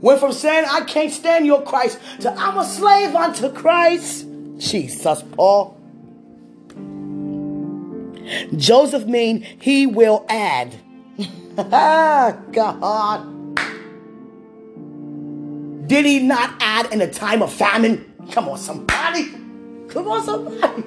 Went 0.00 0.20
from 0.20 0.32
saying, 0.32 0.64
I 0.68 0.80
can't 0.82 1.12
stand 1.12 1.46
your 1.46 1.62
Christ, 1.62 1.98
to 2.20 2.32
I'm 2.32 2.58
a 2.58 2.64
slave 2.64 3.14
unto 3.14 3.50
Christ. 3.50 4.26
Jesus, 4.58 5.22
Paul. 5.32 5.78
Joseph 8.56 9.06
mean 9.06 9.42
he 9.42 9.86
will 9.86 10.24
add. 10.28 10.74
God. 12.52 13.28
Did 15.88 16.06
he 16.06 16.20
not 16.20 16.54
add 16.60 16.92
in 16.92 17.00
a 17.00 17.10
time 17.10 17.42
of 17.42 17.52
famine? 17.52 18.12
Come 18.30 18.48
on, 18.48 18.58
somebody. 18.58 19.30
Come 19.88 20.08
on, 20.08 20.24
somebody. 20.24 20.84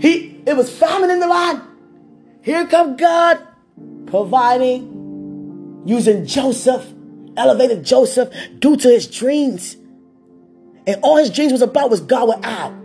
He 0.00 0.40
it 0.46 0.56
was 0.56 0.70
famine 0.70 1.10
in 1.10 1.20
the 1.20 1.26
land. 1.26 1.62
Here 2.42 2.66
come 2.66 2.96
God 2.96 3.46
providing, 4.06 5.82
using 5.86 6.26
Joseph, 6.26 6.86
elevated 7.36 7.84
Joseph 7.84 8.32
due 8.58 8.76
to 8.76 8.88
his 8.88 9.06
dreams. 9.06 9.76
And 10.86 11.00
all 11.02 11.16
his 11.16 11.30
dreams 11.30 11.52
was 11.52 11.62
about 11.62 11.90
was 11.90 12.00
God 12.00 12.28
would 12.28 12.44
add. 12.44 12.79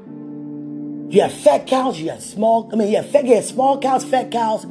You 1.09 1.21
have 1.21 1.33
fat 1.33 1.67
cows, 1.67 1.99
you 1.99 2.09
have 2.09 2.21
small, 2.21 2.69
I 2.73 2.75
mean, 2.75 2.89
you 2.89 2.97
had, 2.97 3.05
fat, 3.05 3.25
you 3.25 3.35
have 3.35 3.45
small 3.45 3.79
cows, 3.79 4.03
fat 4.03 4.31
cows, 4.31 4.65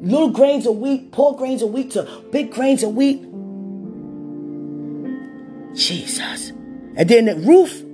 little 0.00 0.30
grains 0.30 0.66
of 0.66 0.76
wheat, 0.76 1.12
poor 1.12 1.36
grains 1.36 1.62
of 1.62 1.70
wheat 1.70 1.90
to 1.92 2.02
big 2.30 2.52
grains 2.52 2.82
of 2.82 2.94
wheat. 2.94 3.22
Jesus. 5.74 6.50
And 6.96 7.08
then 7.08 7.44
Ruth, 7.44 7.84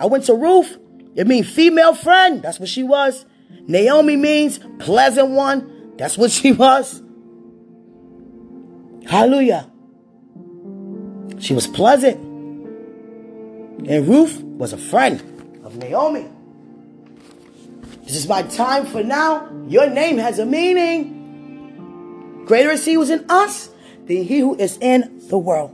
I 0.00 0.06
went 0.06 0.24
to 0.24 0.34
Ruth. 0.34 0.78
It 1.16 1.26
means 1.26 1.48
female 1.50 1.94
friend. 1.94 2.42
That's 2.42 2.60
what 2.60 2.68
she 2.68 2.82
was. 2.82 3.24
Naomi 3.66 4.16
means 4.16 4.60
pleasant 4.78 5.30
one. 5.30 5.96
That's 5.96 6.16
what 6.16 6.30
she 6.30 6.52
was. 6.52 7.02
Hallelujah. 9.06 9.70
She 11.40 11.52
was 11.54 11.66
pleasant. 11.66 12.16
And 13.86 14.08
Ruth 14.08 14.40
was 14.42 14.72
a 14.72 14.78
friend. 14.78 15.20
of 15.64 15.76
Naomi. 15.76 16.26
This 18.04 18.16
is 18.16 18.28
my 18.28 18.42
time 18.42 18.84
for 18.86 19.02
now. 19.02 19.48
Your 19.66 19.88
name 19.88 20.18
has 20.18 20.38
a 20.38 20.44
meaning. 20.44 22.44
Greater 22.46 22.70
is 22.70 22.84
he 22.84 22.92
who 22.94 23.02
is 23.02 23.10
in 23.10 23.24
us 23.30 23.70
than 24.06 24.24
he 24.24 24.40
who 24.40 24.56
is 24.56 24.76
in 24.78 25.22
the 25.28 25.38
world. 25.38 25.70